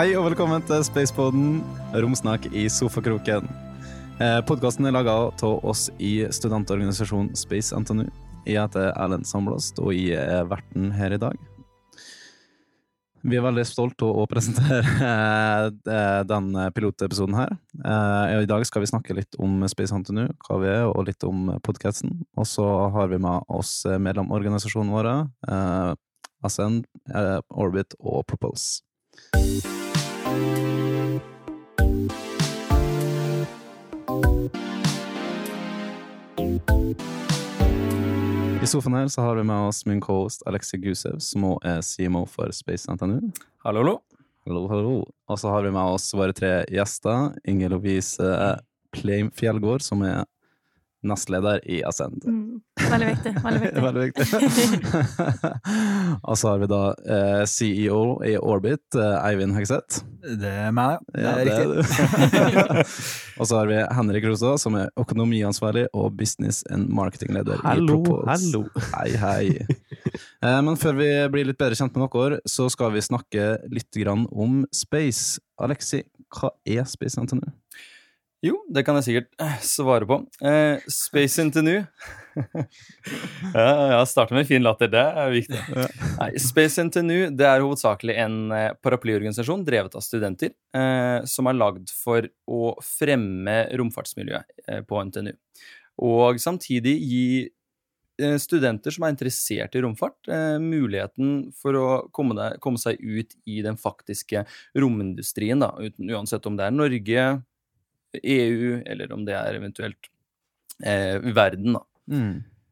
Hei 0.00 0.14
og 0.16 0.30
velkommen 0.30 0.62
til 0.64 0.80
Spacepoden, 0.80 1.58
romsnakk 1.92 2.46
i 2.56 2.62
sofakroken. 2.72 3.44
Eh, 4.16 4.38
Podkasten 4.48 4.88
er 4.88 4.94
laga 4.96 5.12
av 5.28 5.66
oss 5.68 5.90
i 6.00 6.22
studentorganisasjonen 6.32 7.36
Space 7.36 7.76
NTNU. 7.76 8.06
Jeg 8.48 8.62
heter 8.62 8.94
Erlend 8.94 9.28
Sandblåst, 9.28 9.76
og 9.84 9.92
jeg 9.92 10.16
er 10.16 10.48
verten 10.48 10.88
her 10.96 11.12
i 11.12 11.20
dag. 11.20 11.36
Vi 13.28 13.36
er 13.36 13.44
veldig 13.44 13.66
stolte 13.68 14.08
av 14.08 14.22
å 14.22 14.26
presentere 14.30 14.80
eh, 15.84 16.22
den 16.32 16.48
pilotepisoden 16.72 17.36
her. 17.36 17.52
Eh, 17.84 18.40
I 18.46 18.48
dag 18.48 18.64
skal 18.64 18.86
vi 18.86 18.92
snakke 18.94 19.20
litt 19.20 19.36
om 19.36 19.60
Space 19.68 19.92
NTNU, 19.92 20.30
hva 20.46 20.62
vi 20.64 20.72
er, 20.78 20.86
og 20.88 21.10
litt 21.12 21.28
om 21.28 21.58
podkasten. 21.60 22.22
Og 22.40 22.48
så 22.48 22.64
har 22.96 23.12
vi 23.12 23.20
med 23.20 23.52
oss 23.52 23.82
medlemorganisasjonene 23.84 24.96
våre, 24.96 25.18
eh, 25.44 25.92
Orbit 27.52 28.00
og 28.00 28.24
Propulse. 28.32 28.80
I 38.60 38.66
sofaen 38.66 38.94
her 38.94 39.08
så 39.08 39.22
har 39.24 39.34
vi 39.36 39.42
med 39.42 39.68
oss 39.70 39.86
min 39.86 40.00
co-host 40.00 40.42
Alexi 40.46 40.76
Gusev, 40.78 41.16
som 41.24 41.44
også 41.48 41.68
er 41.70 41.80
CMO 41.82 42.26
for 42.28 42.52
Space 42.52 42.92
NTNU. 42.92 43.30
Hallo, 43.64 43.80
hallo. 43.80 43.94
Hallo, 44.46 44.66
hallo. 44.68 44.92
Og 45.28 45.38
så 45.40 45.48
har 45.48 45.64
vi 45.64 45.70
med 45.72 45.94
oss 45.94 46.10
våre 46.12 46.34
tre 46.36 46.50
gjester. 46.68 47.32
Inger 47.48 47.72
Lovise 47.72 48.28
Pleim 48.92 49.30
Fjellgård, 49.32 49.80
som 49.80 50.04
er 50.04 50.24
nestleder 51.06 51.60
i 51.70 51.80
Ascend. 51.86 52.24
Mm, 52.28 52.60
veldig 52.90 53.06
viktig. 53.10 53.32
Veldig 53.44 53.60
viktig. 53.64 53.82
Veldig 53.82 54.02
viktig. 54.08 55.30
og 56.28 56.36
så 56.38 56.50
har 56.52 56.58
vi 56.62 56.68
da 56.70 56.80
eh, 57.16 57.42
CEO 57.48 58.00
i 58.26 58.34
Orbit, 58.38 58.82
eh, 58.98 59.16
Eivind 59.30 59.54
Hegseth. 59.56 60.02
Det 60.20 60.50
er 60.66 60.74
meg, 60.76 60.98
Ja, 61.16 61.32
det 61.38 61.54
er 61.54 61.60
det 61.72 61.84
riktig. 61.86 62.40
er 62.42 62.82
og 63.40 63.48
så 63.48 63.60
har 63.62 63.70
vi 63.70 63.78
Henrik 63.96 64.26
Roså, 64.28 64.52
som 64.60 64.76
er 64.76 64.90
økonomiansvarlig 65.00 65.86
og 65.96 66.12
business 66.20 66.62
and 66.70 66.90
marketingleder 66.92 67.62
Hallo, 67.64 68.00
i 68.00 68.04
Propose. 68.04 68.28
hallo. 68.28 68.64
Hei, 68.98 69.10
hei. 69.16 69.66
Eh, 70.44 70.60
men 70.66 70.76
før 70.80 70.98
vi 71.00 71.08
blir 71.32 71.48
litt 71.48 71.60
bedre 71.60 71.78
kjent 71.80 71.96
med 71.96 72.12
dere, 72.12 72.42
så 72.48 72.68
skal 72.72 72.92
vi 72.94 73.02
snakke 73.04 73.54
litt 73.72 73.90
grann 74.02 74.26
om 74.32 74.62
space. 74.74 75.40
Alexi, 75.60 76.04
hva 76.36 76.52
er 76.68 76.84
Space 76.88 77.20
NTNU? 77.20 77.48
Jo, 78.40 78.54
det 78.72 78.86
kan 78.86 78.96
jeg 78.96 79.04
sikkert 79.04 79.34
eh, 79.44 79.56
svare 79.60 80.06
på. 80.08 80.16
Eh, 80.40 80.80
Space 80.88 81.44
NTNU 81.44 81.74
Ja, 83.54 83.66
ja, 83.92 83.98
starte 84.08 84.32
med 84.32 84.48
fin 84.48 84.64
latter. 84.64 84.88
Det 84.88 85.02
er 85.02 85.34
viktig. 85.34 85.60
Nei, 86.20 86.30
Space 86.40 86.80
NTNU 86.88 87.34
det 87.36 87.48
er 87.50 87.60
hovedsakelig 87.60 88.16
en 88.22 88.38
eh, 88.56 88.70
paraplyorganisasjon 88.80 89.66
drevet 89.68 89.98
av 89.98 90.04
studenter 90.06 90.54
eh, 90.76 91.20
som 91.28 91.50
er 91.52 91.58
lagd 91.58 91.92
for 91.92 92.30
å 92.48 92.74
fremme 92.84 93.58
romfartsmiljøet 93.76 94.68
eh, 94.70 94.82
på 94.88 95.04
NTNU. 95.10 95.34
Og 96.08 96.40
samtidig 96.40 96.96
gi 96.96 97.24
studenter 98.40 98.92
som 98.92 99.04
er 99.06 99.14
interessert 99.14 99.76
i 99.76 99.80
romfart, 99.80 100.28
eh, 100.28 100.56
muligheten 100.60 101.50
for 101.56 101.76
å 101.76 101.86
komme, 102.12 102.36
der, 102.36 102.58
komme 102.60 102.80
seg 102.80 103.00
ut 103.00 103.36
i 103.48 103.60
den 103.64 103.78
faktiske 103.80 104.44
romindustrien, 104.76 105.60
da, 105.60 105.72
uten, 105.80 106.10
uansett 106.12 106.44
om 106.48 106.58
det 106.58 106.66
er 106.66 106.74
Norge, 106.76 107.24
EU, 108.18 108.80
eller 108.86 109.12
om 109.14 109.26
det 109.26 109.36
er 109.38 109.58
eventuelt 109.58 110.10
eh, 110.84 111.20
verden, 111.34 111.78
da. 111.78 111.84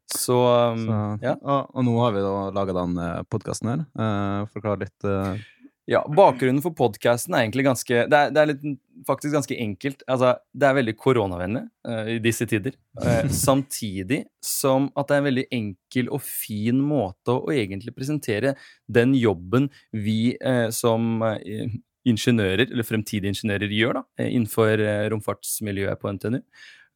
Så, 0.09 0.38
um, 0.72 0.87
Så, 0.87 0.99
ja. 1.21 1.34
og, 1.37 1.69
og 1.76 1.84
nå 1.84 1.94
har 2.00 2.15
vi 2.16 2.25
da 2.25 2.34
laga 2.56 2.75
den 2.78 2.97
podkasten 3.28 3.69
her. 3.75 3.82
Eh, 3.93 4.47
Forklar 4.54 4.81
litt 4.81 5.04
eh, 5.04 5.43
ja. 5.88 6.03
Bakgrunnen 6.04 6.60
for 6.60 6.76
podkasten 6.76 7.32
er 7.32 7.47
egentlig 7.47 7.65
ganske 7.65 8.03
Det 8.12 8.19
er, 8.19 8.32
det 8.32 8.41
er 8.43 8.50
litt, 8.50 8.65
faktisk 9.09 9.32
ganske 9.32 9.56
enkelt. 9.56 10.03
Altså, 10.10 10.34
det 10.53 10.69
er 10.69 10.76
veldig 10.76 10.94
koronavennlig 11.00 11.62
eh, 11.88 12.10
i 12.15 12.19
disse 12.20 12.44
tider. 12.50 12.76
Eh, 13.00 13.31
samtidig 13.47 14.26
som 14.44 14.91
at 14.93 15.09
det 15.09 15.16
er 15.16 15.22
en 15.22 15.28
veldig 15.31 15.47
enkel 15.60 16.10
og 16.12 16.20
fin 16.25 16.82
måte 16.84 17.32
å, 17.32 17.41
å 17.49 17.56
egentlig 17.56 17.97
presentere 17.97 18.53
den 18.84 19.16
jobben 19.16 19.70
vi 19.97 20.34
eh, 20.37 20.69
som 20.76 21.22
eh, 21.25 21.72
ingeniører, 22.14 22.66
eller 22.72 22.86
fremtidige 22.88 23.34
ingeniører, 23.34 23.70
gjør 23.78 24.00
da, 24.00 24.04
eh, 24.19 24.32
innenfor 24.34 24.80
eh, 24.80 25.06
romfartsmiljøet 25.12 26.00
på 26.02 26.12
NTNU. 26.16 26.42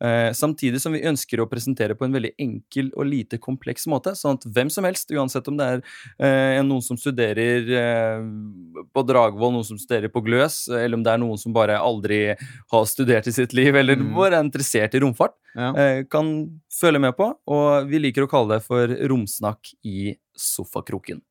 Eh, 0.02 0.32
samtidig 0.34 0.80
som 0.82 0.90
vi 0.96 1.04
ønsker 1.06 1.38
å 1.38 1.44
presentere 1.46 1.94
på 1.94 2.02
en 2.08 2.14
veldig 2.16 2.32
enkel 2.42 2.88
og 2.98 3.06
lite 3.06 3.38
kompleks 3.38 3.84
måte, 3.86 4.16
sånn 4.18 4.34
at 4.34 4.46
hvem 4.50 4.66
som 4.74 4.82
helst, 4.88 5.12
uansett 5.14 5.46
om 5.46 5.54
det 5.60 5.68
er 5.76 5.82
eh, 6.18 6.58
noen 6.66 6.82
som 6.82 6.98
studerer 6.98 7.70
på 8.90 9.04
Dragvoll, 9.06 9.52
noen 9.54 9.68
som 9.68 9.78
studerer 9.78 10.10
på 10.10 10.24
Gløs, 10.26 10.64
eller 10.74 10.98
om 10.98 11.04
det 11.06 11.12
er 11.14 11.22
noen 11.22 11.38
som 11.38 11.54
bare 11.54 11.78
aldri 11.78 12.18
har 12.34 12.88
studert 12.90 13.30
i 13.30 13.36
sitt 13.36 13.54
liv, 13.54 13.78
eller 13.78 13.94
Mm. 14.02 14.10
bare 14.16 14.40
er 14.40 14.42
interessert 14.42 14.94
i 14.98 15.04
romfart, 15.04 15.36
ja. 15.54 15.70
eh, 15.78 16.02
kan 16.10 16.32
følge 16.72 16.98
med 17.06 17.14
på. 17.14 17.30
Og 17.46 17.86
vi 17.86 18.02
liker 18.02 18.26
å 18.26 18.32
kalle 18.34 18.56
det 18.58 18.64
for 18.66 18.90
romsnakk 19.06 19.70
i 19.86 20.16
sofakroken. 20.34 21.22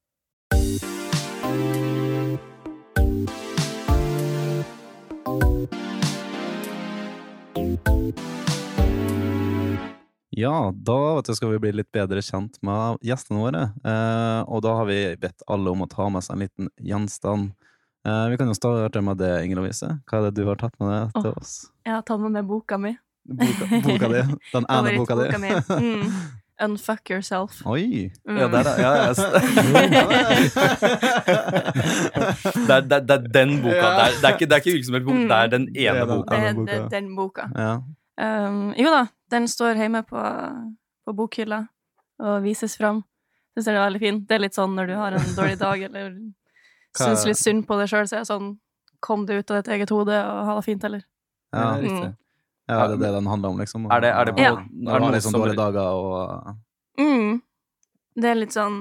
Ja, 10.31 10.71
da 10.75 11.15
vet 11.17 11.25
du, 11.27 11.33
skal 11.35 11.49
vi 11.51 11.59
bli 11.59 11.71
litt 11.75 11.89
bedre 11.91 12.21
kjent 12.23 12.55
med 12.63 13.01
gjestene 13.03 13.41
våre. 13.41 13.63
Eh, 13.83 14.41
og 14.47 14.61
da 14.63 14.77
har 14.79 14.85
vi 14.87 14.99
bedt 15.19 15.43
alle 15.51 15.73
om 15.73 15.83
å 15.83 15.89
ta 15.91 16.07
med 16.13 16.23
seg 16.23 16.37
en 16.37 16.43
liten 16.45 16.69
gjenstand. 16.79 17.51
Eh, 18.07 18.25
vi 18.31 18.37
kan 18.39 18.47
jo 18.47 18.55
starte 18.55 19.01
med 19.03 19.19
det, 19.19 19.31
Inger 19.45 19.59
Lovise. 19.59 19.89
Hva 20.07 20.21
er 20.21 20.29
det 20.29 20.37
du 20.39 20.45
har 20.47 20.55
tatt 20.61 20.77
med 20.79 20.87
deg 20.93 21.11
til 21.25 21.33
oss? 21.35 21.51
Jeg 21.85 21.93
har 21.97 22.05
tatt 22.07 22.23
med 22.23 22.31
meg 22.37 22.47
boka 22.47 22.79
mi. 22.79 22.93
Boka, 23.27 23.67
boka 23.83 24.07
di. 24.15 24.21
Den 24.53 24.65
ene 24.77 24.95
boka 25.01 25.19
di. 25.19 25.27
Mm. 25.81 26.07
Unfuck 26.61 27.09
yourself. 27.09 27.59
Oi! 27.65 28.11
Mm. 28.29 28.37
Ja, 28.37 28.47
der, 28.53 28.67
ja, 28.79 28.91
ja, 28.95 29.11
det, 32.55 32.69
er, 32.69 32.81
det, 32.81 32.95
er- 32.95 33.05
det 33.09 33.15
er 33.15 33.23
den 33.33 33.55
boka. 33.63 33.79
Det 33.81 34.03
er, 34.03 34.11
det 34.21 34.27
er 34.29 34.35
ikke, 34.35 34.45
det 34.45 34.53
er 34.55 34.61
ikke 34.61 34.75
hvilken 34.75 34.87
som 34.87 34.95
helst 34.97 35.07
bok, 35.07 35.23
det 35.31 35.37
er 35.41 35.47
den 35.55 35.65
er 35.73 35.89
ene 35.91 36.05
boka. 36.11 36.37
Det 36.61 36.75
er 36.77 36.85
den 36.93 37.07
boka. 37.17 37.47
Ja. 37.57 37.73
Um, 38.21 38.59
jo 38.77 38.91
da, 38.93 39.01
den 39.31 39.47
står 39.47 39.79
hjemme 39.79 40.03
på, 40.07 40.21
på 41.07 41.13
bokhylla 41.15 41.61
og 42.21 42.43
vises 42.43 42.75
fram. 42.77 43.03
Syns 43.55 43.65
den 43.67 43.75
det 43.75 43.81
er 43.81 43.87
veldig 43.89 44.01
fin. 44.03 44.19
Det 44.27 44.35
er 44.37 44.43
litt 44.45 44.55
sånn 44.57 44.75
når 44.77 44.87
du 44.91 44.95
har 44.99 45.15
en 45.17 45.35
dårlig 45.35 45.57
dag 45.59 45.81
eller 45.87 46.11
syns 46.97 47.25
litt 47.27 47.39
synd 47.39 47.65
på 47.67 47.77
deg 47.79 47.89
sjøl, 47.91 48.07
så 48.07 48.19
er 48.19 48.25
det 48.25 48.31
sånn 48.33 48.51
Kom 49.01 49.23
deg 49.25 49.39
ut 49.41 49.49
av 49.49 49.63
ditt 49.63 49.71
eget 49.73 49.89
hode 49.89 50.13
og 50.13 50.39
ha 50.45 50.53
det 50.59 50.61
fint, 50.67 50.83
eller? 50.85 51.01
Ja. 51.49 51.61
Ja, 51.63 51.69
riktig. 51.81 52.09
Mm. 52.11 52.17
ja, 52.69 52.75
det 52.87 52.93
er 52.93 52.99
det 53.01 53.09
den 53.15 53.29
handler 53.31 53.49
om, 53.49 53.57
liksom. 53.57 53.87
Er 53.89 54.03
det, 54.03 54.11
er 54.13 54.25
det 54.29 54.35
på 54.37 54.43
Ja. 54.43 54.51
Når 54.69 54.99
du 54.99 55.05
har 55.07 55.15
litt 55.15 55.25
sånn 55.25 55.37
dårlige 55.39 55.57
dager 55.57 55.87
og 55.89 56.51
Mm. 57.01 57.41
Det 58.21 58.29
er 58.29 58.35
litt 58.37 58.53
sånn 58.53 58.77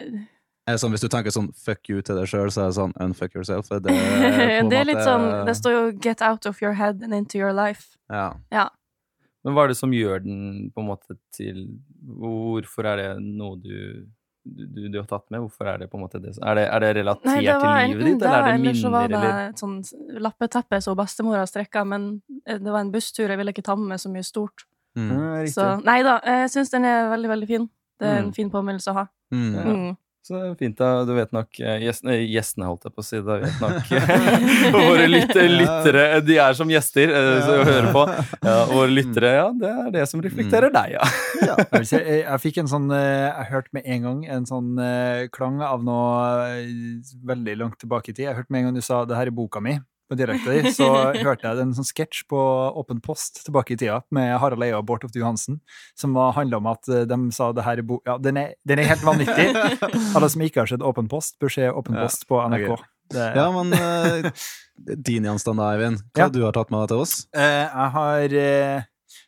er 0.00 0.72
det 0.72 0.80
sånn, 0.80 0.92
Hvis 0.92 1.04
du 1.04 1.08
tenker 1.08 1.32
sånn 1.34 1.50
fuck 1.56 1.88
you 1.88 2.02
til 2.02 2.16
deg 2.16 2.28
sjøl, 2.28 2.50
så 2.52 2.64
er 2.64 2.70
det 2.70 2.76
sånn 2.78 2.94
unfuck 3.00 3.34
yourself. 3.36 3.70
Er 3.72 3.80
det, 3.84 3.92
på 4.62 4.68
Det 4.70 4.78
er 4.78 4.84
litt 4.88 4.96
måte- 5.00 5.08
sånn 5.08 5.46
Det 5.48 5.56
står 5.56 5.72
jo 5.72 5.82
'get 5.92 6.22
out 6.22 6.46
of 6.46 6.60
your 6.62 6.72
head 6.74 7.02
and 7.02 7.14
into 7.14 7.38
your 7.38 7.52
life'. 7.52 7.96
Ja. 8.10 8.34
ja. 8.52 8.68
Men 9.44 9.54
hva 9.54 9.64
er 9.64 9.72
det 9.74 9.76
som 9.76 9.92
gjør 9.92 10.22
den 10.24 10.70
på 10.74 10.80
en 10.80 10.86
måte 10.88 11.16
til 11.36 11.58
Hvorfor 12.04 12.86
er 12.88 12.96
det 13.02 13.08
noe 13.24 13.58
du, 13.60 14.06
du, 14.44 14.88
du 14.88 14.98
har 14.98 15.06
tatt 15.10 15.26
med? 15.30 15.40
Hvorfor 15.44 15.68
er 15.68 15.78
det 15.82 15.90
på 15.92 15.98
en 15.98 16.04
måte 16.06 16.20
det? 16.22 16.34
Er 16.40 16.54
det, 16.58 16.64
er 16.72 16.80
det 16.84 16.90
relatert 17.00 17.28
Nei, 17.28 17.40
det 17.44 17.54
var 17.60 17.78
til 17.80 17.92
livet 17.94 18.06
ditt, 18.08 18.22
eller 18.24 18.38
er 18.38 18.46
det 18.46 18.54
eller 18.60 18.78
så 18.80 18.90
var 18.94 19.08
minner, 19.08 19.20
det 19.24 19.32
eller 19.32 19.50
et 19.50 19.62
sånt 19.64 19.92
lappeteppe 20.26 20.80
som 20.84 20.96
bestemora 20.96 21.44
strekka, 21.48 21.84
men 21.88 22.08
eh, 22.46 22.58
det 22.58 22.70
var 22.72 22.80
en 22.80 22.92
busstur, 22.94 23.28
jeg 23.28 23.38
ville 23.40 23.52
ikke 23.56 23.64
ta 23.66 23.76
med 23.76 23.92
meg 23.94 24.00
så 24.00 24.12
mye 24.12 24.24
stort. 24.26 24.64
Mm. 24.96 25.46
Så 25.50 25.68
nei 25.84 25.98
da, 26.06 26.18
jeg 26.24 26.50
syns 26.54 26.70
den 26.70 26.84
er 26.86 27.08
veldig, 27.10 27.28
veldig 27.34 27.48
fin. 27.50 27.68
Det 28.00 28.08
er 28.08 28.18
en 28.20 28.28
Mm. 28.30 28.34
fin 28.34 28.50
påminnelse 28.50 28.90
å 28.92 28.94
ha. 28.94 29.06
Mm. 29.34 29.96
Ja. 30.30 30.34
Mm. 30.34 30.34
Så 30.34 30.34
det 30.40 30.48
er 30.48 30.54
fint, 30.56 30.78
da. 30.78 31.04
Du 31.04 31.12
vet 31.12 31.32
nok 31.36 31.58
eh, 31.60 31.82
gjestene, 31.84 32.14
gjestene, 32.24 32.64
holdt 32.70 32.86
jeg 32.88 32.94
på 32.96 33.02
å 33.02 33.04
si. 33.04 33.18
Da 33.20 33.34
vet 33.42 33.58
nok 33.60 33.90
eh, 33.92 34.72
våre 34.88 35.06
lyt- 35.10 35.34
lyttere 35.36 36.04
De 36.24 36.38
er 36.40 36.56
som 36.56 36.70
gjester, 36.72 37.12
som 37.44 37.60
hører 37.68 37.90
på. 37.92 38.04
Ja, 38.40 38.54
våre 38.72 38.88
lyttere, 38.94 39.32
ja, 39.36 39.46
det 39.60 39.72
er 39.84 39.90
det 39.98 40.06
som 40.08 40.22
reflekterer 40.24 40.72
deg, 40.72 40.96
ja. 40.96 41.04
Jeg, 41.44 41.86
si, 41.90 41.96
jeg, 42.00 42.22
jeg 42.24 42.40
fikk 42.40 42.62
en 42.62 42.70
sånn 42.70 42.88
eh, 42.96 43.28
Jeg 43.28 43.50
hørte 43.52 43.76
med 43.76 43.84
en 43.84 44.06
gang 44.08 44.22
en 44.38 44.46
sånn 44.48 44.70
eh, 44.80 45.26
klang 45.34 45.60
av 45.64 45.84
noe 45.84 46.54
eh, 46.56 47.14
veldig 47.28 47.58
langt 47.60 47.78
tilbake 47.84 48.10
i 48.12 48.16
tid. 48.16 48.26
Jeg 48.30 48.38
hørte 48.40 48.50
med 48.54 48.62
en 48.64 48.70
gang 48.70 48.78
du 48.80 48.84
sa 48.84 49.04
'det 49.04 49.16
her 49.20 49.28
er 49.28 49.36
boka 49.36 49.60
mi' 49.60 49.76
på 50.14 50.18
dialekta 50.22 50.54
di, 50.54 50.72
så 50.72 50.86
hørte 51.26 51.44
jeg 51.50 51.60
en 51.66 51.74
sånn 51.76 51.88
sketsj 51.90 52.24
på 52.30 52.40
Åpen 52.80 53.02
post 53.04 53.42
tilbake 53.44 53.74
i 53.74 53.78
tida 53.80 54.00
med 54.14 54.32
Harald 54.40 54.62
Eia 54.64 54.78
og 54.78 54.86
Bård 54.88 55.02
Tofte 55.04 55.18
Johansen, 55.20 55.58
som 55.98 56.14
handla 56.16 56.62
om 56.62 56.70
at 56.70 56.88
eh, 56.88 57.04
de 57.10 57.18
sa 57.34 57.50
'det 57.52 57.64
her 57.66 57.82
er 57.82 57.86
bo...' 57.88 58.00
Ja, 58.06 58.16
den 58.22 58.38
er, 58.40 58.54
den 58.64 58.78
er 58.78 58.88
helt 58.94 59.02
vanvittig. 59.04 59.50
Alle 60.16 60.30
som 60.30 60.42
ikke 60.46 60.62
har 60.62 60.70
sett 60.70 60.82
Åpen 60.86 61.08
post, 61.10 61.36
bør 61.42 61.50
se 61.52 61.66
Åpen 61.70 61.98
Ja, 61.98 62.06
post 62.06 62.26
på 62.30 62.38
NRK. 62.48 62.70
ok. 62.78 62.84
Det, 63.12 63.24
Ja, 63.36 63.50
men 63.52 63.74
uh, 63.76 64.30
din 64.96 65.26
gjenstand 65.28 65.58
da, 65.60 65.72
Eivind. 65.74 66.00
Hva 66.16 66.24
Ja. 66.24 66.28
du 66.32 66.40
har 66.46 66.52
tatt 66.56 66.70
med 66.72 66.80
deg 66.84 66.88
til 66.94 67.02
oss? 67.04 67.26
Uh, 67.36 67.66
jeg 67.68 67.90
har 67.98 68.24
uh, 68.24 68.86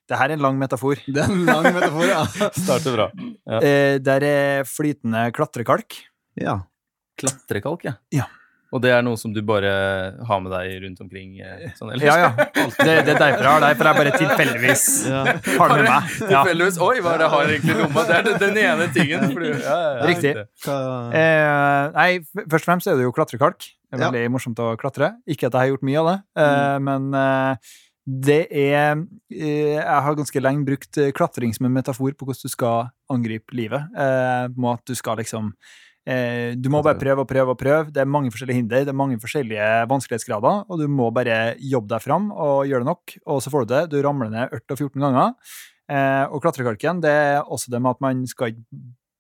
Det 0.09 0.17
her 0.19 0.31
er 0.31 0.37
en 0.39 0.45
lang 0.47 0.57
metafor. 0.59 0.97
Det 1.07 1.21
er 1.21 1.29
en 1.31 1.45
lang 1.45 1.67
metafor, 1.75 2.07
ja. 2.09 2.23
Starter 2.65 2.95
bra. 2.97 3.11
Ja. 3.45 3.61
der 3.99 4.23
er 4.25 4.65
flytende 4.65 5.27
klatrekalk. 5.37 5.99
ja. 6.41 6.63
Klatrekalk, 7.17 7.85
ja. 7.85 7.95
Ja. 8.13 8.27
Og 8.77 8.83
det 8.85 8.91
er 8.93 9.03
noe 9.07 9.17
som 9.17 9.33
du 9.33 9.41
bare 9.47 9.71
har 10.29 10.41
med 10.45 10.53
deg 10.53 10.75
rundt 10.85 11.01
omkring? 11.01 11.39
eh, 11.41 11.71
Sånn, 11.79 11.95
eller? 11.95 12.05
Ja, 12.05 12.17
ja. 12.27 12.31
Det, 12.87 12.97
det 13.07 13.15
er 13.15 13.21
derfor 13.23 13.47
jeg 13.47 13.53
har 13.55 13.63
det, 13.65 13.71
for 13.81 13.89
jeg 13.89 13.99
bare 14.03 14.13
tilfeldigvis 14.21 14.85
har 15.09 15.31
det 15.73 15.77
med 15.79 15.87
meg. 15.87 16.11
Ja. 16.21 16.27
Tilfeldigvis 16.45 16.79
Oi, 16.87 16.95
hva 17.01 17.15
er 17.15 17.23
det 17.23 17.27
jeg 17.27 17.33
har 17.37 17.53
egentlig 17.55 17.75
i 17.75 17.79
lomma? 17.81 18.05
Det 18.11 18.19
er 18.19 18.39
den- 18.45 18.61
ene 18.67 18.89
tingen. 18.93 19.27
fordi- 19.33 19.53
ja, 19.55 19.79
ja, 19.81 19.95
ja. 19.97 20.07
Riktig. 20.11 20.35
Eh, 21.23 21.89
nei, 21.97 22.11
først 22.45 22.63
og 22.63 22.69
fremst 22.69 22.87
er 22.91 22.97
det 23.01 23.07
jo 23.09 23.13
klatrekalk. 23.17 23.59
Det 23.87 24.01
er 24.01 24.03
Ja. 24.05 24.11
veldig 24.11 24.31
morsomt 24.35 24.59
å 24.61 24.77
klatre. 24.77 25.15
Ikke 25.29 25.47
at 25.49 25.53
jeg 25.53 25.61
har 25.63 25.69
gjort 25.73 25.83
mye 25.87 26.01
av 26.03 26.07
det, 26.11 26.19
eh, 26.43 26.79
men 26.79 27.15
eh, 27.15 27.57
det 28.07 28.47
er 28.53 28.93
eh, 29.31 29.79
Jeg 29.81 30.03
har 30.07 30.15
ganske 30.15 30.41
lenge 30.43 30.65
brukt 30.67 30.99
eh, 30.99 31.11
klatring 31.13 31.55
som 31.55 31.67
en 31.67 31.73
metafor 31.75 32.13
på 32.15 32.27
hvordan 32.27 32.43
du 32.43 32.49
skal 32.53 32.91
angripe 33.11 33.51
livet. 33.55 33.83
Eh, 33.97 34.47
på 34.55 34.73
at 34.75 34.85
du 34.87 34.95
skal 34.95 35.17
liksom 35.19 35.53
eh, 35.53 35.86
Du 36.07 36.69
må 36.71 36.79
bare 36.87 37.01
prøve 37.01 37.25
og 37.25 37.27
prøve 37.27 37.51
og 37.51 37.59
prøve. 37.59 37.91
Det 37.91 37.99
er 37.99 38.07
mange 38.07 38.31
forskjellige 38.31 38.61
hinder, 38.61 38.85
det 38.87 38.93
er 38.93 38.99
mange 38.99 39.17
forskjellige 39.19 39.71
vanskelighetsgrader, 39.91 40.61
og 40.71 40.79
du 40.79 40.85
må 40.87 41.09
bare 41.11 41.57
jobbe 41.59 41.91
deg 41.91 42.05
fram 42.05 42.29
og 42.31 42.69
gjøre 42.71 42.85
det 42.85 42.91
nok, 42.93 43.15
og 43.27 43.41
så 43.43 43.51
får 43.51 43.67
du 43.67 43.73
det. 43.73 43.81
Du 43.91 43.97
ramler 44.07 44.31
ned 44.31 44.55
18 44.55 44.77
og 44.77 44.85
14 44.85 45.03
ganger. 45.03 45.33
Eh, 45.87 46.25
og 46.35 46.43
klatrekalken, 46.43 47.03
det 47.03 47.11
er 47.11 47.43
også 47.43 47.71
det 47.75 47.83
med 47.83 47.95
at 47.95 48.01
man 48.03 48.23
skal 48.31 48.55
ikke 48.55 48.65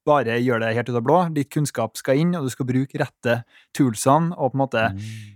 bare 0.06 0.38
gjøre 0.40 0.64
det 0.64 0.74
helt 0.78 0.90
ut 0.90 0.98
av 1.00 1.06
blå. 1.06 1.20
Litt 1.36 1.52
kunnskap 1.52 1.98
skal 1.98 2.22
inn, 2.22 2.34
og 2.38 2.46
du 2.46 2.52
skal 2.52 2.68
bruke 2.68 3.00
rette 3.02 3.40
toolsene 3.76 4.36
og 4.36 4.52
på 4.52 4.56
en 4.56 4.64
måte 4.64 4.84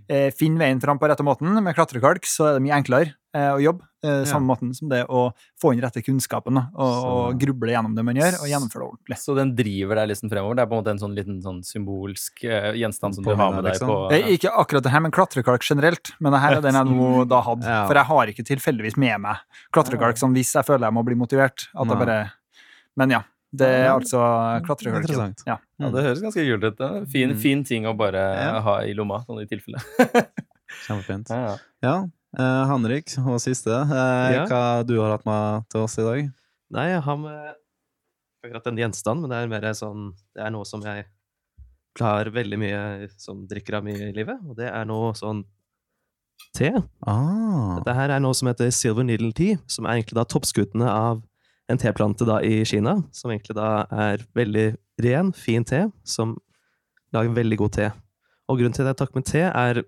eh, 0.07 0.29
finne 0.35 0.61
veien 0.61 0.81
fram 0.83 1.01
på 1.01 1.09
rette 1.11 1.25
måten. 1.25 1.51
Med 1.59 1.77
klatrekalk 1.77 2.27
så 2.29 2.49
er 2.49 2.57
det 2.57 2.65
mye 2.65 2.77
enklere 2.79 3.13
eh, 3.35 3.49
å 3.53 3.59
jobbe, 3.61 3.85
eh, 4.05 4.23
samme 4.29 4.49
måten 4.49 4.71
som 4.75 4.89
det 4.91 5.01
å 5.11 5.23
få 5.61 5.73
inn 5.73 5.81
rette 5.83 6.03
kunnskapen 6.05 6.59
og, 6.59 6.81
og 6.81 7.41
gruble 7.41 7.73
gjennom 7.73 7.95
det 7.97 8.05
man 8.07 8.19
gjør, 8.19 8.39
og 8.41 8.51
gjennomføre 8.51 8.83
det 8.83 8.89
ordentlig. 8.89 9.19
Så 9.23 9.35
den 9.37 9.53
driver 9.57 10.01
deg 10.01 10.11
liksom 10.11 10.33
fremover? 10.33 10.59
Det 10.59 10.65
er 10.65 10.71
på 10.71 10.77
en 10.77 10.83
måte 10.83 10.95
en 10.95 11.03
sånn 11.03 11.17
liten 11.17 11.39
sånn 11.45 11.61
symbolsk 11.67 12.43
eh, 12.47 12.71
gjenstand 12.81 13.19
som 13.19 13.27
du 13.27 13.33
har 13.33 13.55
med 13.55 13.65
deg 13.67 13.75
liksom. 13.75 13.91
på 13.91 13.99
ja. 14.03 14.19
er 14.19 14.37
ikke 14.37 14.55
akkurat 14.63 14.87
det 14.87 14.95
her, 14.95 15.05
men 15.07 15.15
klatrekalk 15.15 15.67
generelt. 15.67 16.13
Men 16.19 16.35
det 16.35 16.43
her 16.43 16.57
er 16.59 16.65
den 16.67 16.79
jeg 16.79 16.93
nå 16.93 17.11
da 17.31 17.43
hadde. 17.47 17.67
Ja. 17.67 17.81
For 17.89 18.01
jeg 18.01 18.11
har 18.11 18.33
ikke 18.35 18.47
tilfeldigvis 18.53 18.99
med 19.01 19.25
meg 19.27 19.43
klatrekalk 19.75 20.19
sånn 20.21 20.35
hvis 20.37 20.55
jeg 20.57 20.67
føler 20.67 20.89
jeg 20.89 20.97
må 20.97 21.05
bli 21.07 21.19
motivert. 21.19 21.69
At 21.71 21.87
jeg 21.87 22.01
bare 22.05 22.21
Men 22.99 23.13
ja. 23.13 23.21
Det 23.53 23.67
er 23.67 23.89
altså 23.91 24.19
klatrekalken. 24.63 25.01
Interessant. 25.03 25.41
Ja. 25.45 25.57
Ja, 25.81 25.89
Det 25.91 26.03
høres 26.05 26.21
ganske 26.23 26.43
kult 26.47 26.63
ut. 26.63 27.09
Fin, 27.11 27.29
Mm. 27.33 27.37
fin 27.41 27.63
ting 27.67 27.83
å 27.85 27.95
bare 27.97 28.15
Ja. 28.35 28.61
ha 28.61 28.77
i 28.83 28.93
lomma, 28.93 29.25
sånn 29.25 29.41
i 29.41 29.45
tilfelle. 29.45 29.81
Kjempefint. 30.87 31.29
Ja, 31.29 31.41
ja. 31.41 31.57
Ja, 31.83 31.95
eh, 32.37 32.65
Henrik, 32.69 33.11
og 33.19 33.39
siste. 33.43 33.71
Eh, 33.71 34.33
Ja. 34.35 34.45
Hva 34.47 34.85
du 34.87 34.99
har 35.01 35.11
hatt 35.17 35.25
med 35.25 35.69
til 35.69 35.81
oss 35.81 35.97
i 35.99 36.01
dag? 36.03 36.31
Nei, 36.71 36.87
jeg 36.93 37.01
har 37.03 37.17
med 37.17 37.55
akkurat 38.45 38.67
en 38.67 38.77
gjenstand, 38.77 39.21
men 39.21 39.29
det 39.29 39.37
er 39.43 39.47
mer 39.51 39.73
sånn 39.73 40.13
Det 40.33 40.43
er 40.45 40.49
noe 40.49 40.63
som 40.65 40.81
jeg 40.81 41.05
klarer 41.93 42.31
veldig 42.31 42.57
mye 42.57 43.09
som 43.19 43.45
drikker 43.45 43.75
av 43.77 43.83
mye 43.83 44.09
i 44.09 44.13
livet, 44.13 44.39
og 44.47 44.55
det 44.55 44.69
er 44.71 44.85
noe 44.85 45.11
sånn 45.11 45.43
te. 46.55 46.71
Ah, 47.05 47.75
Dette 47.79 47.93
her 47.93 48.09
er 48.15 48.19
noe 48.23 48.33
som 48.33 48.47
heter 48.47 48.71
Silver 48.71 49.03
Needle 49.03 49.33
Tea, 49.33 49.57
som 49.67 49.85
er 49.85 49.99
egentlig 49.99 50.15
da 50.15 50.23
toppskuddene 50.23 50.87
av 50.87 51.21
en 51.71 51.81
teplante 51.81 52.27
da 52.27 52.39
i 52.43 52.61
Kina, 52.67 52.97
som 53.15 53.31
egentlig 53.31 53.55
da 53.57 53.87
er 54.09 54.23
veldig 54.37 54.67
ren, 55.03 55.31
fin 55.33 55.65
te, 55.67 55.85
som 56.03 56.35
lager 57.15 57.33
veldig 57.35 57.57
god 57.63 57.75
te. 57.77 57.89
Og 58.51 58.59
grunnen 58.59 58.75
til 58.75 58.85
at 58.85 58.93
jeg 58.93 59.01
tar 59.01 59.11
med 59.15 59.27
te, 59.27 59.43
er 59.47 59.83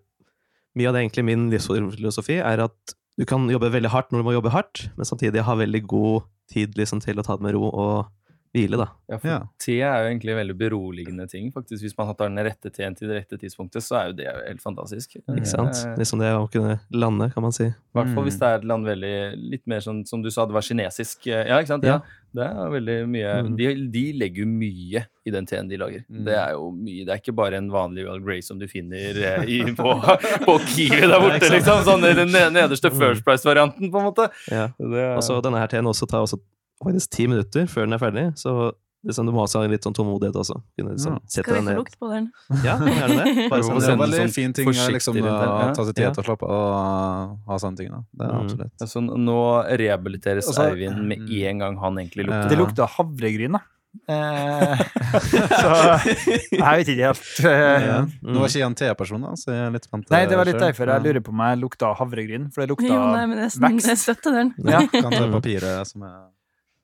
mye 0.74 0.90
av 0.90 0.96
det 0.96 1.04
egentlig 1.04 1.26
min 1.28 1.48
livsfilosofi, 1.52 2.40
er 2.42 2.66
at 2.66 2.96
du 3.20 3.26
kan 3.30 3.46
jobbe 3.52 3.70
veldig 3.74 3.92
hardt 3.94 4.12
når 4.12 4.24
du 4.24 4.28
må 4.28 4.36
jobbe 4.36 4.54
hardt, 4.54 4.88
men 4.98 5.08
samtidig 5.08 5.46
ha 5.46 5.56
veldig 5.60 5.84
god 5.90 6.26
tid 6.52 6.78
liksom, 6.80 7.02
til 7.04 7.20
å 7.20 7.26
ta 7.26 7.38
det 7.38 7.46
med 7.46 7.56
ro 7.56 7.68
og 7.70 8.10
hvile, 8.54 8.78
da. 8.78 8.88
Ja, 9.10 9.18
for 9.18 9.28
Ja. 9.28 9.40
te 9.60 9.80
er 9.82 10.04
jo 10.04 10.10
egentlig 10.12 10.30
en 10.32 10.38
veldig 10.48 10.58
beroligende 10.58 11.28
ting. 11.30 11.52
faktisk. 11.52 11.82
Hvis 11.84 11.98
man 11.98 12.14
tar 12.16 12.30
den 12.30 12.38
rette 12.46 12.70
teen 12.72 12.96
til 12.96 13.08
det 13.10 13.24
rette 13.26 13.40
tidspunktet, 13.42 13.82
så 13.82 13.96
er 14.00 14.06
jo 14.08 14.14
det 14.14 14.28
helt 14.48 14.62
fantastisk. 14.62 15.16
Ikke 15.28 15.46
sant? 15.48 15.74
Liksom 15.98 16.20
det 16.20 16.30
å 16.34 16.50
kunne 16.52 16.80
lande, 16.92 17.32
kan 17.34 17.42
man 17.44 17.52
si. 17.52 17.66
I 17.66 17.74
hvert 17.96 18.14
fall 18.14 18.24
hvis 18.26 18.36
Mm. 18.36 18.40
det 18.40 18.48
er 18.50 18.56
et 18.56 18.64
land 18.66 18.86
veldig 18.86 19.50
litt 19.52 19.68
mer 19.68 19.80
sånn 19.80 20.08
som 20.08 20.22
du 20.22 20.30
sa, 20.30 20.46
det 20.46 20.54
var 20.54 20.62
kinesisk. 20.62 21.28
eh, 21.28 21.48
Ja, 21.48 21.58
ikke 21.60 21.68
sant? 21.68 21.84
Ja. 21.84 21.94
Ja. 21.94 22.02
Det 22.36 22.44
er 22.50 22.70
veldig 22.70 23.10
mye 23.10 23.44
Mm. 23.44 23.56
de, 23.58 23.88
de 23.92 24.14
legger 24.14 24.38
jo 24.38 24.46
mye 24.48 25.06
i 25.26 25.30
den 25.32 25.46
teen 25.46 25.68
de 25.68 25.78
lager. 25.78 26.04
Mm. 26.12 26.24
Det 26.26 26.34
er 26.34 26.52
jo 26.54 26.72
mye. 26.72 27.06
Det 27.06 27.10
er 27.10 27.18
ikke 27.22 27.36
bare 27.36 27.54
en 27.58 27.70
vanlig 27.70 28.06
well 28.06 28.20
Grey 28.20 28.42
som 28.42 28.58
du 28.58 28.66
finner 28.68 29.14
eh, 29.16 29.44
i, 29.46 29.64
på, 29.76 30.02
på 30.46 30.60
Kiwi 30.66 31.02
der 31.02 31.20
borte, 31.20 31.50
liksom. 31.50 31.84
Sånn 31.84 32.02
den 32.02 32.30
nederste 32.54 32.90
Mm. 32.92 32.98
First 33.00 33.24
Price-varianten, 33.26 33.92
på 33.92 34.00
en 34.00 34.06
måte. 34.14 34.30
Ja. 34.50 34.70
Er- 34.80 35.16
Og 35.18 35.22
så 35.24 35.42
denne 35.42 35.58
her 35.60 35.68
teen 35.68 35.86
også 35.86 36.08
tar 36.08 36.22
også 36.24 36.40
faktisk 36.86 37.12
ti 37.16 37.28
minutter 37.28 37.68
før 37.72 37.86
den 37.88 37.94
er 37.98 38.02
ferdig, 38.02 38.26
så 38.40 38.72
liksom, 39.04 39.26
du 39.28 39.34
må 39.36 39.44
ha 39.44 39.64
litt 39.68 39.84
sånn 39.84 39.96
tålmodighet 39.98 40.38
også. 40.40 40.56
Kunne 40.80 40.94
liksom 40.96 41.18
sette 41.28 41.44
Skal 41.44 41.58
vi 41.58 41.60
den 41.60 41.68
få 41.74 41.80
lukt 41.82 41.98
på 42.00 42.08
den? 42.14 42.30
Ja, 42.64 42.78
gjerne 42.80 43.18
det. 43.26 43.48
Bare 43.52 43.60
Jo, 43.60 43.68
sånn, 43.68 43.80
det 43.84 43.90
er 43.90 43.96
en 43.98 44.04
veldig 44.06 44.22
sånn 44.22 44.32
fin 44.38 44.54
ting 44.56 44.70
liksom, 44.72 45.18
å 45.20 45.74
ta 45.76 45.84
seg 45.90 45.96
tid 45.98 46.14
til 46.16 46.24
å 46.24 46.28
slappe 46.30 46.48
av 46.48 46.56
og 46.64 47.52
ha 47.52 47.58
sånne 47.60 47.78
ting. 47.82 47.92
Da. 47.92 48.00
Det 48.16 48.24
er 48.30 48.34
Mm. 48.34 48.40
absolutt. 48.46 48.74
Altså, 48.88 49.04
nå 49.04 49.38
rehabiliteres 49.84 50.48
Altså, 50.48 50.70
Eivind 50.72 51.04
med 51.08 51.20
mm. 51.28 51.36
en 51.52 51.60
gang 51.66 51.78
han 51.84 52.00
egentlig 52.00 52.28
lukter. 52.30 52.50
Det 52.54 52.58
lukta 52.64 52.88
havregryn, 52.96 53.60
da. 53.60 53.64
Eh, 54.10 54.80
så 55.62 55.70
jeg 56.10 56.80
vet 56.80 56.88
ikke 56.90 57.06
helt. 57.12 57.28
eh, 57.46 57.86
Ja. 57.86 57.98
Mm. 58.08 58.14
Nå 58.34 58.40
var 58.42 58.48
ikke 58.50 58.62
jeg 58.64 58.66
en 58.72 58.76
teperson, 58.80 59.22
da, 59.28 59.34
så 59.38 59.52
jeg 59.54 59.68
er 59.68 59.76
litt 59.76 59.86
spent. 59.86 60.08
Nei, 60.10 60.24
det 60.32 60.38
var 60.40 60.48
litt 60.50 60.58
selv. 60.58 60.66
derfor 60.72 60.94
jeg 60.96 61.04
lurer 61.06 61.22
på 61.28 61.30
om 61.36 61.44
jeg 61.46 61.60
lukta 61.62 61.92
havregryn. 62.00 62.48
For 62.56 62.64
det 62.64 62.72
lukta 62.74 62.88
Jo, 62.90 63.02
nei, 63.14 63.26
men 63.30 63.44
jeg, 63.44 63.52
vekst. 63.68 63.90
jeg 63.92 64.00
støtter 64.02 64.32
den. 64.40 64.54
Ja. 64.66 64.82
Kan 64.96 65.12
ta 65.12 65.28
Mm. 65.28 65.36
papiret 65.38 65.88
som 65.92 66.04
er 66.08 66.16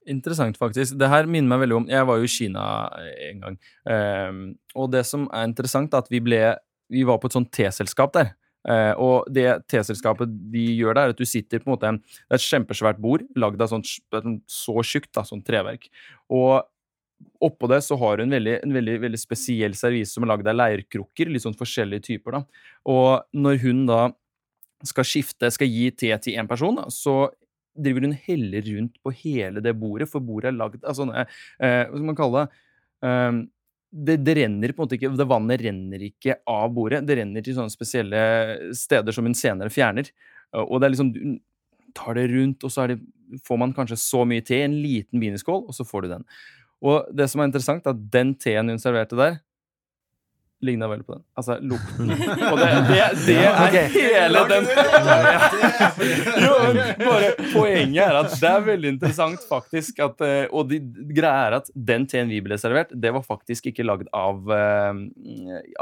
Interessant, 0.10 0.58
faktisk. 0.58 0.98
Det 0.98 1.10
her 1.12 1.30
minner 1.30 1.52
meg 1.52 1.64
veldig 1.64 1.78
om 1.78 1.88
Jeg 1.92 2.08
var 2.10 2.18
jo 2.18 2.26
i 2.26 2.34
Kina 2.34 2.66
eh, 2.98 3.30
en 3.30 3.44
gang. 3.44 3.58
Ehm, 3.94 4.44
og 4.76 4.90
det 4.94 5.04
som 5.06 5.28
er 5.30 5.48
interessant, 5.50 5.94
er 5.94 6.04
at 6.04 6.12
vi 6.12 6.22
ble 6.24 6.42
Vi 6.90 7.04
var 7.06 7.20
på 7.22 7.30
et 7.30 7.36
sånt 7.38 7.52
teselskap 7.54 8.14
der. 8.16 8.34
Uh, 8.68 8.92
og 9.00 9.30
det 9.32 9.46
teselskapet 9.72 10.28
de 10.52 10.66
gjør 10.76 10.98
der, 10.98 11.08
er 11.08 11.14
at 11.14 11.20
du 11.20 11.24
sitter 11.24 11.62
på 11.62 11.70
en 11.70 11.74
måte 11.78 11.92
Det 11.96 12.36
er 12.36 12.42
et 12.42 12.44
kjempesvært 12.44 12.98
bord 13.00 13.22
lagd 13.40 13.62
av 13.64 13.70
sånt, 13.72 13.88
så 14.52 14.84
tjukt, 14.84 15.14
da, 15.16 15.24
sånn 15.24 15.46
treverk. 15.48 15.88
Og 16.28 16.66
oppå 17.40 17.70
det 17.72 17.80
så 17.86 17.96
har 18.02 18.18
du 18.18 18.26
en 18.26 18.36
veldig, 18.36 18.58
en 18.66 18.76
veldig, 18.76 18.98
veldig 19.06 19.20
spesiell 19.22 19.78
servise 19.80 20.12
som 20.12 20.26
er 20.26 20.34
lagd 20.34 20.50
av 20.50 20.58
leirkrukker. 20.60 21.32
Litt 21.32 21.46
sånn 21.46 21.58
forskjellige 21.60 22.08
typer, 22.10 22.40
da. 22.40 22.66
Og 22.92 23.40
når 23.46 23.62
hun 23.64 23.86
da 23.88 24.02
skal 24.88 25.08
skifte, 25.08 25.52
skal 25.56 25.72
gi 25.72 25.90
te 25.92 26.12
til 26.24 26.40
én 26.40 26.50
person, 26.50 26.82
da, 26.82 26.88
så 26.92 27.30
driver 27.78 28.08
hun 28.08 28.16
heller 28.26 28.66
rundt 28.66 28.98
på 29.04 29.14
hele 29.24 29.64
det 29.64 29.76
bordet, 29.78 30.10
for 30.12 30.24
bordet 30.26 30.52
er 30.52 30.58
lagd 30.58 30.84
av 30.84 30.98
sånne 30.98 31.24
eh, 31.24 31.86
Hva 31.90 31.96
skal 31.96 32.08
man 32.10 32.18
kalle 32.18 32.44
det? 32.44 32.62
Eh, 33.06 33.40
det, 33.90 34.18
det 34.22 34.36
renner 34.38 34.74
på 34.74 34.84
en 34.84 34.86
måte 34.86 34.98
ikke 35.00 35.10
Det 35.18 35.26
vannet 35.26 35.62
renner 35.66 36.04
ikke 36.06 36.36
av 36.50 36.68
bordet. 36.76 37.02
Det 37.08 37.16
renner 37.18 37.46
til 37.46 37.56
sånne 37.58 37.74
spesielle 37.74 38.20
steder 38.78 39.16
som 39.16 39.26
hun 39.26 39.38
senere 39.38 39.74
fjerner. 39.74 40.12
Eh, 40.54 40.62
Og 40.66 40.78
det 40.80 40.90
er 40.90 40.96
liksom 40.96 41.14
Du 41.16 41.22
tar 41.98 42.20
det 42.20 42.28
rundt, 42.30 42.64
og 42.64 42.72
så 42.72 42.86
det, 42.92 43.00
får 43.46 43.58
man 43.58 43.74
kanskje 43.74 43.98
så 43.98 44.22
mye 44.30 44.44
te 44.46 44.60
i 44.60 44.66
en 44.68 44.78
liten 44.84 45.22
wienerskål, 45.22 45.64
og 45.66 45.74
så 45.74 45.86
får 45.88 46.06
du 46.06 46.12
den. 46.12 46.26
Og 46.86 47.10
det 47.18 47.26
som 47.32 47.42
er 47.42 47.50
interessant, 47.50 47.86
er 47.86 47.96
at 47.96 48.04
den 48.14 48.36
teen 48.40 48.70
hun 48.70 48.82
serverte 48.82 49.18
der, 49.18 49.40
ligna 50.66 50.88
veldig 50.92 51.06
på 51.08 51.14
den. 51.16 51.24
Altså 51.40 51.56
lukten. 51.64 52.10
Og 52.52 52.58
det, 52.60 52.70
det, 52.90 53.04
det 53.26 53.38
er 53.40 53.60
Ok. 53.64 53.78
hele 53.94 54.42
den 54.50 54.66
jo, 56.44 56.54
bare 57.00 57.30
Poenget 57.54 58.02
er 58.04 58.18
at 58.20 58.34
det 58.42 58.50
er 58.52 58.66
veldig 58.68 58.92
interessant 58.96 59.46
faktisk 59.50 60.02
at 60.04 60.22
eh, 60.26 60.46
Og 60.52 60.68
de, 60.72 60.80
greia 61.16 61.48
er 61.50 61.58
at 61.62 61.72
den 61.76 62.08
teen 62.12 62.32
vi 62.32 62.42
ble 62.46 62.58
servert, 62.62 62.92
det 62.94 63.12
var 63.16 63.24
faktisk 63.26 63.70
ikke 63.72 63.86
lagd 63.88 64.10
av, 64.16 64.44
eh, 64.52 64.94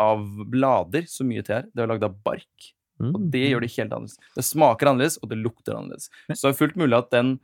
av 0.01 0.24
blader, 0.53 1.07
så 1.10 1.25
mye 1.27 1.43
te 1.46 1.57
er. 1.62 1.67
Det 1.74 1.84
var 1.84 1.93
lagd 1.96 2.07
av 2.10 2.17
bark. 2.25 2.72
Og 2.98 3.13
Mm. 3.19 3.27
det 3.29 3.43
gjør 3.51 3.62
det 3.62 3.67
helt 3.75 3.91
annerledes. 3.93 4.17
Det 4.34 4.43
smaker 4.48 4.89
annerledes, 4.89 5.19
og 5.22 5.29
det 5.29 5.38
lukter 5.38 5.75
annerledes. 5.77 6.07
Så 6.34 6.48
det 6.48 6.55
er 6.55 6.57
fullt 6.57 6.79
mulig 6.81 6.98
at 6.98 7.12
den 7.13 7.36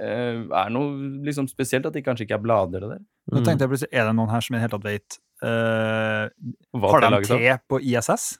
eh, 0.00 0.42
er 0.52 0.68
noe 0.74 0.90
liksom 1.24 1.48
spesielt, 1.48 1.86
at 1.88 1.94
det 1.96 2.02
kanskje 2.04 2.26
ikke 2.26 2.36
er 2.36 2.42
blader 2.44 2.84
det 2.84 2.90
der. 2.90 3.00
Nå 3.32 3.40
tenkte 3.46 3.64
jeg 3.64 3.72
plutselig, 3.72 3.88
Er 3.96 4.04
det 4.10 4.12
noen 4.18 4.28
her 4.34 4.44
som 4.44 4.52
i 4.54 4.58
det 4.58 4.62
hele 4.66 4.74
tatt 4.76 4.84
vet 4.84 5.16
Har 5.42 7.02
er 7.02 7.20
de 7.20 7.26
te 7.26 7.58
på 7.68 7.80
ISS? 7.80 8.38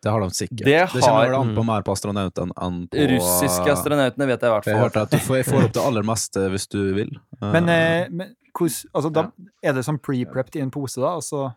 Det 0.00 0.12
har 0.14 0.20
de 0.22 0.28
sikkert. 0.30 0.62
Det 0.64 0.88
kjenner 1.02 1.10
har- 1.10 1.26
vel 1.26 1.34
an 1.40 1.54
på 1.56 1.62
Mm. 1.62 1.66
mer 1.66 1.82
på 1.82 1.92
astronautene 1.92 2.52
enn 2.62 2.88
på 2.88 3.08
Russiske 3.10 3.66
astronautene 3.72 4.26
vet 4.28 4.40
jeg 4.40 4.48
i 4.48 4.52
hvert 4.54 4.64
fall. 4.64 4.74
Jeg 4.74 4.82
hørte 4.84 5.02
at 5.02 5.10
du 5.10 5.16
får, 5.18 5.36
jeg 5.36 5.46
får 5.46 5.64
opp 5.64 5.72
det 5.72 5.82
aller 5.82 6.02
meste 6.02 6.38
hvis 6.50 6.68
du 6.68 6.94
vil. 6.94 7.10
Men, 7.42 7.68
Eh, 7.68 8.02
eh, 8.02 8.08
men 8.08 8.36
hos, 8.58 8.86
altså, 8.94 9.12
da, 9.12 9.30
er 9.62 9.72
det 9.72 9.84
sånn 9.84 9.98
pre-prepped 9.98 10.54
i 10.56 10.60
en 10.60 10.70
pose, 10.70 10.96
da? 11.00 11.16
Og 11.16 11.22
så 11.22 11.52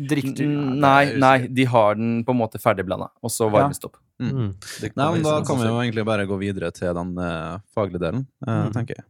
drikker 0.00 0.34
du 0.36 0.46
Mm, 0.46 0.78
Nei, 0.78 1.14
nei, 1.16 1.46
de 1.48 1.64
har 1.64 1.94
den 1.96 2.24
på 2.24 2.30
en 2.30 2.38
måte 2.38 2.60
ferdigblanda, 2.60 3.08
og 3.22 3.30
så 3.30 3.50
varmes 3.50 3.78
det 3.80 3.86
opp. 3.86 3.96
Mm. 4.20 4.54
Det 4.80 4.96
Nei, 4.96 5.12
men 5.12 5.22
Da 5.22 5.42
kan 5.42 5.56
vi 5.58 5.64
jo 5.64 5.80
egentlig 5.80 6.04
bare 6.04 6.26
gå 6.26 6.38
videre 6.38 6.70
til 6.72 6.94
den 6.94 7.18
uh, 7.18 7.58
faglige 7.76 7.98
delen, 7.98 8.26
uh, 8.46 8.68
Mm. 8.68 8.72
tenker 8.72 8.94
jeg. 8.94 9.04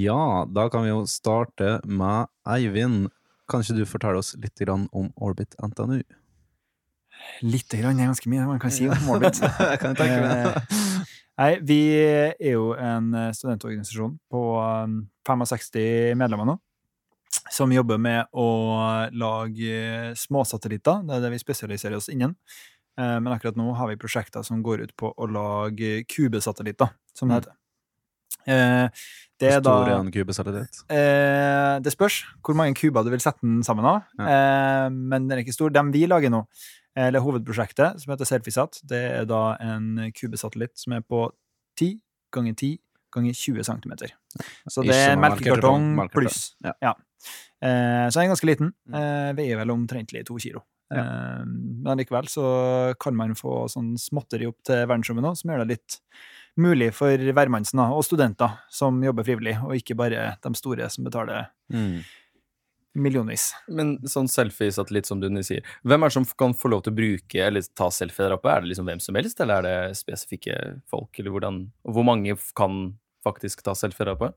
Ja, 0.00 0.46
da 0.48 0.68
kan 0.72 0.84
vi 0.86 0.92
jo 0.92 1.02
starte 1.10 1.78
med 1.84 2.30
Eivind. 2.48 3.08
Kan 3.50 3.64
ikke 3.64 3.76
du 3.80 3.84
fortelle 3.90 4.20
oss 4.22 4.34
litt 4.40 4.60
om 4.70 4.88
Orbit 5.20 5.56
NTNU? 5.58 6.00
Litt 7.44 7.68
grann 7.76 7.98
er 8.00 8.08
ganske 8.08 8.30
mye 8.32 8.46
man 8.48 8.60
kan 8.62 8.72
si 8.72 8.86
om 8.88 9.08
Orbit. 9.12 9.40
Jeg 9.42 9.80
kan 9.82 9.96
tenke 9.98 10.20
meg 10.22 10.30
det. 10.30 10.54
Eh, 10.54 11.06
Nei, 11.40 11.52
vi 11.64 11.76
er 11.96 12.50
jo 12.52 12.74
en 12.76 13.14
eh, 13.16 13.30
studentorganisasjon 13.32 14.18
på 14.32 14.40
um, 14.60 14.96
65 15.24 16.12
medlemmer 16.20 16.48
nå. 16.50 16.56
Som 17.50 17.72
jobber 17.72 17.98
med 18.02 18.26
å 18.36 18.46
lage 19.16 20.12
småsatellitter. 20.20 21.00
Det 21.08 21.16
er 21.16 21.24
det 21.24 21.30
vi 21.34 21.40
spesialiserer 21.42 21.96
oss 21.98 22.10
innen. 22.12 22.36
Eh, 23.00 23.16
Men 23.24 23.32
akkurat 23.34 23.56
nå 23.58 23.72
har 23.78 23.88
vi 23.90 23.96
prosjekter 24.00 24.44
som 24.46 24.60
går 24.66 24.84
ut 24.86 24.92
på 25.00 25.12
å 25.16 25.28
lage 25.32 26.04
kubesatellitter, 26.12 26.92
som 27.16 27.28
det 27.28 27.40
Mm. 27.40 27.40
heter. 27.40 27.56
Eh, 28.46 28.88
Det 29.40 29.48
er 29.48 29.62
Stor 29.62 29.88
er 29.88 29.96
en 29.96 30.10
kubesatellitt. 30.12 30.82
Eh, 30.92 31.78
det 31.80 31.92
spørs 31.94 32.18
hvor 32.44 32.56
mange 32.58 32.76
kuber 32.76 33.04
du 33.06 33.10
vil 33.10 33.22
sette 33.24 33.40
den 33.40 33.62
sammen 33.64 33.86
av. 33.88 34.02
Eh, 34.20 34.88
men 34.90 35.28
den 35.28 35.38
er 35.38 35.42
ikke 35.44 35.56
stor. 35.56 35.72
Den 35.72 35.92
vi 35.94 36.04
lager 36.06 36.32
nå, 36.32 36.42
eller 36.96 37.24
hovedprosjektet, 37.24 38.00
som 38.02 38.12
heter 38.12 38.28
Selfiesat, 38.28 38.82
det 38.84 39.00
er 39.22 39.24
da 39.24 39.56
en 39.64 40.12
kubesatellitt 40.12 40.76
som 40.76 40.92
er 40.92 41.00
på 41.00 41.30
10 41.80 41.96
ganger 42.34 42.54
10 42.54 42.76
ganger 43.14 43.32
20 43.34 43.64
cm. 43.66 43.94
Så 44.68 44.84
det 44.86 44.94
er 44.96 45.16
melkekartong, 45.18 45.94
pluss. 46.12 46.54
Ja. 46.64 46.74
Ja. 46.82 46.92
Eh, 47.60 48.06
så 48.08 48.20
den 48.20 48.28
er 48.28 48.34
ganske 48.34 48.48
liten. 48.48 48.74
Mm. 48.88 48.98
Eh, 49.00 49.30
veier 49.40 49.60
vel 49.60 49.72
omtrentlig 49.74 50.24
to 50.28 50.38
kilo. 50.40 50.62
Eh, 50.94 51.42
men 51.46 52.00
likevel 52.00 52.28
så 52.30 52.44
kan 53.00 53.16
man 53.16 53.36
få 53.38 53.64
sånn 53.70 53.92
småtteri 54.00 54.48
opp 54.50 54.60
til 54.66 54.86
verdensrommet 54.86 55.26
nå, 55.26 55.34
som 55.38 55.52
gjør 55.52 55.64
det 55.64 55.76
litt 55.76 55.98
mulig 56.58 56.90
for 56.94 57.16
hvermannsen 57.16 57.78
og 57.84 58.02
studenter 58.04 58.58
som 58.70 58.98
jobber 59.04 59.24
frivillig, 59.26 59.56
og 59.62 59.76
ikke 59.76 59.96
bare 59.96 60.36
de 60.42 60.54
store 60.58 60.88
som 60.90 61.04
betaler 61.04 61.46
Mm. 61.70 62.00
millionvis. 62.96 63.52
Men 63.68 63.98
sånn 64.10 64.26
selfie-satellitt 64.28 65.06
som 65.06 65.20
du 65.20 65.28
sier, 65.46 65.62
hvem 65.86 66.02
er 66.02 66.08
det 66.10 66.12
som 66.16 66.24
kan 66.36 66.52
få 66.58 66.68
lov 66.72 66.82
til 66.82 66.92
å 66.92 66.96
bruke 66.96 67.38
eller 67.46 67.62
ta 67.78 67.86
selfie 67.94 68.24
der 68.26 68.34
oppe? 68.36 68.50
Er 68.50 68.60
det 68.64 68.72
liksom 68.72 68.88
hvem 68.90 69.00
som 69.00 69.14
helst, 69.14 69.40
eller 69.40 69.60
er 69.60 69.62
det 69.90 69.96
spesifikke 69.96 70.56
folk, 70.90 71.10
eller 71.18 71.30
hvordan 71.30 71.70
Hvor 71.86 72.04
mange 72.04 72.36
kan 72.56 72.94
faktisk 73.24 73.62
ta 73.62 73.74
selfie 73.74 74.04
der 74.04 74.14
oppe? 74.16 74.32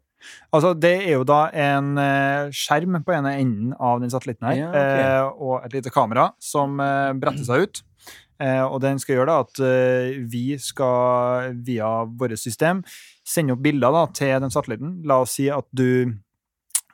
Altså, 0.53 0.73
det 0.79 0.93
er 1.03 1.17
jo 1.17 1.23
da 1.27 1.49
en 1.51 1.97
eh, 1.97 2.49
skjerm 2.55 3.01
på 3.03 3.11
ene 3.11 3.33
enden 3.41 3.73
av 3.79 3.99
den 3.99 4.09
satellitten 4.13 4.47
her, 4.47 4.55
Ja, 4.55 4.69
ok. 4.69 4.99
eh, 5.01 5.41
og 5.43 5.65
et 5.65 5.73
lite 5.73 5.91
kamera 5.91 6.29
som 6.39 6.79
eh, 6.79 7.11
bretter 7.13 7.43
seg 7.43 7.65
ut. 7.65 7.81
Eh, 8.41 8.63
og 8.63 8.79
den 8.83 8.99
skal 9.01 9.19
gjøre 9.19 9.29
da 9.29 9.43
at 9.43 9.61
eh, 9.67 10.17
vi 10.29 10.57
skal 10.61 11.53
via 11.65 11.91
vårt 12.07 12.39
system 12.41 12.81
sende 13.27 13.55
opp 13.55 13.63
bilder 13.63 13.93
da, 13.93 14.07
til 14.15 14.33
den 14.43 14.53
satellitten. 14.53 14.97
La 15.07 15.21
oss 15.23 15.37
si 15.37 15.49
at 15.53 15.67
du, 15.75 16.13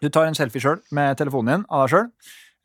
du 0.01 0.10
tar 0.10 0.27
en 0.27 0.38
selfie 0.38 0.63
sjøl 0.63 0.84
med 0.96 1.17
telefonen 1.19 1.60
din 1.60 1.67
av 1.69 1.86
deg 1.88 1.96
sjøl. 1.96 2.13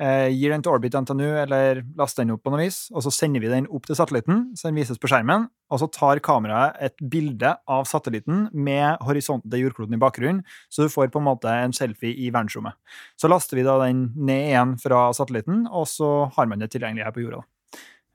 Eh, 0.02 0.26
gir 0.35 0.50
den 0.50 0.62
til 0.64 0.75
Orbit 0.75 0.97
NTNU 0.99 1.37
eller 1.45 1.85
laster 1.95 2.25
den 2.25 2.35
opp 2.35 2.43
på 2.43 2.50
noe 2.50 2.64
vis, 2.64 2.88
og 2.90 3.04
så 3.04 3.12
sender 3.14 3.45
vi 3.45 3.52
den 3.52 3.69
opp 3.71 3.87
til 3.87 3.95
satellitten, 3.95 4.49
så 4.59 4.66
den 4.66 4.81
vises 4.81 4.99
på 4.99 5.07
skjermen, 5.07 5.47
og 5.71 5.81
så 5.81 5.87
tar 5.95 6.19
kameraet 6.25 6.81
et 6.83 7.04
bilde 7.12 7.52
av 7.71 7.87
satellitten 7.87 8.49
med 8.50 8.99
horisonten 9.07 9.52
til 9.52 9.69
jordkloden 9.69 9.95
i 9.95 10.02
bakgrunnen, 10.02 10.43
så 10.66 10.83
du 10.83 10.90
får 10.90 11.14
på 11.14 11.23
en 11.23 11.28
måte 11.31 11.54
en 11.62 11.76
selfie 11.76 12.11
i 12.26 12.33
verdensrommet. 12.35 12.75
Så 13.14 13.31
laster 13.31 13.61
vi 13.61 13.66
da 13.66 13.78
den 13.85 14.09
ned 14.19 14.50
igjen 14.50 14.75
fra 14.83 15.07
satellitten, 15.14 15.69
og 15.71 15.87
så 15.87 16.11
har 16.35 16.50
man 16.50 16.64
det 16.64 16.73
tilgjengelig 16.75 17.07
her 17.07 17.14
på 17.14 17.28
jorda. 17.28 17.45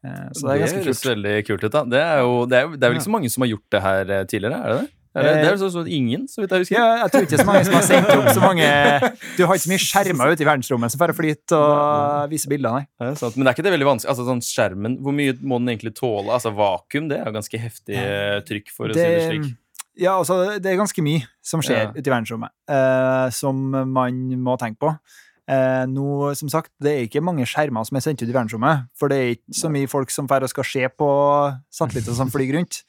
Eh, 0.05 0.29
Så 0.33 0.45
det 0.47 0.53
er 0.55 0.61
ganske 0.65 0.85
kult. 0.85 1.03
veldig 1.11 1.33
kult 1.47 1.63
ut, 1.67 1.71
da. 1.73 1.83
Det 1.83 1.99
er 2.05 2.21
jo 2.23 2.45
det 2.47 2.57
er, 2.61 2.69
det 2.77 2.83
er 2.87 2.89
vel 2.93 2.97
ikke 3.01 3.09
så 3.09 3.15
mange 3.17 3.29
som 3.33 3.43
har 3.43 3.49
gjort 3.51 3.67
det 3.75 3.81
her 3.83 4.09
eh, 4.19 4.23
tidligere, 4.31 4.59
er 4.63 4.73
det 4.75 4.79
det? 4.79 4.89
Eller, 5.19 5.39
det 5.41 5.47
er 5.49 5.55
jo 5.57 5.67
sånn 5.73 5.87
ingen, 5.89 6.27
så 6.29 6.43
vidt 6.43 6.51
jeg 6.53 6.61
husker. 6.61 6.75
Ja, 6.77 6.99
jeg 7.01 7.11
tror 7.11 7.23
ikke 7.25 7.31
det 7.33 7.39
så 7.41 7.47
mange 7.49 7.63
som 7.65 7.73
har 7.73 7.85
sendt 7.87 8.11
opp 8.13 8.27
så 8.29 8.41
mange 8.43 8.67
Du 9.35 9.41
har 9.49 9.55
ikke 9.57 9.63
så 9.65 9.71
mye 9.71 9.81
skjermer 9.81 10.31
ute 10.31 10.43
i 10.45 10.47
verdensrommet 10.47 10.93
som 10.93 11.01
bare 11.01 11.15
flyter 11.17 11.57
og 11.57 12.29
viser 12.29 12.51
bilder, 12.53 12.75
nei. 12.77 12.85
Ja, 13.01 13.15
sant. 13.17 13.33
Men 13.35 13.43
det 13.43 13.49
er 13.51 13.57
ikke 13.57 13.65
det 13.65 13.73
veldig 13.73 13.87
vanskelig? 13.89 14.11
Altså 14.13 14.27
sånn 14.29 14.43
skjermen, 14.45 14.99
Hvor 15.03 15.15
mye 15.17 15.33
må 15.41 15.57
den 15.59 15.73
egentlig 15.73 15.95
tåle? 15.97 16.29
Altså 16.37 16.53
Vakuum, 16.55 17.09
det 17.09 17.17
er 17.17 17.25
jo 17.25 17.33
ganske 17.39 17.59
heftig 17.65 18.03
trykk, 18.51 18.69
for 18.77 18.93
å 18.93 18.93
si 18.93 19.01
det 19.01 19.25
slik. 19.25 19.49
Ja, 19.99 20.13
altså, 20.21 20.37
det 20.61 20.71
er 20.71 20.77
ganske 20.79 21.03
mye 21.03 21.25
som 21.43 21.59
skjer 21.65 21.81
Ja. 21.81 21.91
ute 21.91 22.05
i 22.05 22.13
verdensrommet, 22.13 22.53
uh, 22.69 23.27
som 23.35 23.57
man 23.91 24.21
må 24.45 24.55
tenke 24.61 24.77
på. 24.85 24.93
Eh, 25.49 25.85
nå, 25.89 26.33
som 26.37 26.51
sagt, 26.51 26.69
det 26.83 26.91
er 26.91 27.07
ikke 27.07 27.23
mange 27.25 27.47
skjermer 27.49 27.87
som 27.87 27.97
er 27.97 28.03
sendt 28.05 28.21
ut 28.21 28.29
i 28.29 28.35
verdensrommet, 28.35 28.85
for 28.97 29.09
det 29.09 29.17
er 29.17 29.31
ikke 29.37 29.57
så 29.61 29.71
mye 29.73 29.89
folk 29.89 30.13
som 30.13 30.29
drar 30.29 30.45
og 30.45 30.51
skal 30.51 30.67
se 30.67 30.83
på 30.93 31.09
satellitter 31.73 32.17
som 32.17 32.29
flyr 32.33 32.53
rundt. 32.59 32.83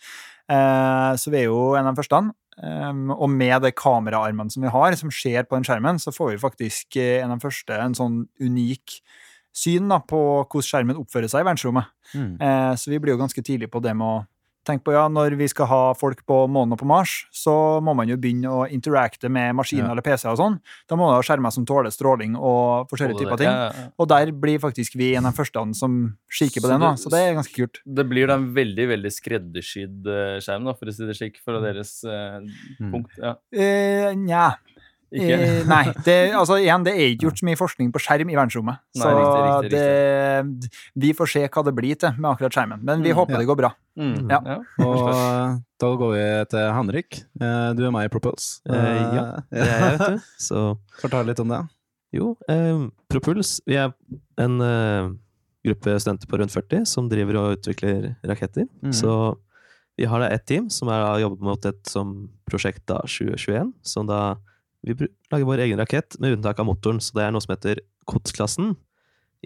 Eh, 0.51 1.13
så 1.17 1.33
vi 1.33 1.41
er 1.41 1.49
jo 1.49 1.73
en 1.79 1.89
av 1.89 1.95
de 1.95 2.03
første. 2.03 2.21
Um, 2.61 3.09
og 3.15 3.31
med 3.33 3.63
de 3.65 3.71
kameraarmene 3.73 4.53
som 4.53 4.65
vi 4.67 4.69
har, 4.69 4.95
som 4.99 5.13
ser 5.15 5.47
på 5.49 5.57
den 5.57 5.65
skjermen, 5.65 6.01
så 6.03 6.13
får 6.13 6.35
vi 6.35 6.43
faktisk 6.43 6.99
eh, 7.01 7.23
en 7.23 7.33
av 7.33 7.39
de 7.39 7.47
første 7.47 7.79
en 7.81 7.97
sånn 7.97 8.19
unik 8.43 8.99
syn 9.57 9.89
da, 9.89 10.03
på 10.05 10.19
hvordan 10.43 10.67
skjermen 10.67 11.01
oppfører 11.01 11.31
seg 11.31 11.41
i 11.41 11.49
verdensrommet. 11.49 11.89
Mm. 12.13 12.35
Eh, 12.37 12.75
så 12.77 12.93
vi 12.93 13.01
blir 13.01 13.15
jo 13.15 13.23
ganske 13.23 13.45
tidlig 13.47 13.71
på 13.73 13.81
det 13.81 13.95
med 13.97 14.07
å 14.07 14.19
tenke 14.67 14.85
på 14.85 14.93
ja, 14.93 15.07
når 15.09 15.35
vi 15.41 15.47
skal 15.49 15.67
ha 15.71 15.81
folk 15.97 16.21
på 16.29 16.43
månen 16.53 16.75
og 16.77 16.79
på 16.83 16.87
Mars, 16.87 17.27
så 17.33 17.55
må 17.83 17.95
man 17.97 18.09
jo 18.13 18.17
begynne 18.21 18.51
å 18.53 18.67
interacte 18.71 19.31
med 19.33 19.55
maskiner 19.57 19.87
Ja. 19.89 19.91
eller 19.95 20.03
PC 20.05 20.29
og 20.29 20.37
sånn. 20.39 20.59
Da 20.89 20.97
må 20.97 21.07
man 21.09 21.17
ha 21.17 21.23
skjermer 21.25 21.51
som 21.55 21.65
tåler 21.67 21.91
stråling 21.91 22.37
og 22.37 22.89
forskjellige 22.93 23.23
typer 23.25 23.37
ting. 23.41 23.49
Ja, 23.49 23.71
ja. 23.73 23.87
Og 23.99 24.09
der 24.13 24.33
blir 24.33 24.59
faktisk 24.61 24.97
vi 25.01 25.15
en 25.17 25.25
av 25.27 25.33
de 25.33 25.39
første 25.43 25.65
som 25.75 25.97
kikker 26.31 26.61
på 26.61 26.69
Så 26.69 26.75
det 26.75 26.81
nå, 26.81 26.93
så 27.01 27.11
det 27.11 27.21
er 27.25 27.35
ganske 27.41 27.55
kult. 27.57 27.81
Det 27.87 28.07
blir 28.09 28.27
da 28.29 28.35
en 28.37 28.51
veldig 28.55 28.89
veldig 28.93 29.13
skreddersydd 29.17 30.07
eh, 30.07 30.39
skjerm, 30.45 30.65
da, 30.69 30.75
for 30.77 30.87
å 30.87 30.95
si 30.95 31.07
det 31.09 31.17
slik, 31.17 31.41
fra 31.45 31.61
deres 31.65 32.05
eh, 32.05 32.41
Mm. 32.81 32.93
punkt. 32.93 33.17
Ja, 33.19 33.35
Eh, 33.53 34.15
Nja. 34.15 34.57
Ikke? 35.13 35.37
Eh, 35.43 35.63
nei. 35.69 35.83
Det, 36.07 36.17
altså, 36.39 36.57
igjen, 36.63 36.85
det 36.87 36.93
er 36.95 37.09
ikke 37.13 37.27
gjort 37.29 37.41
så 37.41 37.47
mye 37.49 37.59
forskning 37.59 37.89
på 37.95 38.03
skjerm 38.05 38.31
i 38.31 38.37
verdensrommet. 38.39 38.79
Nei, 38.95 39.03
Så 39.03 39.13
riktig, 39.17 39.41
riktig, 39.47 39.71
det, 39.75 40.71
vi 41.05 41.11
får 41.19 41.31
se 41.33 41.43
hva 41.49 41.65
det 41.67 41.75
blir 41.79 41.99
til 41.99 42.13
med 42.19 42.29
akkurat 42.31 42.55
skjermen. 42.59 42.85
Men 42.87 43.03
vi 43.03 43.11
Mm, 43.11 43.17
håper 43.19 43.33
ja. 43.35 43.39
det 43.43 43.49
går 43.51 43.59
bra. 43.63 43.71
Mm, 43.99 44.31
Ja. 44.31 44.41
Og 44.87 45.09
eh, 45.11 45.57
da 45.83 45.91
går 46.05 46.13
vi 46.15 46.25
til 46.55 46.73
Henrik. 46.79 47.21
Eh, 47.41 47.73
Du 47.75 47.85
er 47.87 47.91
meg 47.91 48.07
i 48.07 48.13
Propulse. 48.13 48.61
Eh, 48.71 49.03
ja. 49.19 49.27
Det 49.51 49.67
er 49.67 49.75
jeg, 49.75 49.99
vet 49.99 50.07
du. 50.15 50.31
Så 50.49 50.65
Fortell 51.03 51.27
litt 51.27 51.41
om 51.41 51.49
det. 51.49 51.61
jo, 52.15 52.37
eh, 52.49 52.87
Propuls 53.11 53.61
Vi 53.67 53.77
er 53.77 53.93
en 54.39 54.61
eh, 54.61 55.11
gruppe 55.67 55.99
studenter 56.01 56.27
på 56.31 56.39
rundt 56.41 56.55
40 56.55 56.87
som 56.89 57.09
driver 57.11 57.37
og 57.37 57.59
utvikler 57.59 58.15
raketter. 58.25 58.65
Mm. 58.83 58.93
Så 58.97 59.37
vi 59.99 60.07
har 60.09 60.23
da 60.23 60.31
ett 60.33 60.47
team 60.49 60.71
som 60.73 60.89
er 60.89 61.03
jobbet 61.21 61.21
jobber 61.21 61.45
mot 61.51 61.67
et 61.69 61.83
som 61.91 62.15
prosjekt 62.49 62.87
da 62.89 63.03
2021, 63.05 63.75
som 63.85 64.07
da 64.09 64.37
vi 64.87 64.97
lager 65.33 65.49
vår 65.49 65.65
egen 65.67 65.81
rakett 65.81 66.17
med 66.21 66.39
unntak 66.39 66.61
av 66.61 66.69
motoren. 66.69 67.01
Så 67.03 67.17
det 67.17 67.27
er 67.27 67.35
noe 67.35 67.45
som 67.45 67.55
heter 67.55 67.83
Kotsklassen 68.09 68.75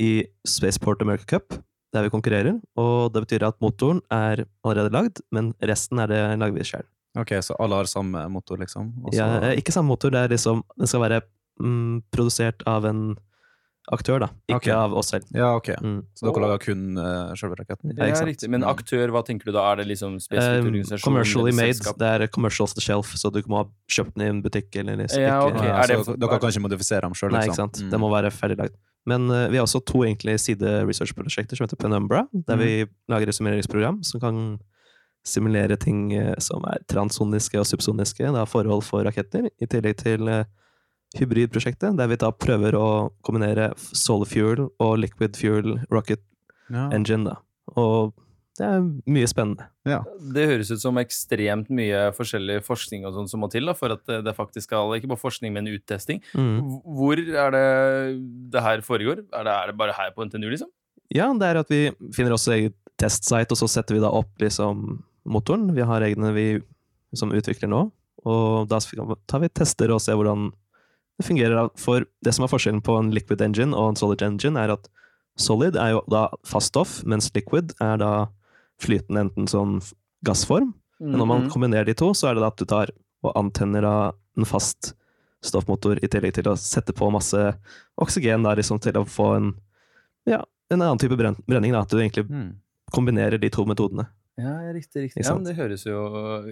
i 0.00 0.24
Spaceport 0.46 1.02
America 1.02 1.36
Cup, 1.36 1.58
der 1.94 2.06
vi 2.06 2.12
konkurrerer. 2.14 2.58
Og 2.80 3.12
det 3.14 3.24
betyr 3.26 3.46
at 3.48 3.58
motoren 3.64 4.02
er 4.14 4.46
allerede 4.64 4.94
lagd, 4.94 5.22
men 5.34 5.52
resten 5.62 6.02
er 6.02 6.10
det 6.10 6.22
lager 6.40 6.58
vi 6.58 6.68
sjøl. 6.70 6.86
Ok, 7.18 7.36
så 7.46 7.54
alle 7.62 7.78
har 7.78 7.90
samme 7.90 8.24
motor, 8.32 8.58
liksom? 8.58 8.90
Også... 9.04 9.18
Ja, 9.20 9.28
eh, 9.38 9.60
ikke 9.60 9.74
samme 9.74 9.92
motor, 9.92 10.10
det 10.10 10.24
er 10.24 10.32
liksom 10.34 10.64
Den 10.74 10.90
skal 10.90 11.04
være 11.04 11.20
mm, 11.62 12.02
produsert 12.10 12.64
av 12.66 12.88
en 12.90 13.04
aktør, 13.92 14.22
da. 14.24 14.28
Ikke 14.48 14.56
okay. 14.56 14.72
av 14.72 14.94
oss 14.96 15.10
selv. 15.12 15.26
Ja, 15.36 15.50
ok. 15.58 15.68
Mm. 15.82 15.98
Så 16.16 16.26
dere 16.28 16.42
lager 16.44 16.62
kun 16.62 16.84
uh, 16.96 17.34
selve 17.36 17.58
raketten? 17.58 17.92
Ikke 17.92 18.16
sant. 18.16 18.28
riktig. 18.30 18.50
Men 18.54 18.64
aktør, 18.64 19.12
hva 19.12 19.24
tenker 19.26 19.50
du 19.50 19.52
da? 19.56 19.64
Er 19.72 19.82
det 19.82 19.88
liksom 19.92 20.16
spesifikt 20.22 20.64
Um, 20.64 20.70
organisasjon? 20.70 21.04
commercially 21.04 21.52
made. 21.52 21.76
selskap? 21.76 21.98
Det 22.00 22.08
er 22.14 22.26
commercial 22.32 22.64
off 22.64 22.74
the 22.74 22.84
shelf, 22.84 23.12
så 23.20 23.32
du 23.32 23.42
må 23.50 23.62
ha 23.62 23.68
kjøpt 23.92 24.16
den 24.16 24.24
i 24.24 24.30
en 24.32 24.42
butikk 24.44 24.74
eller 24.80 25.04
i 25.04 25.08
Ja, 25.20 25.42
ok. 25.44 25.60
Ja, 25.60 25.82
Er 25.82 25.86
det- 25.92 26.00
så 26.06 26.16
dere 26.16 26.38
kan 26.40 26.50
ikke 26.50 26.64
modifisere 26.64 27.02
dem 27.02 27.12
sjøl, 27.12 27.30
liksom? 27.30 27.40
Nei, 27.40 27.46
ikke 27.46 27.60
sant. 27.60 27.90
Det 27.90 28.00
må 28.00 28.10
være 28.10 28.32
ferdiglagd. 28.32 28.76
Men 29.06 29.28
uh, 29.28 29.48
vi 29.52 29.56
har 29.60 29.66
også 29.66 29.84
to 29.84 29.98
egentlig 30.04 30.38
side-research-prosjekter 30.40 31.56
som 31.56 31.66
heter 31.66 31.76
Penumbra, 31.76 32.26
der 32.32 32.56
vi 32.56 32.86
lager 33.08 33.28
et 33.28 33.34
simuleringsprogram 33.36 34.02
som 34.04 34.20
kan 34.20 34.58
simulere 35.24 35.76
ting 35.80 36.12
eh, 36.12 36.34
som 36.38 36.64
er 36.68 36.82
transsoniske 36.90 37.56
og 37.56 37.66
subsoniske, 37.66 38.26
er 38.28 38.50
forhold 38.50 38.84
for 38.84 39.04
raketter, 39.06 39.48
i 39.60 39.66
tillegg 39.66 39.96
til 40.02 40.28
eh, 40.28 40.44
hybridprosjektet, 41.20 41.96
der 41.98 42.10
vi 42.10 42.16
da 42.20 42.30
prøver 42.32 42.76
å 42.78 42.86
kombinere 43.26 43.72
solar 43.78 44.28
fuel 44.30 44.68
og 44.80 44.98
liquid 45.02 45.36
fuel 45.38 45.78
rocket 45.92 46.22
Ja. 46.70 46.88
engine, 46.90 47.24
da. 47.24 47.36
Og 47.76 48.12
det 48.56 48.64
er 48.66 48.80
mye 49.10 49.26
spennende. 49.26 49.66
Det 49.84 50.46
høres 50.48 50.70
ut 50.70 50.80
som 50.80 50.96
ekstremt 50.96 51.68
mye 51.74 52.12
forskjellig 52.14 52.60
forskning 52.64 53.04
og 53.04 53.12
sånn 53.16 53.28
som 53.28 53.40
må 53.42 53.50
til 53.50 53.66
da, 53.66 53.74
for 53.74 53.92
at 53.92 54.04
det, 54.06 54.20
det 54.24 54.34
faktisk 54.36 54.68
skal 54.68 54.94
Ikke 54.94 55.10
bare 55.10 55.20
forskning, 55.20 55.52
men 55.52 55.66
uttesting. 55.66 56.22
Mm. 56.34 56.80
Hvor 56.84 57.18
er 57.18 57.50
det 57.50 58.20
det 58.54 58.62
her 58.62 58.80
foregår? 58.86 59.24
Er 59.34 59.44
det, 59.44 59.52
er 59.52 59.66
det 59.72 59.76
bare 59.76 59.92
her 59.98 60.12
på 60.14 60.24
NTNU, 60.24 60.48
liksom? 60.54 60.70
Ja, 61.12 61.32
det 61.34 61.50
er 61.50 61.60
at 61.60 61.68
vi 61.68 61.82
finner 62.14 62.32
også 62.36 62.54
eget 62.54 62.76
testsite, 62.96 63.50
og 63.52 63.58
så 63.58 63.68
setter 63.68 63.96
vi 63.98 64.00
da 64.04 64.08
opp 64.14 64.30
liksom 64.40 65.02
motoren. 65.26 65.68
Vi 65.74 65.82
har 65.82 66.00
egne 66.06 66.32
vi 66.32 66.46
som 67.14 67.34
utvikler 67.34 67.68
nå, 67.70 67.90
og 68.24 68.68
da 68.70 68.78
tar 69.28 69.42
vi 69.42 69.50
tester 69.52 69.90
og 69.92 70.00
ser 70.00 70.16
hvordan 70.16 70.52
det 71.18 71.26
fungerer. 71.26 71.70
For 71.78 72.04
det 72.24 72.34
som 72.34 72.44
er 72.44 72.48
forskjellen 72.52 72.82
på 72.82 72.98
en 72.98 73.10
liquid 73.14 73.40
engine 73.40 73.74
og 73.74 73.90
en 73.92 73.96
solid 73.96 74.22
engine, 74.22 74.56
er 74.58 74.72
at 74.74 74.88
solid 75.38 75.76
er 75.76 75.90
jo 75.96 76.02
da 76.10 76.28
fast 76.46 76.68
stoff, 76.72 77.02
mens 77.04 77.30
liquid 77.34 77.74
er 77.80 77.96
da 77.98 78.12
flytende 78.82 79.26
enten 79.28 79.46
sånn 79.50 79.78
gassform. 80.24 80.72
Men 81.00 81.18
når 81.18 81.26
man 81.26 81.42
Mhm. 81.42 81.50
kombinerer 81.50 81.84
de 81.86 81.94
to, 81.94 82.10
så 82.14 82.30
er 82.30 82.34
det 82.34 82.40
da 82.40 82.46
at 82.46 82.56
du 82.56 82.64
tar 82.64 82.90
og 83.24 83.32
antenner 83.36 83.84
av 83.84 84.14
en 84.36 84.44
fast 84.44 84.94
stoffmotor, 85.42 85.98
i 86.02 86.08
tillegg 86.08 86.34
til 86.34 86.44
å 86.44 86.56
sette 86.56 86.92
på 86.94 87.10
masse 87.12 87.56
oksygen 88.00 88.42
da, 88.42 88.54
liksom, 88.54 88.80
til 88.80 88.92
å 88.94 89.04
få 89.04 89.36
en, 89.36 89.54
ja, 90.26 90.42
en 90.70 90.80
annen 90.80 90.98
type 90.98 91.16
brenning. 91.16 91.72
Da, 91.72 91.80
at 91.80 91.88
du 91.88 91.96
egentlig 91.98 92.28
Mm. 92.30 92.54
kombinerer 92.92 93.38
de 93.40 93.50
to 93.50 93.64
metodene. 93.64 94.06
Ja, 94.34 94.72
riktig. 94.74 95.02
riktig. 95.04 95.22
Ja, 95.22 95.34
men? 95.36 95.44
Det 95.46 95.52
høres 95.54 95.84
jo 95.86 95.98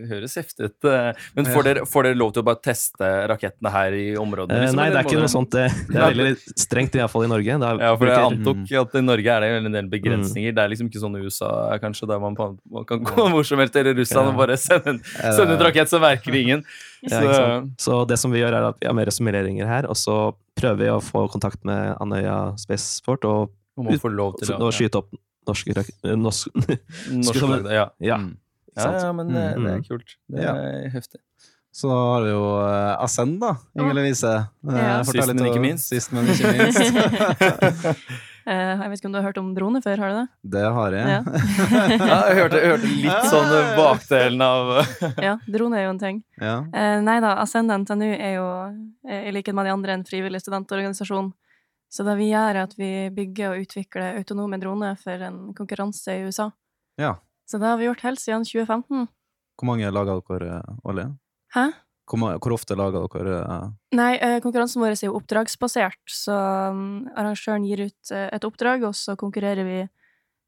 høres 0.06 0.36
heftig 0.38 0.68
ut. 0.68 0.84
eh. 0.86 1.16
Men 1.34 1.48
får, 1.50 1.64
dere, 1.66 1.80
får 1.90 2.06
dere 2.06 2.18
lov 2.20 2.30
til 2.36 2.44
å 2.44 2.46
bare 2.46 2.60
teste 2.62 3.08
rakettene 3.26 3.72
her 3.74 3.96
i 3.98 4.04
områdene? 4.20 4.54
Eh, 4.54 4.66
liksom, 4.68 4.78
nei, 4.78 4.84
det 4.92 5.00
er 5.00 5.08
ikke 5.08 5.22
noe 5.22 5.30
sånt. 5.32 5.50
Det, 5.56 5.64
det 5.88 5.98
er 5.98 6.14
veldig 6.14 6.60
strengt, 6.62 6.94
iallfall 7.00 7.26
i 7.26 7.32
Norge. 7.32 7.56
Er, 7.58 7.82
Ja, 7.82 7.96
for 7.98 8.12
jeg 8.12 8.28
antok 8.28 8.74
at 8.84 8.94
i 9.00 9.02
Norge 9.02 9.34
er 9.34 9.46
det 9.46 9.50
en 9.66 9.74
del 9.74 9.88
begrensninger. 9.90 10.54
Det 10.54 10.62
er 10.62 10.70
liksom 10.70 10.92
ikke 10.92 11.02
sånn 11.02 11.18
i 11.18 11.24
USA, 11.26 11.50
kanskje, 11.82 12.06
der 12.12 12.22
man, 12.22 12.38
kan 12.38 13.02
gå 13.02 13.26
hvor 13.34 13.48
som 13.50 13.58
helst 13.62 13.74
til 13.74 13.90
Russland 13.98 14.30
og 14.30 14.38
bare 14.44 14.58
sende 14.60 14.94
en, 14.94 15.02
sende 15.18 15.58
en 15.58 15.66
rakett, 15.66 15.90
så 15.90 15.98
merker 16.02 16.38
ingen. 16.38 16.62
Så, 17.02 17.18
Ja. 17.18 17.46
Så 17.82 17.96
det 18.06 18.14
som 18.22 18.30
vi 18.30 18.38
gjør, 18.38 18.54
er 18.54 18.68
at 18.68 18.76
vi 18.78 18.86
har 18.86 18.94
mer 18.94 19.10
simuleringer 19.10 19.66
her, 19.66 19.88
og 19.90 19.98
så 19.98 20.36
prøver 20.54 20.78
vi 20.84 20.90
å 20.92 21.00
få 21.02 21.24
kontakt 21.32 21.64
med 21.66 21.96
Andøya 21.98 22.52
Spaceport 22.62 23.26
og, 23.26 23.50
og 23.74 24.06
lov 24.06 24.36
til 24.38 24.54
og 24.54 24.70
skyte 24.70 25.00
opp 25.02 25.10
norske 25.48 25.74
rak- 25.74 25.92
eh, 26.04 26.16
norsk, 26.16 26.48
Norsk 27.10 27.40
flagg, 27.42 27.66
ja. 27.72 27.88
Ja, 28.00 28.16
Mm. 28.22 28.36
Ja, 28.76 28.86
ja, 29.04 29.12
men 29.12 29.28
det, 29.28 29.34
det 29.34 29.68
er 29.68 29.78
Mm. 29.78 29.84
kult. 29.84 30.14
Det 30.32 30.42
Ja. 30.42 30.54
er 30.56 30.88
heftig. 30.94 31.20
Så 31.72 31.88
da 31.88 31.96
har 32.14 32.22
vi 32.24 32.30
jo 32.30 32.44
eh, 32.64 33.02
Ascend, 33.04 33.38
da. 33.40 33.54
Inger 33.76 33.94
Lovise. 33.94 34.32
Eh, 34.68 34.76
Ja. 34.76 35.02
fortell 35.04 35.22
Sist, 35.28 35.34
men 35.34 35.46
ikke 35.50 35.60
minst. 35.60 35.88
Sist, 35.88 36.12
men 36.12 36.24
ikke 36.26 36.52
minst. 36.56 36.80
Jeg 38.46 38.90
vet 38.90 38.98
ikke 38.98 39.06
om 39.06 39.12
du 39.14 39.18
har 39.20 39.26
hørt 39.28 39.38
om 39.38 39.52
drone 39.54 39.80
før, 39.84 40.00
har 40.02 40.08
du 40.10 40.16
det? 40.18 40.28
Det 40.56 40.62
har 40.74 40.90
jeg. 40.96 41.06
Ja. 41.06 41.20
Jeg 41.94 42.34
hørte, 42.40 42.58
jeg 42.58 42.70
hørte 42.72 42.88
litt 42.90 43.28
sånn 43.30 43.52
bakdelen 43.78 44.42
av 44.42 44.72
ja, 45.22 45.36
drone 45.46 45.78
er 45.78 45.84
jo 45.86 45.92
en 45.92 46.00
ting. 46.02 46.18
Ja. 46.42 46.56
Eh, 46.74 46.96
nei 47.06 47.20
da, 47.22 47.36
Ascend 47.44 47.70
NTNU 47.70 48.08
er 48.16 48.34
jo, 48.40 48.48
i 49.06 49.30
likhet 49.36 49.54
med 49.54 49.68
de 49.68 49.74
andre, 49.76 49.94
en 49.94 50.02
frivillig 50.08 50.40
studentorganisasjon. 50.42 51.30
Så 51.92 52.06
det 52.08 52.14
vi 52.16 52.30
gjør, 52.30 52.56
er 52.56 52.62
at 52.64 52.74
vi 52.78 52.90
bygger 53.12 53.52
og 53.52 53.66
utvikler 53.66 54.16
autonome 54.20 54.58
droner 54.62 54.96
for 55.00 55.20
en 55.28 55.52
konkurranse 55.56 56.18
i 56.18 56.24
USA. 56.28 56.50
ja. 57.00 57.18
Så 57.44 57.58
det 57.58 57.66
har 57.68 57.76
vi 57.76 57.84
gjort 57.84 58.00
helt 58.06 58.20
siden 58.22 58.44
2015. 58.46 59.08
Hvor 59.60 59.68
mange 59.68 59.90
lager 59.92 60.20
dere 60.30 60.60
eh, 60.62 60.76
årlig? 60.88 61.04
Hæ? 61.52 61.64
Hvor, 62.08 62.38
hvor 62.38 62.54
ofte 62.54 62.76
lager 62.78 63.04
dere 63.12 63.40
eh, 63.42 63.66
Nei, 63.98 64.12
eh, 64.16 64.38
konkurransen 64.40 64.80
vår 64.80 64.94
er 64.94 65.02
jo 65.04 65.16
oppdragsbasert, 65.18 66.00
så 66.08 66.36
um, 66.72 67.02
arrangøren 67.12 67.66
gir 67.68 67.84
ut 67.90 68.12
eh, 68.14 68.30
et 68.32 68.46
oppdrag, 68.48 68.86
og 68.88 68.96
så 68.96 69.18
konkurrerer 69.20 69.68
vi 69.68 69.82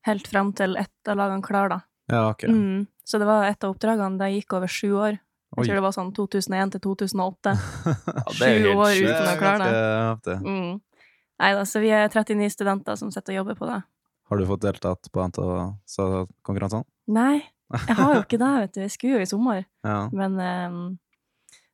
helt 0.09 0.31
frem 0.31 0.55
til 0.57 0.79
ett 0.81 1.11
av 1.11 1.21
lagene 1.21 1.45
klar, 1.45 1.69
da. 1.75 1.81
Ja, 2.13 2.23
ok. 2.31 2.47
Mm. 2.49 2.87
Så 3.05 3.21
det 3.21 3.29
var 3.29 3.51
et 3.51 3.65
av 3.65 3.75
oppdragene, 3.75 4.17
det 4.23 4.33
gikk 4.39 4.57
over 4.57 4.71
sju 4.71 4.95
år. 4.95 5.19
Jeg 5.19 5.61
Oi. 5.61 5.67
tror 5.67 5.77
det 5.77 5.85
var 5.85 5.95
sånn 5.95 6.15
2001 6.17 6.75
til 6.75 6.85
2008. 6.89 7.55
Ja, 8.15 8.25
Sju 8.33 8.73
år 8.75 8.97
uten 8.97 9.29
å 9.29 9.37
klare 9.39 9.69
det. 9.69 9.85
heftig. 10.09 10.41
Mm. 10.43 10.73
Nei 11.43 11.51
da, 11.57 11.65
så 11.67 11.83
vi 11.83 11.91
er 11.91 12.07
39 12.09 12.53
studenter 12.55 12.99
som 12.99 13.11
sitter 13.15 13.35
og 13.35 13.43
jobber 13.43 13.59
på 13.59 13.71
det. 13.71 13.81
Har 14.31 14.41
du 14.41 14.47
fått 14.49 14.63
deltatt 14.65 15.11
på 15.13 15.25
NTH-konkurransene? 15.29 16.87
Nei, 17.13 17.43
jeg 17.89 17.97
har 17.99 18.15
jo 18.17 18.23
ikke 18.23 18.41
det, 18.41 18.53
vet 18.63 18.77
du. 18.77 18.85
Jeg 18.85 18.95
skulle 18.95 19.19
jo 19.19 19.25
i 19.25 19.29
sommer. 19.29 19.65
Ja. 19.85 19.99
Men 20.15 20.39
um, 20.39 20.85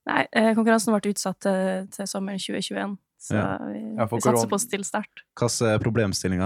Nei, 0.09 0.25
eh, 0.33 0.51
konkurransen 0.57 0.94
ble 0.94 1.12
utsatt 1.12 1.38
til, 1.44 1.87
til 1.92 2.09
sommeren 2.09 2.40
2021. 2.40 2.96
Så 3.20 3.35
Ja. 3.37 3.59
vi, 3.61 3.80
Ja, 3.98 4.06
vi 4.06 4.20
satser 4.20 4.48
på 4.48 4.56
å 4.56 4.61
stille 4.61 4.85
sterkt. 4.85 5.20
Hvilke 5.37 5.74
problemstillinger 5.83 6.40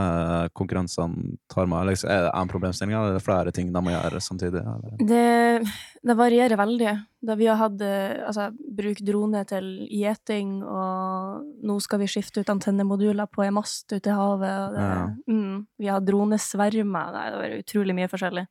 er 0.45 0.49
konkurransene 0.59 1.37
tar 1.49 1.67
med? 1.71 1.87
Liksom, 1.87 2.11
Er 2.11 2.23
det 2.25 2.33
én 2.35 2.49
problemstilling, 2.51 2.95
eller 2.97 3.11
er 3.11 3.15
det 3.15 3.23
flere 3.23 3.53
ting 3.55 3.73
de 3.73 3.81
må 3.81 3.91
gjøre 3.95 4.19
samtidig? 4.21 4.63
Det, 4.99 5.71
det 6.03 6.17
varierer 6.17 6.57
veldig. 6.59 7.07
Da 7.25 7.35
vi 7.37 7.47
har 7.47 7.57
hatt 7.57 7.81
eh, 7.81 8.27
altså, 8.27 8.51
bruk 8.75 8.99
drone 9.07 9.45
til 9.47 9.87
gjeting, 9.89 10.65
og 10.65 11.45
nå 11.63 11.81
skal 11.81 12.01
vi 12.01 12.07
skifte 12.11 12.41
ut 12.43 12.51
antennemoduler 12.51 13.31
på 13.31 13.47
en 13.47 13.55
mast 13.55 13.87
ute 13.93 14.11
i 14.11 14.19
havet. 14.19 14.69
Og 14.69 14.75
det, 14.75 14.83
Ja. 14.83 15.07
mm, 15.31 15.67
vi 15.79 15.87
har 15.87 16.01
dronesvermer. 16.01 17.13
Det 17.15 17.51
er 17.53 17.63
utrolig 17.63 17.95
mye 17.95 18.09
forskjellig. 18.11 18.47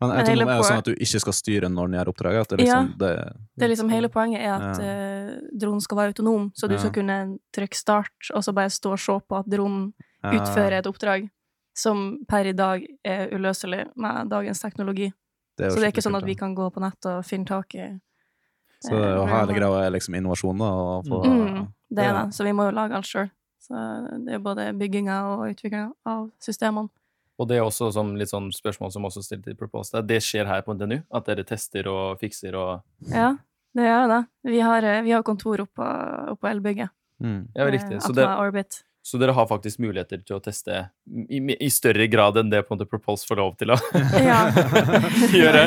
Men 0.00 0.10
Men 0.10 0.24
tror 0.24 0.28
hele 0.28 0.44
er 0.46 0.56
jo 0.56 0.62
sånn 0.62 0.78
at 0.78 0.84
du 0.84 0.94
ikke 0.94 1.20
skal 1.20 1.32
styre 1.32 1.68
når 1.72 1.88
den 1.90 1.98
gjør 1.98 2.10
oppdraget? 2.12 2.48
Det 2.48 2.58
liksom, 2.60 2.98
det, 2.98 3.10
Det 3.58 3.64
er 3.64 3.68
liksom 3.72 3.90
Hele 3.90 4.08
poenget 4.08 4.40
er 4.40 4.52
at 4.54 4.78
Ja. 4.78 4.84
Eh, 5.24 5.40
dronen 5.52 5.80
skal 5.84 5.98
være 5.98 6.12
autonom, 6.14 6.50
så 6.54 6.68
du 6.68 6.74
Ja. 6.74 6.80
skal 6.84 6.92
kunne 6.92 7.38
trykke 7.56 7.74
start, 7.76 8.30
og 8.34 8.44
så 8.44 8.54
bare 8.54 8.70
stå 8.70 8.92
og 8.92 8.98
se 8.98 9.18
på 9.28 9.38
at 9.38 9.46
dronen 9.50 9.92
ja, 10.22 10.30
utfører 10.38 10.78
et 10.78 10.86
oppdrag 10.86 11.30
som 11.76 12.20
per 12.28 12.46
i 12.46 12.52
dag 12.52 12.84
er 13.04 13.28
uløselig 13.34 13.88
med 13.96 14.28
dagens 14.30 14.60
teknologi. 14.60 15.12
Det 15.58 15.70
Så 15.72 15.76
det 15.80 15.84
er 15.88 15.92
ikke 15.92 16.02
sånn 16.06 16.16
at 16.18 16.24
vi 16.26 16.34
kan 16.34 16.54
gå 16.54 16.68
på 16.72 16.80
nett 16.82 17.06
og 17.06 17.24
finne 17.24 17.46
tak 17.46 17.74
i 17.74 18.00
Så 18.84 18.90
det 18.90 19.00
er 19.04 19.16
jo 19.16 19.22
eh, 19.24 19.32
hele 19.32 19.54
greia 19.56 19.86
er 19.86 19.90
liksom 19.94 20.14
innovasjon, 20.14 20.58
da. 20.58 20.64
Og 20.70 21.04
få, 21.06 21.22
Mm, 21.24 21.68
det 21.90 22.04
er 22.04 22.12
det, 22.12 22.34
så 22.34 22.44
vi 22.44 22.52
må 22.52 22.66
jo 22.68 22.74
lage 22.76 22.92
alt 22.94 23.06
sjøl. 23.06 23.30
Så 23.64 24.24
det 24.26 24.34
er 24.34 24.38
både 24.44 24.66
bygginga 24.76 25.22
og 25.32 25.48
utviklinga 25.54 25.92
av 26.04 26.30
systemene. 26.38 26.90
Og 27.38 27.48
det 27.48 27.56
er 27.56 27.62
også 27.64 27.92
som 27.92 28.14
litt 28.14 28.28
sånn 28.28 28.52
spørsmål 28.52 28.92
som 28.92 29.02
også 29.08 29.22
stilt 29.24 29.48
i 29.48 29.54
Propose. 29.54 29.90
Det, 29.90 30.06
det 30.06 30.20
skjer 30.22 30.46
her 30.46 30.60
på 30.62 30.74
NTNU? 30.76 31.02
At 31.10 31.24
dere 31.26 31.42
tester 31.44 31.88
og 31.88 32.20
fikser 32.20 32.54
og 32.54 32.82
Ja, 33.10 33.36
det 33.74 33.84
gjør 33.88 34.08
det. 34.14 34.22
Vi 34.54 34.60
har, 34.62 34.82
eh, 34.84 35.02
vi 35.02 35.10
har 35.16 35.22
kontor 35.26 35.64
oppå, 35.66 35.86
oppå 36.34 36.50
elbygget. 36.50 36.90
Mm. 37.22 37.48
Ja, 37.54 37.64
eh, 37.66 37.70
riktig. 37.72 38.02
Så, 38.02 38.12
det, 38.14 38.24
Orbit. 38.26 38.80
så 39.04 39.18
dere 39.20 39.32
har 39.36 39.46
faktisk 39.46 39.78
muligheter 39.78 40.18
til 40.26 40.36
å 40.36 40.42
teste 40.42 40.90
i, 41.28 41.38
i 41.60 41.68
større 41.70 42.06
grad 42.10 42.36
enn 42.40 42.48
det 42.50 42.62
på 42.66 42.72
en 42.74 42.78
måte 42.80 42.88
Propulse 42.90 43.26
får 43.28 43.36
lov 43.38 43.52
til 43.60 43.70
å 43.74 43.76
Ja. 44.30 44.40
gjøre. 45.40 45.62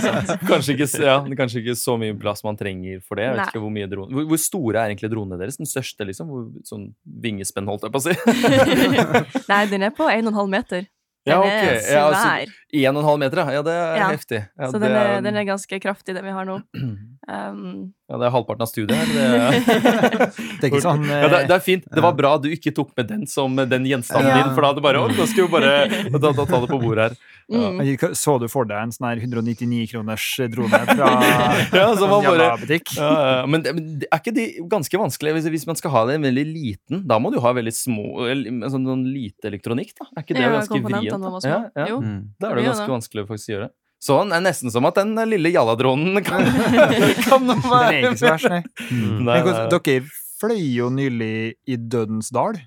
Kanskje 0.47 0.75
ikke, 0.75 0.87
ja, 1.05 1.15
kanskje 1.39 1.61
ikke 1.63 1.75
så 1.79 1.95
mye 2.01 2.17
plass 2.19 2.43
man 2.47 2.57
trenger 2.59 2.99
for 3.05 3.15
det. 3.19 3.27
Jeg 3.29 3.35
vet 3.35 3.41
Nei. 3.43 3.47
ikke 3.53 3.63
Hvor 3.63 3.73
mye 3.77 3.87
drone 3.91 4.13
hvor, 4.17 4.27
hvor 4.33 4.41
store 4.43 4.81
er 4.83 4.91
egentlig 4.91 5.11
dronene 5.13 5.39
deres? 5.39 5.57
Den 5.61 5.69
største, 5.69 6.07
liksom? 6.09 6.27
Hvor, 6.31 6.47
sånn 6.67 6.89
vingespenn, 7.05 7.67
holdt 7.71 7.87
jeg 7.87 7.95
på 7.95 8.03
å 8.03 8.07
si. 8.07 8.15
Nei, 9.51 9.63
den 9.71 9.87
er 9.87 9.95
på 9.95 10.07
1,5 10.11 10.47
meter. 10.51 10.87
Den 11.27 11.33
Ja, 11.33 11.39
ok. 11.43 11.47
er 11.51 11.91
Ja, 11.91 12.03
altså, 12.07 12.23
svær. 12.23 12.51
En 12.87 12.95
og 12.95 13.01
en 13.01 13.07
halv 13.09 13.19
meter, 13.19 13.41
ja. 13.43 13.55
ja 13.57 13.61
det 13.67 13.73
er 13.75 13.97
Ja. 13.99 14.09
heftig. 14.13 14.37
Ja, 14.57 14.67
så 14.71 14.79
det 14.79 14.87
den 14.87 14.95
er, 14.95 15.21
den 15.25 15.35
er 15.41 15.43
ganske 15.49 15.79
kraftig, 15.83 16.15
den 16.15 16.23
vi 16.23 16.31
har 16.31 16.45
nå. 16.47 16.61
Um, 17.27 17.89
ja, 18.07 18.15
det 18.21 18.23
er 18.29 18.31
halvparten 18.31 18.63
av 18.63 18.69
studiet 18.71 18.95
her. 18.95 19.09
Det, 19.11 20.27
Det 20.61 20.69
er 20.71 20.83
sånn 20.83 21.01
ja, 21.09 21.27
det, 21.27 21.39
eh, 21.41 21.47
det 21.49 21.55
er 21.57 21.63
fint. 21.63 21.83
Det 21.91 22.03
var 22.03 22.13
bra 22.15 22.29
du 22.39 22.47
ikke 22.53 22.71
tok 22.75 22.93
med 22.95 23.09
den 23.09 23.25
som 23.27 23.55
den 23.59 23.83
gjenstanden 23.89 24.29
Ja. 24.31 24.37
din, 24.45 24.53
for 24.55 24.63
da 24.63 24.69
hadde 24.71 24.83
bare 24.85 25.01
da 25.17 25.25
skal 25.27 25.47
vi 25.47 25.51
bare 25.51 25.73
da, 26.13 26.31
da, 26.31 26.45
ta 26.47 26.59
det 26.63 26.69
på 26.71 26.79
bordet 26.79 27.09
her. 27.09 27.17
mm. 27.51 28.13
Så 28.15 28.37
du 28.39 28.47
for 28.51 28.67
deg 28.69 28.79
en 28.79 28.93
sånn 28.95 29.09
her 29.09 29.19
199 29.23 29.89
kroners 29.91 30.27
drone 30.53 30.79
fra 30.87 31.09
Ja, 31.79 31.89
så 31.99 32.07
man 32.07 32.23
en 32.23 32.29
bare 32.29 32.47
jævla 32.47 32.47
butikk? 32.63 32.93
ja, 32.95 33.09
ja, 33.11 33.41
men, 33.47 33.65
men 33.75 33.89
er 34.07 34.21
ikke 34.21 34.33
de 34.35 34.45
ganske 34.71 35.01
vanskelig 35.03 35.33
hvis, 35.37 35.49
hvis 35.57 35.67
man 35.67 35.79
skal 35.79 35.91
ha 35.97 36.05
det 36.07 36.15
veldig 36.23 36.45
liten? 36.47 37.03
Da 37.11 37.19
må 37.19 37.31
du 37.35 37.41
ha 37.43 37.51
veldig 37.59 37.75
små 37.75 38.07
sånn, 38.23 38.87
sånn 38.87 39.03
lite 39.11 39.51
elektronikk, 39.51 39.91
da. 39.99 40.07
Er 40.15 40.23
ikke 40.23 40.37
det 40.39 40.47
Ja, 40.47 40.53
ganske 40.55 40.79
vrient? 40.87 41.43
Ja, 41.43 41.59
ja. 41.75 41.89
Jo. 41.91 41.99
Mm. 42.03 42.23
Da 42.39 42.53
er 42.53 42.61
det 42.61 42.65
ganske 42.71 42.87
vanskelig 42.91 43.25
å 43.25 43.29
faktisk 43.33 43.51
gjøre. 43.55 43.69
Så 43.99 44.17
det 44.29 44.35
er 44.37 44.43
nesten 44.45 44.69
som 44.71 44.85
at 44.85 44.95
den 44.99 45.15
lille 45.29 45.49
jalladronen 45.49 46.19
kan, 46.27 46.43
kan 46.45 47.47
Den 47.49 47.63
er 47.65 47.95
ikke 48.03 48.19
så 48.19 48.29
verst, 48.29 48.49
nei. 48.51 48.61
Mm. 48.91 49.23
Nei, 49.25 49.39
nei, 49.41 49.53
nei. 49.53 49.67
Dere 49.73 50.03
fløy 50.37 50.59
jo 50.75 50.89
nylig 50.93 51.31
i 51.65 51.77
Dødens 51.81 52.29
dal. 52.35 52.59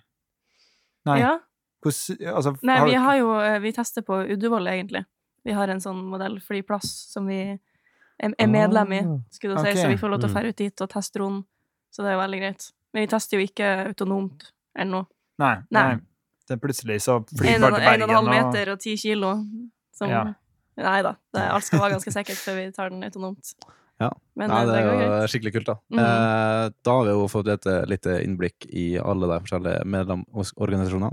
Nei, 1.06 1.20
Ja. 1.22 1.36
Hors, 1.80 2.10
altså, 2.12 2.50
Nei, 2.60 2.74
har 2.76 2.88
vi 2.90 2.96
har 3.00 3.14
jo 3.16 3.28
eh, 3.40 3.54
Vi 3.64 3.70
tester 3.72 4.02
på 4.04 4.18
Uddevål, 4.34 4.66
egentlig. 4.68 5.00
Vi 5.48 5.54
har 5.56 5.70
en 5.72 5.80
sånn 5.80 6.02
modellflyplass 6.10 6.90
som 7.14 7.24
vi 7.30 7.38
er, 8.20 8.34
medlem 8.50 8.92
i, 8.92 8.98
Ah, 9.00 9.14
skulle 9.32 9.56
du 9.56 9.62
si, 9.62 9.70
si, 9.72 9.80
så 9.80 9.88
vi 9.88 9.96
får 9.96 10.12
lov 10.12 10.20
til 10.20 10.28
å 10.28 10.32
dra 10.34 10.40
fære 10.42 10.50
ut 10.52 10.58
dit 10.60 10.82
og 10.84 10.90
teste 10.92 11.16
dronen. 11.16 11.38
Så 11.88 12.04
det 12.04 12.10
er 12.10 12.18
jo 12.18 12.20
veldig 12.20 12.40
greit. 12.42 12.66
Men 12.92 13.06
vi 13.06 13.10
tester 13.14 13.38
jo 13.40 13.46
ikke 13.46 13.70
autonomt 13.86 14.50
ennå. 14.76 15.06
Nei, 15.40 15.54
Nei. 15.70 15.86
nei. 15.86 15.96
Det 16.44 16.58
er 16.58 16.60
plutselig 16.60 16.98
så 17.06 17.16
flyr 17.30 17.54
En 17.54 17.64
bare 17.64 17.72
og 17.72 17.80
til 17.80 17.88
en 17.88 18.02
og 18.02 18.10
en 18.10 18.14
halv 18.18 18.28
Bergen 18.28 18.44
og 18.44 18.52
meter 18.52 18.72
og 18.74 18.80
ti 18.84 18.96
kilo. 19.00 19.32
Som, 19.96 20.10
Ja. 20.12 20.22
Nei 20.80 21.00
da. 21.06 21.14
Alt 21.50 21.68
skal 21.68 21.82
være 21.84 21.98
ganske 21.98 22.14
sikkert 22.14 22.40
før 22.40 22.58
vi 22.58 22.66
tar 22.76 22.90
den 22.92 23.04
autonomt. 23.06 23.54
Ja. 24.00 24.08
Men 24.38 24.48
Nei, 24.48 24.62
eh, 24.62 24.66
det 24.66 24.76
det 24.80 24.80
er 24.80 25.24
jo 25.24 25.30
skikkelig 25.30 25.52
kult, 25.58 25.68
da. 25.68 25.74
Mm. 25.92 25.98
Eh, 26.00 26.66
da 26.86 26.92
har 26.96 27.04
vi 27.04 27.12
jo 27.12 27.26
fått 27.28 27.50
et 27.52 27.66
lite 27.90 28.14
innblikk 28.24 28.64
i 28.72 28.86
alle 28.96 29.28
de 29.28 29.40
forskjellige 29.44 29.82
medlemsorganisasjonene. 29.92 31.12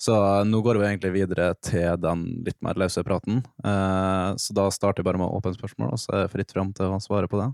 Så 0.00 0.14
eh, 0.14 0.44
nå 0.48 0.60
går 0.64 0.78
vi 0.80 0.86
egentlig 0.88 1.12
videre 1.18 1.50
til 1.66 1.98
den 2.00 2.22
litt 2.46 2.56
mer 2.64 2.78
løse 2.80 3.02
praten. 3.06 3.42
Eh, 3.64 4.28
så 4.38 4.56
da 4.56 4.68
starter 4.72 5.02
vi 5.02 5.10
bare 5.10 5.20
med 5.20 5.28
åpne 5.28 5.56
spørsmål, 5.58 5.96
og 5.96 6.00
så 6.00 6.14
er 6.14 6.22
det 6.24 6.34
fritt 6.36 6.54
fram 6.54 6.70
til 6.76 6.94
å 6.94 7.00
svare 7.02 7.28
på 7.30 7.40
det. 7.42 7.50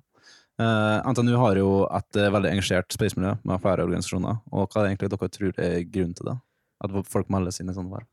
Eh, 0.61 0.99
NTNU 1.13 1.35
har 1.41 1.59
jo 1.61 1.71
et 1.89 2.21
eh, 2.21 2.31
veldig 2.33 2.53
engasjert 2.55 2.93
spacemiljø 2.95 3.35
med 3.49 3.65
flere 3.65 3.85
organisasjoner. 3.89 4.39
Og 4.53 4.69
hva 4.69 4.85
er 4.85 4.93
egentlig 4.93 5.11
dere 5.13 5.33
tror 5.33 5.65
er 5.65 5.81
grunnen 5.89 6.15
til 6.17 6.31
det? 6.31 6.37
At 6.85 7.01
folk 7.09 7.33
melder 7.33 7.57
sine 7.57 7.75
sånne 7.77 7.97
verv? 7.97 8.09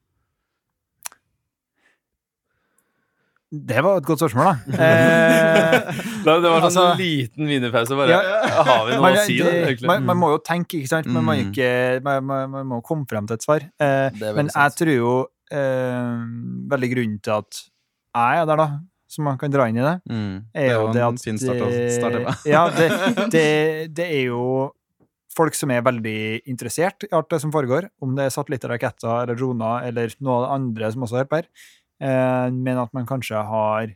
Det 3.53 3.83
var 3.85 3.99
et 3.99 4.05
godt 4.07 4.23
spørsmål, 4.23 4.47
da. 4.49 4.55
Eh, 4.83 5.99
Det 6.23 6.31
var 6.41 6.63
sånn 6.63 6.65
Altså- 6.65 6.85
liten 6.97 7.45
wienerpause. 7.49 7.93
Bare, 7.99 8.09
Ja. 8.09 8.63
Har 8.65 8.85
vi 8.87 8.95
noe 8.95 9.01
man, 9.03 9.13
å 9.19 9.25
si, 9.27 9.37
da? 9.37 9.45
det, 9.45 9.59
egentlig? 9.67 9.87
man, 9.91 10.05
man 10.09 10.17
må 10.17 10.29
jo 10.33 10.39
tenke, 10.41 10.79
ikke 10.79 10.89
sant? 10.89 11.05
Man, 11.05 11.23
må, 11.27 11.35
ikke, 11.37 12.01
man, 12.03 12.23
man, 12.25 12.49
man 12.49 12.65
må 12.71 12.81
komme 12.83 13.05
frem 13.09 13.27
til 13.29 13.35
et 13.37 13.45
svar. 13.45 13.61
Eh, 13.79 14.09
men 14.33 14.49
sant. 14.49 14.57
jeg 14.57 14.79
tror 14.79 14.93
jo 14.95 15.13
eh, 15.53 16.23
veldig 16.73 16.89
grunnen 16.95 17.19
til 17.21 17.35
at 17.37 17.61
jeg 18.13 18.41
er 18.41 18.45
der, 18.49 18.57
da, 18.63 18.67
som 19.13 19.25
man 19.29 19.37
kan 19.37 19.51
dra 19.53 19.67
inn 19.69 19.77
i 19.77 19.85
det, 19.85 19.95
Mm. 20.09 20.45
er 20.55 20.71
jo 20.73 20.87
det 20.95 21.03
at 21.05 21.21
fin 21.21 21.37
start 21.37 21.61
å 21.61 21.69
starte 21.93 22.23
med. 22.23 22.33
Ja, 22.55 22.63
det, 22.73 22.89
det, 23.35 23.93
det 23.93 24.07
er 24.09 24.23
jo 24.31 24.71
folk 25.33 25.53
som 25.57 25.69
er 25.73 25.81
veldig 25.85 26.43
interessert 26.49 27.05
i 27.05 27.13
alt 27.13 27.29
det 27.29 27.39
som 27.41 27.51
foregår, 27.53 27.87
om 28.01 28.15
det 28.17 28.25
er 28.27 28.33
satellitter, 28.33 28.69
raketter 28.69 29.23
eller 29.23 29.37
droner 29.37 29.85
eller 29.89 30.13
noe 30.21 30.35
av 30.39 30.43
det 30.47 30.51
andre 30.57 30.91
som 30.93 31.05
også 31.05 31.21
er 31.21 31.29
her. 31.31 31.47
Eh, 32.03 32.47
men 32.51 32.79
at 32.81 32.93
man 32.95 33.07
kanskje 33.09 33.39
har 33.47 33.91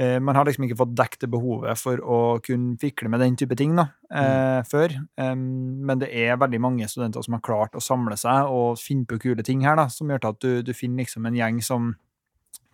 eh, 0.00 0.18
Man 0.20 0.36
har 0.36 0.48
liksom 0.48 0.64
ikke 0.64 0.78
fått 0.80 0.94
dekket 0.96 1.28
behovet 1.32 1.76
for 1.78 2.00
å 2.00 2.20
kunne 2.44 2.78
fikle 2.80 3.10
med 3.12 3.20
den 3.20 3.36
type 3.36 3.56
ting 3.58 3.74
da, 3.76 3.90
eh, 4.08 4.60
før. 4.64 4.94
Men 5.20 6.00
det 6.00 6.08
er 6.08 6.40
veldig 6.40 6.60
mange 6.60 6.88
studenter 6.88 7.22
som 7.26 7.36
har 7.36 7.44
klart 7.44 7.76
å 7.76 7.84
samle 7.84 8.16
seg 8.16 8.48
og 8.48 8.80
finne 8.80 9.04
på 9.04 9.20
kule 9.20 9.44
ting 9.44 9.66
her, 9.66 9.76
da, 9.76 9.90
som 9.92 10.08
gjør 10.08 10.24
til 10.24 10.32
at 10.34 10.40
du, 10.40 10.52
du 10.70 10.72
finner 10.72 11.04
liksom 11.04 11.28
en 11.28 11.36
gjeng 11.36 11.60
som 11.64 11.92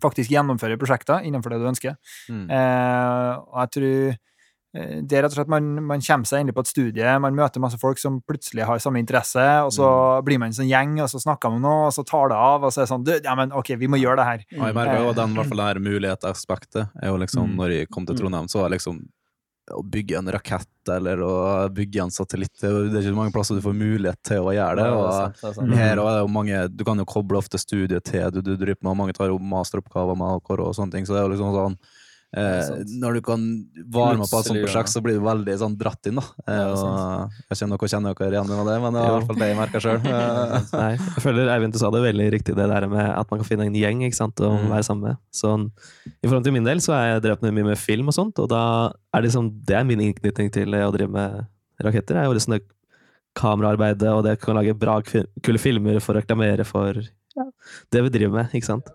faktisk 0.03 0.31
gjennomfører 0.33 0.79
prosjekter 0.79 1.25
innenfor 1.25 1.53
det 1.53 1.61
du 1.61 1.69
ønsker. 1.71 1.97
Mm. 2.29 2.45
Eh, 2.53 3.31
og 3.41 3.59
jeg 3.63 3.73
tror 3.77 4.17
det 4.77 5.17
er 5.17 5.23
rett 5.25 5.33
og 5.33 5.39
slett 5.39 5.49
man, 5.51 5.69
man 5.89 6.03
kommer 6.03 6.29
seg 6.29 6.43
endelig 6.43 6.55
på 6.57 6.63
et 6.65 6.71
studie, 6.71 7.13
man 7.23 7.37
møter 7.37 7.63
masse 7.63 7.79
folk 7.81 8.01
som 8.01 8.19
plutselig 8.27 8.67
har 8.67 8.81
samme 8.83 9.01
interesse, 9.01 9.43
og 9.65 9.71
så 9.73 9.89
blir 10.27 10.41
man 10.41 10.51
en 10.51 10.57
sånn 10.59 10.69
gjeng, 10.69 10.97
og 11.03 11.09
så 11.11 11.21
snakker 11.23 11.53
man 11.53 11.61
om 11.61 11.67
noe, 11.67 11.89
og 11.89 11.95
så 11.95 12.05
tar 12.07 12.31
det 12.33 12.37
av, 12.37 12.67
og 12.67 12.73
så 12.73 12.83
er 12.83 12.87
det 12.87 12.91
sånn 12.93 13.07
Ja, 13.25 13.35
men 13.39 13.55
OK, 13.57 13.73
vi 13.79 13.89
må 13.89 13.99
gjøre 14.01 14.21
det 14.21 14.27
her. 14.29 14.47
Og 14.59 14.65
jeg 14.69 14.77
merker 14.77 15.03
jo 15.03 15.13
den, 15.17 15.35
i 15.35 15.41
hvert 15.41 15.51
fall 15.51 15.63
det 15.63 15.69
her 15.71 15.83
mulighetsaspektet. 15.89 16.89
er 17.01 17.13
jo 17.13 17.21
liksom, 17.23 17.47
Mm. 17.47 17.55
Når 17.55 17.71
jeg 17.71 17.87
kom 17.93 18.05
til 18.05 18.17
Trondheim, 18.17 18.47
så 18.49 18.59
var 18.59 18.69
det 18.69 18.77
liksom 18.79 18.97
å 19.75 19.83
bygge 19.83 20.17
en 20.17 20.31
rakett 20.31 20.91
eller 20.93 21.21
å 21.23 21.33
bygge 21.75 22.03
en 22.05 22.13
satellitt 22.13 22.55
Det 22.61 22.69
er 22.69 22.85
er 22.87 23.01
ikke 23.01 23.11
så 23.11 23.17
mange 23.17 23.33
plasser 23.35 23.57
du 23.57 23.63
får 23.65 23.75
mulighet 23.75 24.19
til 24.23 24.47
å 24.47 24.53
gjøre 24.55 24.79
det. 24.79 24.85
Ja, 24.87 24.91
det 24.91 24.95
er 24.95 25.01
og 25.01 25.35
sant, 25.35 25.59
det 25.59 25.75
er 25.75 25.81
her 25.81 26.01
er 26.01 26.11
det 26.15 26.21
jo 26.23 26.31
mange, 26.31 26.61
Du 26.71 26.83
kan 26.87 26.97
jo 26.97 27.05
koble 27.05 27.39
ofte 27.41 27.59
studiet 27.59 28.07
til 28.07 28.31
du, 28.31 28.41
du 28.41 28.55
driver 28.55 28.79
med, 28.81 28.91
og 28.93 28.99
mange 29.01 29.15
tar 29.17 29.31
jo 29.31 29.39
masteroppgaver 29.39 30.15
med 30.15 30.37
alkor 30.37 30.63
og 30.63 30.75
sånne 30.77 30.95
ting. 30.95 31.05
så 31.07 31.15
det 31.15 31.21
er 31.21 31.27
jo 31.27 31.33
liksom 31.35 31.55
sånn 31.55 31.79
Eh, 32.35 32.81
når 32.99 33.17
du 33.17 33.21
kan 33.23 33.39
varme 33.87 34.25
opp 34.25 34.29
på 34.33 34.39
et 34.41 34.49
sånt 34.49 34.59
prosjekt, 34.59 34.91
så 34.91 34.99
blir 35.01 35.15
du 35.15 35.21
veldig 35.23 35.53
sånn 35.61 35.77
dratt 35.79 36.09
inn. 36.09 36.17
da. 36.19 36.25
Eh, 36.43 36.51
er 36.51 37.29
jeg 37.47 37.55
kjenner 37.61 37.79
dere 37.79 37.87
kjenner 37.93 38.17
dere 38.19 38.35
igjen 38.35 38.49
med 38.51 38.67
det, 38.67 38.75
men 38.83 38.91
det 38.97 39.01
var 39.01 39.07
i 39.07 39.13
hvert 39.15 39.27
fall 39.29 39.39
det 39.39 39.47
jeg 39.47 39.57
merka 39.61 39.79
sjøl. 39.79 39.99
Jeg 40.97 41.23
føler 41.23 41.47
Eivind 41.53 41.73
du 41.73 41.79
sa 41.79 41.89
det 41.93 42.01
veldig 42.03 42.27
riktig, 42.35 42.55
det 42.57 42.67
der 42.67 42.87
med 42.91 43.05
at 43.15 43.31
man 43.31 43.39
kan 43.39 43.47
finne 43.47 43.65
en 43.69 43.73
gjeng 43.79 44.03
ikke 44.03 44.15
sant, 44.19 44.35
og 44.43 44.57
Mm. 44.57 44.69
være 44.73 44.83
sammen 44.83 45.03
med. 45.07 45.15
Sånn, 45.31 45.69
I 46.23 46.27
forhold 46.27 46.43
til 46.43 46.53
min 46.53 46.63
del 46.67 46.79
så 46.83 46.91
er 46.97 47.05
jeg 47.13 47.21
drevet 47.23 47.47
mye 47.53 47.63
med 47.71 47.77
film 47.77 48.07
og 48.11 48.15
sånt, 48.17 48.39
og 48.43 48.49
da 48.49 48.91
er 49.13 49.21
det 49.21 49.29
liksom, 49.29 49.51
det 49.65 49.75
er 49.77 49.83
min 49.87 49.99
innknytning 49.99 50.51
til 50.51 50.67
å 50.75 50.91
drive 50.91 51.09
med 51.09 51.45
raketter. 51.83 52.15
er 52.17 52.25
jo 52.25 52.33
sånn 52.39 52.57
det 52.59 52.63
kameraarbeidet, 53.37 54.09
og 54.11 54.23
det 54.25 54.39
å 54.41 54.53
lage 54.57 54.73
bra, 54.77 54.99
kule 55.01 55.57
filmer 55.61 55.99
for 56.01 56.15
å 56.15 56.21
reklamere 56.21 56.65
for 56.65 56.93
ja, 57.37 57.45
det 57.91 58.03
vi 58.03 58.09
driver 58.09 58.43
med, 58.43 58.47
ikke 58.57 58.73
sant. 58.73 58.89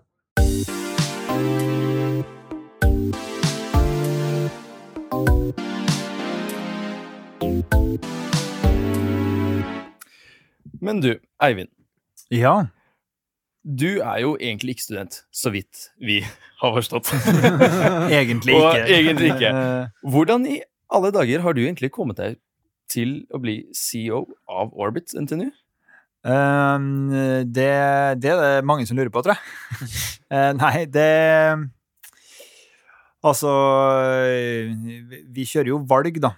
Men 10.83 10.99
du, 10.99 11.13
Eivind. 11.39 11.71
Ja. 12.33 12.65
Du 13.63 14.01
er 14.03 14.19
jo 14.19 14.33
egentlig 14.35 14.75
ikke 14.75 14.83
student, 14.83 15.21
så 15.31 15.53
vidt 15.53 15.87
vi 16.03 16.19
har 16.61 16.73
forstått. 16.75 17.13
Egentlig 18.19 18.57
ikke. 18.57 18.67
Og 18.67 18.89
egentlig 18.91 19.29
ikke. 19.31 19.51
Hvordan 20.03 20.47
i 20.51 20.59
alle 20.93 21.11
dager 21.15 21.41
har 21.45 21.55
du 21.55 21.63
egentlig 21.63 21.89
kommet 21.95 22.19
deg 22.19 22.35
til 22.91 23.21
å 23.33 23.39
bli 23.41 23.61
CEO 23.73 24.25
av 24.51 24.73
Orbit 24.75 25.15
NTNU? 25.15 25.47
Um, 26.23 27.09
det, 27.47 27.71
det 28.23 28.31
er 28.31 28.43
det 28.43 28.67
mange 28.67 28.85
som 28.87 28.99
lurer 28.99 29.11
på, 29.13 29.23
tror 29.23 29.37
jeg. 29.37 29.93
Eh, 30.33 30.49
nei, 30.57 30.87
det 30.89 31.09
Altså 33.23 33.51
vi- 35.33 35.45
kjører 35.47 35.67
jo 35.73 35.77
valg, 35.87 36.19
da. 36.21 36.33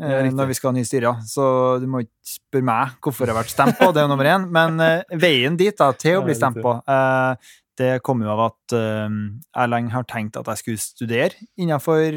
eh, 0.00 0.10
Ja, 0.10 0.30
når 0.30 0.46
vi 0.48 0.54
skal 0.54 0.72
ha 0.72 0.78
nye 0.78 0.84
styrer. 0.88 1.20
Så 1.28 1.80
du 1.80 1.86
må 1.86 2.00
ikke 2.04 2.24
spørre 2.24 2.64
meg 2.64 2.94
hvorfor 3.02 3.26
jeg 3.26 3.34
har 3.34 3.42
vært 3.42 3.52
stemt 3.52 3.78
på, 3.78 3.92
det 3.92 4.00
er 4.02 4.06
jo 4.08 4.12
nummer 4.14 4.24
én. 4.30 4.48
Men 4.50 4.80
eh, 4.80 5.02
veien 5.20 5.56
dit 5.56 5.76
da, 5.76 5.92
til 5.92 6.18
å 6.20 6.24
bli 6.24 6.34
stemt 6.34 6.56
på, 6.64 6.72
eh, 6.88 7.36
det 7.76 8.02
kom 8.06 8.20
jo 8.22 8.30
av 8.30 8.40
at 8.52 8.70
jeg 8.70 9.68
lenge 9.68 9.90
har 9.90 10.04
tenkt 10.06 10.36
at 10.38 10.46
jeg 10.46 10.60
skulle 10.60 10.78
studere 10.78 11.34
innenfor 11.58 12.14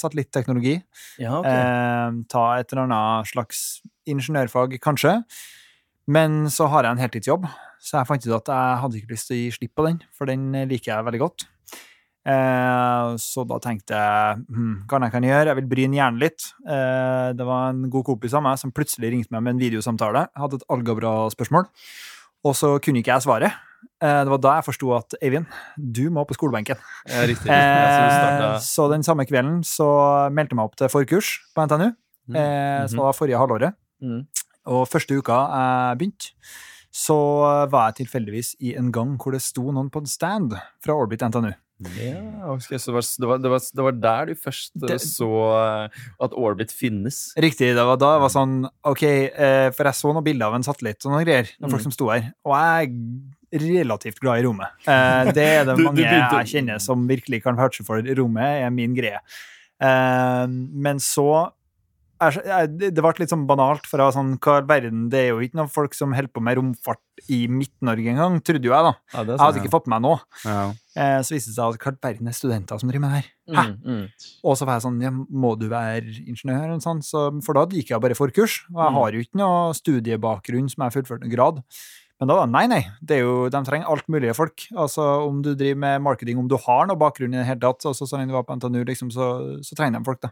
satellitteknologi. 0.00 0.78
Ja, 1.20 1.40
okay. 1.40 2.24
ta 2.32 2.44
et 2.58 2.72
eller 2.72 2.86
annet 2.86 3.28
slags 3.28 3.82
ingeniørfag, 4.08 4.78
kanskje. 4.80 5.18
Men 6.08 6.46
så 6.48 6.70
har 6.72 6.84
jeg 6.84 6.96
en 6.96 7.02
heltidsjobb, 7.04 7.44
så 7.84 7.98
jeg 7.98 8.08
fant 8.08 8.26
ut 8.26 8.32
at 8.38 8.48
jeg 8.48 8.80
hadde 8.80 8.96
ikke 9.02 9.12
lyst 9.12 9.28
til 9.28 9.36
å 9.36 9.42
gi 9.42 9.50
slipp 9.58 9.74
på 9.76 9.84
den, 9.90 10.00
for 10.16 10.24
den 10.32 10.50
liker 10.72 10.94
jeg 10.94 11.04
veldig 11.04 11.20
godt. 11.20 11.44
Eh, 12.24 13.08
så 13.20 13.44
da 13.44 13.58
tenkte 13.60 13.98
jeg 13.98 14.38
hm, 14.48 14.76
hva 14.88 15.00
jeg 15.04 15.12
kan 15.12 15.26
gjøre? 15.28 15.50
Jeg 15.50 15.58
vil 15.60 15.68
bryne 15.68 15.98
hjernen 15.98 16.22
litt. 16.22 16.48
Eh, 16.64 17.28
det 17.36 17.46
var 17.48 17.74
en 17.74 17.84
god 17.92 18.06
kompis 18.08 18.36
av 18.36 18.44
meg 18.46 18.56
som 18.60 18.72
plutselig 18.74 19.12
ringte 19.12 19.34
meg 19.34 19.44
med 19.44 19.56
en 19.56 19.62
videosamtale. 19.62 20.26
Jeg 20.32 20.44
hadde 20.46 20.60
et 20.60 20.66
algebra-spørsmål, 20.72 21.68
og 22.48 22.56
så 22.56 22.74
kunne 22.84 23.04
ikke 23.04 23.12
jeg 23.12 23.26
svare. 23.26 23.52
Eh, 24.00 24.20
det 24.24 24.32
var 24.32 24.40
da 24.40 24.56
jeg 24.58 24.68
forsto 24.70 24.92
at 24.96 25.16
Eivind, 25.20 25.48
du 25.76 26.06
må 26.12 26.24
på 26.28 26.36
skolebenken. 26.36 26.80
ja 27.08 27.26
riktig. 27.28 27.48
Ja, 27.48 28.56
så 28.58 28.84
så 28.84 28.88
den 28.92 29.04
samme 29.04 29.26
kvelden 29.28 29.62
så 29.64 29.88
meldte 30.32 30.54
jeg 30.54 30.60
meg 30.60 30.70
opp 30.70 30.76
til 30.80 30.92
forkurs 30.92 31.38
på 31.54 31.66
NTNU. 31.68 31.90
Eh, 32.32 32.84
så 32.88 32.96
det 32.96 33.04
var 33.04 33.16
forrige 33.16 33.40
halvåret. 33.40 33.76
Mm. 34.00 34.24
Og 34.72 34.88
første 34.88 35.16
uka 35.16 35.36
jeg 35.52 35.98
begynte, 36.00 36.32
så 36.94 37.18
var 37.68 37.90
jeg 37.90 38.04
tilfeldigvis 38.04 38.54
i 38.60 38.76
en 38.78 38.92
gang 38.94 39.16
hvor 39.20 39.34
det 39.34 39.42
sto 39.42 39.66
noen 39.68 39.90
på 39.90 40.00
en 40.00 40.08
stand 40.08 40.54
fra 40.84 40.96
Orbit 40.96 41.24
NTNU. 41.26 41.52
Ja, 41.80 42.50
okay, 42.52 42.78
så 42.78 42.92
det 42.92 42.94
var, 42.94 43.02
det, 43.02 43.26
var, 43.28 43.38
det, 43.42 43.50
var, 43.50 43.58
det 43.74 43.82
var 43.84 43.92
der 43.92 44.26
du 44.30 44.34
først 44.38 44.70
Det- 44.78 45.00
så 45.02 45.26
eh, 45.58 45.88
at 46.22 46.32
Orbit 46.38 46.70
finnes? 46.72 47.32
Riktig. 47.36 47.74
Det 47.74 47.84
var 47.84 47.96
da 47.98 48.12
jeg 48.14 48.22
var 48.22 48.30
sånn 48.32 48.54
OK, 48.84 49.02
eh, 49.02 49.70
for 49.74 49.84
jeg 49.90 49.94
så 49.98 50.12
noen 50.14 50.24
bilder 50.24 50.46
av 50.46 50.54
en 50.54 50.62
satellitt 50.62 51.04
og 51.04 51.12
noen 51.12 51.24
greier. 51.26 51.50
Noen 51.58 51.68
Mm. 51.68 51.74
folk 51.74 51.82
som 51.82 51.92
sto 51.92 52.08
her. 52.14 52.32
Og 52.46 52.54
jeg 52.54 52.94
er 53.52 53.66
relativt 53.82 54.20
glad 54.22 54.38
i 54.38 54.46
rommet. 54.46 54.68
Eh, 54.86 55.32
det 55.32 55.44
er 55.50 55.64
det 55.64 55.76
Du- 55.76 55.82
du 55.82 55.88
mange 55.90 55.98
begynte- 56.04 56.38
jeg 56.44 56.52
kjenner 56.54 56.80
som 56.80 57.08
virkelig 57.08 57.42
kan 57.42 57.56
vouche 57.58 57.84
for. 57.84 57.98
Rommet 58.00 58.62
er 58.64 58.70
min 58.70 58.94
greie. 58.94 59.18
Men 59.80 60.98
så 61.02 61.50
det 62.20 62.92
det 62.94 63.02
ble 63.02 63.12
litt 63.18 63.32
sånn 63.32 63.46
banalt, 63.48 63.86
fra 63.90 64.06
sånn, 64.14 64.36
hva 64.38 64.60
i 64.62 64.66
verden, 64.68 65.08
det 65.10 65.18
er 65.18 65.28
jo 65.32 65.40
ikke 65.44 65.58
noen 65.58 65.70
folk 65.72 65.94
som 65.94 66.12
holder 66.14 66.30
på 66.32 66.42
med 66.44 66.56
romfart 66.56 67.00
i 67.28 67.46
Midt-Norge 67.50 68.12
engang, 68.14 68.38
trodde 68.44 68.64
jo 68.68 68.72
jeg, 68.74 68.84
da. 68.86 68.92
Ja, 69.12 69.18
sånn, 69.24 69.32
Jeg 69.34 69.42
hadde 69.42 69.60
ikke 69.62 69.72
fått 69.74 69.88
med 69.90 69.96
meg 70.00 70.04
noe. 70.06 70.20
Ja. 70.44 70.62
Eh, 70.94 71.18
så 71.26 71.34
viste 71.34 71.50
det 71.50 71.56
seg 71.58 71.74
at 71.74 71.82
hva 71.82 71.92
i 71.92 71.98
verden 72.06 72.28
er 72.30 72.36
studenter 72.38 72.78
som 72.80 72.88
driver 72.92 73.04
med 73.04 73.10
det 73.10 73.18
her. 73.18 73.28
Mm, 73.50 73.74
mm. 73.82 74.30
Og 74.44 74.56
så 74.60 74.66
var 74.68 74.78
jeg 74.78 74.86
sånn, 74.86 75.02
ja, 75.02 75.10
må 75.10 75.54
du 75.58 75.66
være 75.72 76.14
ingeniør? 76.22 76.76
Og 76.76 76.82
sånn, 76.86 77.02
så, 77.04 77.26
for 77.44 77.58
da 77.58 77.66
gikk 77.74 77.90
jeg 77.94 78.00
bare 78.06 78.14
forkurs, 78.18 78.60
og 78.70 78.78
jeg 78.80 78.92
Mm. 78.94 79.00
har 79.00 79.10
jo 79.12 79.20
ikke 79.26 79.40
noe 79.42 79.74
studiebakgrunn 79.74 80.70
som 80.70 80.82
jeg 80.84 80.90
har 80.92 80.96
fullført 81.02 81.20
noen 81.26 81.34
grad. 81.34 81.62
Men 82.20 82.28
da 82.30 82.34
var 82.38 82.46
nei, 82.46 82.66
nei, 82.70 82.82
det 83.02 83.16
er 83.18 83.24
jo, 83.24 83.48
de 83.50 83.60
trenger 83.66 83.90
alt 83.90 84.06
mulige 84.08 84.34
folk. 84.38 84.68
Altså 84.78 85.02
Om 85.26 85.42
du 85.42 85.54
driver 85.54 85.76
med 85.82 86.00
marketing, 86.02 86.38
om 86.38 86.46
du 86.48 86.56
har 86.56 86.86
noe 86.86 86.96
bakgrunn 86.96 87.34
i 87.34 87.40
det 87.42 87.46
hele 87.48 87.58
tatt, 87.60 87.82
altså 87.90 88.06
sånn 88.06 88.28
du 88.30 88.32
var 88.36 88.44
på 88.46 88.54
NTNU, 88.54 88.84
liksom, 88.86 89.10
så, 89.10 89.58
så 89.66 89.74
trenger 89.74 89.98
de 89.98 90.04
folk, 90.06 90.20
da. 90.22 90.30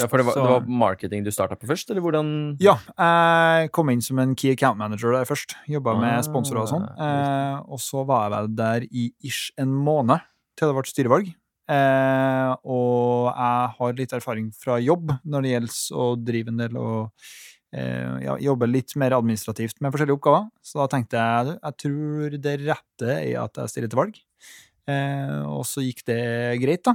Ja, 0.00 0.06
for 0.10 0.18
det 0.18 0.26
var, 0.26 0.34
Så- 0.34 0.42
det 0.42 0.50
var 0.54 0.66
marketing 0.66 1.24
du 1.24 1.30
starta 1.30 1.56
på 1.58 1.66
først, 1.68 1.90
eller 1.90 2.00
hvordan 2.02 2.56
Ja, 2.60 2.76
jeg 2.98 3.70
kom 3.72 3.90
inn 3.90 4.00
som 4.02 4.18
en 4.18 4.34
key 4.34 4.52
account 4.52 4.78
manager 4.78 5.12
der 5.12 5.24
først. 5.24 5.54
Jobba 5.68 5.94
Ah, 5.96 6.00
med 6.00 6.24
sponsorer 6.24 6.62
og 6.62 6.68
sånn. 6.68 6.86
Eh, 6.98 7.58
og 7.68 7.78
så 7.78 8.04
var 8.06 8.28
jeg 8.30 8.38
vel 8.38 8.54
der 8.56 8.86
i 8.90 9.10
ish 9.24 9.50
en 9.58 9.68
måned 9.74 10.20
til 10.56 10.68
det 10.68 10.74
ble 10.74 10.82
styrevalg. 10.90 11.34
Eh, 11.68 12.54
og 12.64 13.28
jeg 13.34 13.74
har 13.78 13.92
litt 13.92 14.12
erfaring 14.16 14.52
fra 14.56 14.78
jobb 14.80 15.10
når 15.26 15.42
det 15.42 15.50
gjelder 15.52 15.98
å 16.00 16.06
drive 16.24 16.48
en 16.48 16.56
del 16.62 16.76
og 16.80 17.10
eh, 17.74 18.18
ja, 18.24 18.36
jobbe 18.40 18.66
litt 18.70 18.94
mer 18.96 19.10
administrativt 19.12 19.80
med 19.84 19.92
forskjellige 19.92 20.16
oppgaver. 20.18 20.48
Så 20.64 20.80
da 20.80 20.86
tenkte 20.96 21.20
jeg 21.20 21.58
jeg 21.60 21.76
tror 21.84 22.38
det 22.40 22.54
rette 22.64 23.10
er 23.18 23.42
at 23.42 23.60
jeg 23.60 23.68
stiller 23.74 23.90
til 23.92 24.00
valg. 24.00 24.16
Eh, 24.88 25.42
og 25.44 25.66
så 25.68 25.84
gikk 25.84 26.02
det 26.08 26.60
greit, 26.62 26.82
da. 26.88 26.94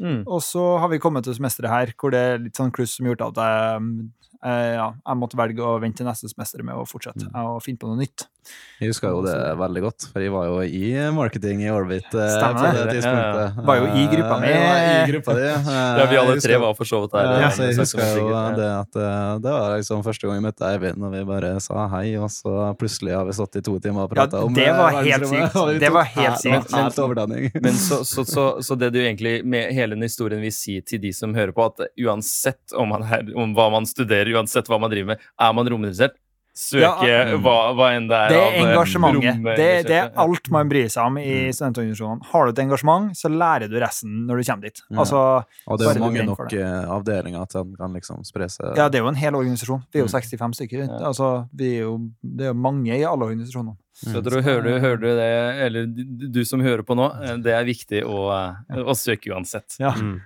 Mm. 0.00 0.22
Og 0.26 0.42
så 0.42 0.62
har 0.82 0.88
vi 0.92 0.98
kommet 1.02 1.24
til 1.24 1.34
semesteret 1.36 1.70
her, 1.70 1.94
hvor 2.00 2.10
det 2.14 2.20
er 2.20 2.38
litt 2.42 2.56
sånn 2.58 2.72
kluss 2.74 2.96
som 2.98 3.06
gjorde 3.06 3.28
at 3.30 3.40
jeg, 3.42 3.88
eh, 4.44 4.74
ja, 4.76 4.88
jeg 5.06 5.20
måtte 5.20 5.38
velge 5.40 5.62
å 5.64 5.78
vente 5.82 6.02
til 6.02 6.06
neste 6.08 6.28
semester 6.28 6.62
med 6.66 6.74
å 6.74 6.86
fortsette 6.88 7.28
Mm. 7.30 7.36
og 7.44 7.62
finne 7.62 7.78
på 7.78 7.88
noe 7.90 8.00
nytt. 8.02 8.26
Jeg 8.80 8.90
husker 8.90 9.08
jo 9.14 9.20
det 9.24 9.34
veldig 9.56 9.80
godt, 9.84 10.04
for 10.12 10.20
jeg 10.20 10.32
var 10.34 10.44
jo 10.50 10.56
i 10.66 10.88
marketing 11.14 11.62
i 11.64 11.68
Orbit. 11.72 12.08
eh, 12.12 12.32
Stemmer 12.34 12.58
på 12.58 12.72
det. 12.74 12.94
tidspunktet. 12.98 13.56
Ja, 13.56 13.62
Var 13.68 13.76
jo 13.78 13.84
i 13.86 14.02
gruppa 14.12 14.38
mi. 14.42 14.48
Ja, 14.50 14.72
i 14.84 15.12
gruppa 15.12 15.34
di. 15.38 15.44
eh, 15.46 15.70
Ja, 16.00 16.06
vi 16.10 16.16
alle 16.20 16.34
tre 16.44 16.58
var 16.60 16.74
for 16.74 16.84
så 16.90 17.00
vidt 17.04 17.12
der. 17.14 17.30
Ja, 17.30 17.46
eh, 17.46 17.54
så 17.54 17.62
jeg 17.68 17.76
husker 17.78 18.10
jo 18.18 18.28
det 18.58 18.68
at 18.74 18.98
det 19.44 19.52
var 19.54 19.76
liksom 19.78 20.02
første 20.04 20.26
gang 20.28 20.40
vi 20.42 20.44
møtte 20.48 20.66
Eivind, 20.68 21.00
og 21.06 21.12
vi 21.14 21.22
bare 21.24 21.52
sa 21.64 21.86
hei, 21.94 22.16
og 22.18 22.28
så 22.34 22.74
plutselig 22.76 23.14
har 23.16 23.24
vi 23.30 23.32
stått 23.38 23.56
i 23.56 23.64
to 23.64 23.78
timer 23.80 24.04
og 24.04 24.10
Ja, 24.10 24.14
prata 24.26 24.42
om 24.44 24.52
det 24.54 24.68
var 24.82 24.98
helt 25.02 25.26
sykt. 25.30 25.80
Det 25.80 25.92
var 25.94 26.04
helt 26.18 26.40
sykt. 26.42 26.74
Helt 26.74 26.98
overdanning. 27.06 27.50
Men 27.62 27.72
så, 27.78 28.02
så, 28.04 28.24
så, 28.28 28.46
så 28.60 28.76
det 28.76 28.92
du 28.92 29.00
egentlig 29.00 29.44
med 29.46 29.72
hele 29.72 29.94
den 29.96 30.02
historien 30.02 30.42
vil 30.44 30.52
si 30.52 30.80
til 30.82 31.00
de 31.00 31.12
som 31.14 31.32
hører 31.34 31.52
på, 31.56 31.64
at 31.72 31.86
uansett 32.04 32.74
om, 32.76 32.88
man 32.90 33.02
er, 33.06 33.24
om 33.38 33.54
hva 33.56 33.70
man 33.72 33.86
studerer, 33.88 34.28
uansett 34.34 34.68
hva 34.68 34.78
man 34.82 34.90
driver 34.92 35.14
med, 35.14 35.24
er 35.40 35.52
man 35.56 35.68
rominteressert, 35.70 36.18
søke 36.54 37.06
Ja, 37.08 37.36
hva, 37.42 37.74
hva 37.74 37.88
enn 37.96 38.06
det 38.08 38.14
er 38.14 38.28
Det 38.30 38.36
er 38.38 38.44
av, 38.46 38.52
eh, 38.54 38.64
engasjementet. 38.64 39.42
Det, 39.58 39.68
det 39.88 39.96
er 39.98 40.10
alt 40.22 40.50
man 40.54 40.68
bryr 40.70 40.86
seg 40.88 41.04
om 41.06 41.18
i 41.18 41.24
Mm. 41.48 41.52
studentorganisasjonene. 41.56 42.24
Har 42.30 42.44
du 42.46 42.50
et 42.54 42.62
engasjement, 42.64 43.10
så 43.18 43.28
lærer 43.28 43.68
du 43.68 43.74
resten 43.82 44.26
når 44.28 44.38
du 44.38 44.44
kommer 44.52 44.62
dit. 44.62 44.80
Ja. 44.90 44.98
Altså, 45.02 45.44
Og 45.66 45.78
det 45.78 45.88
er 45.88 45.94
jo 45.98 46.04
mange 46.06 46.24
nok 46.26 46.48
det. 46.50 46.62
avdelinger 46.62 47.48
til 47.50 47.58
at 47.58 47.66
den 47.66 47.76
kan 47.76 47.92
liksom 47.92 48.24
spre 48.24 48.46
seg. 48.48 48.76
ja, 48.76 48.88
det 48.88 49.00
er 49.00 49.02
jo 49.02 49.08
en 49.08 49.14
hel 49.18 49.32
organisasjon. 49.34 49.82
Vi 49.92 49.98
er 49.98 50.04
jo 50.04 50.08
Mm. 50.08 50.20
65 50.20 50.54
stykker. 50.60 50.86
Ja. 50.88 51.06
Altså, 51.10 51.48
vi 51.54 51.76
er 51.78 51.80
jo, 51.82 51.98
det 52.22 52.46
er 52.46 52.52
jo 52.54 52.54
mange 52.54 52.94
i 52.94 53.02
alle 53.02 53.26
organisasjonene. 53.26 53.76
Så 53.96 54.20
dere 54.22 54.42
hører, 54.42 54.62
du- 54.64 54.80
hører 54.80 55.00
du 55.00 55.06
det, 55.06 55.66
eller 55.66 55.86
du 56.32 56.44
som 56.44 56.60
hører 56.60 56.82
på 56.82 56.96
nå, 56.96 57.12
eh, 57.22 57.36
det 57.36 57.52
er 57.54 57.64
viktig 57.64 58.02
å, 58.02 58.26
eh, 58.70 58.82
å 58.82 58.90
søke 58.94 59.30
uansett. 59.30 59.76
Ja. 59.78 59.92
Mm. 59.92 60.20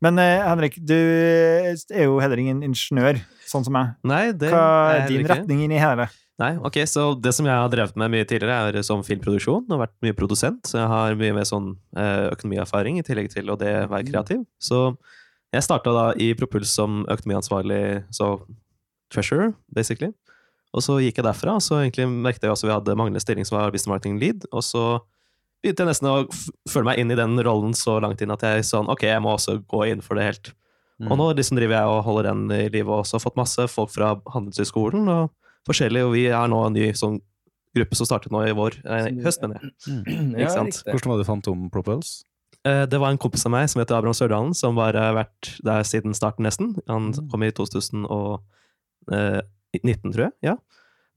Men 0.00 0.18
eh, 0.18 0.40
Henrik, 0.48 0.78
du 0.82 0.94
er 0.94 2.04
jo 2.04 2.18
heller 2.20 2.38
ingen 2.38 2.62
ingeniør, 2.62 3.20
sånn 3.50 3.66
som 3.66 3.74
meg. 3.76 3.94
Nei, 4.06 4.30
det 4.32 4.52
Hva 4.54 4.64
er 4.94 5.06
din 5.10 5.24
ikke. 5.24 5.34
retning 5.34 5.64
inn 5.66 5.74
i 5.74 5.80
hele? 5.82 6.06
Nei, 6.40 6.54
ok, 6.64 6.78
så 6.88 7.10
det 7.20 7.34
som 7.36 7.44
jeg 7.44 7.52
har 7.52 7.68
drevet 7.68 7.98
med 8.00 8.14
mye 8.14 8.24
tidligere, 8.24 8.70
er 8.70 8.86
som 8.86 9.02
filmproduksjon 9.04 9.66
og 9.68 9.82
vært 9.82 9.92
mye 10.06 10.16
produsent. 10.16 10.62
Så 10.70 10.78
jeg 10.80 10.88
har 10.88 11.18
mye 11.20 11.34
mer 11.36 11.44
sånn 11.48 11.74
eh, 11.98 12.30
økonomierfaring 12.30 12.96
i 13.00 13.04
tillegg 13.04 13.28
til 13.34 13.50
å 13.52 13.58
det 13.60 13.74
være 13.90 14.06
kreativ. 14.08 14.46
Så 14.62 14.94
jeg 15.52 15.66
starta 15.66 15.92
da 15.92 16.06
i 16.16 16.30
Propuls 16.38 16.72
som 16.72 17.02
økonomiansvarlig, 17.10 18.06
så 18.14 18.38
treasurer, 19.12 19.52
basically. 19.74 20.14
Og 20.72 20.84
så 20.86 20.96
gikk 21.02 21.18
jeg 21.18 21.26
derfra, 21.26 21.56
og 21.58 21.64
så 21.66 21.80
egentlig 21.82 22.06
merket 22.08 22.46
jeg 22.46 22.54
også 22.54 22.68
vi 22.68 22.76
hadde 22.76 22.94
manglende 22.96 23.20
stilling 23.22 23.44
som 23.48 23.58
var 23.58 23.72
business 23.74 23.90
marketing 23.90 24.20
lead, 24.22 24.46
og 24.54 24.62
så 24.64 24.84
begynte 25.60 25.82
jeg 25.82 25.90
nesten 25.90 26.08
å 26.08 26.14
føle 26.70 26.86
meg 26.86 27.00
inn 27.02 27.10
i 27.12 27.18
den 27.18 27.34
rollen 27.44 27.74
så 27.76 27.98
langt 28.00 28.22
inn 28.22 28.32
at 28.32 28.44
jeg 28.46 28.64
sånn, 28.68 28.88
ok, 28.88 29.02
jeg 29.10 29.24
må 29.24 29.34
også 29.34 29.58
gå 29.68 29.82
inn 29.90 30.00
for 30.04 30.16
det 30.16 30.28
helt. 30.30 30.52
Mm. 31.00 31.08
Og 31.10 31.16
nå 31.18 31.26
liksom 31.34 31.56
driver 31.56 31.74
jeg 31.78 31.86
og 31.88 32.04
holder 32.04 32.22
den 32.30 32.50
i 32.52 32.68
live, 32.68 32.88
og 32.92 32.98
også 33.04 33.12
har 33.16 33.20
fått 33.24 33.36
masse 33.40 33.64
folk 33.72 33.90
fra 33.94 34.08
Handelshøyskolen 34.34 35.08
og 35.08 35.30
forskjellig, 35.68 36.02
og 36.04 36.12
vi 36.12 36.26
er 36.28 36.48
nå 36.52 36.58
en 36.66 36.72
ny 36.76 36.90
sånn 36.92 37.20
gruppe 37.76 37.94
som 37.96 38.06
startet 38.08 38.32
nå 38.34 38.42
i 38.48 38.52
vår, 38.52 38.72
eh, 38.84 39.08
høst, 39.24 39.40
mener 39.42 39.60
jeg. 39.62 39.70
Ja, 40.42 40.48
sant? 40.50 40.68
riktig. 40.74 40.92
Hvordan 40.92 41.08
var 41.12 41.16
det 41.16 41.24
du 41.24 41.28
fant 41.30 41.48
om 41.48 41.70
Propulse? 41.70 42.24
Eh, 42.66 42.84
Det 42.86 42.98
var 43.00 43.08
en 43.10 43.18
kompis 43.18 43.46
av 43.46 43.52
meg 43.52 43.68
som 43.70 43.80
heter 43.80 43.96
Abraham 43.96 44.14
Sørdalen, 44.18 44.54
som 44.54 44.76
har 44.76 44.94
eh, 44.94 45.12
vært 45.16 45.56
der 45.64 45.82
siden 45.88 46.12
starten 46.14 46.44
nesten. 46.44 46.76
Han 46.88 47.12
Mm. 47.14 47.30
kom 47.30 47.42
i 47.42 47.50
2019, 47.50 48.42
tror 50.12 50.24
jeg. 50.26 50.32
Ja. 50.42 50.56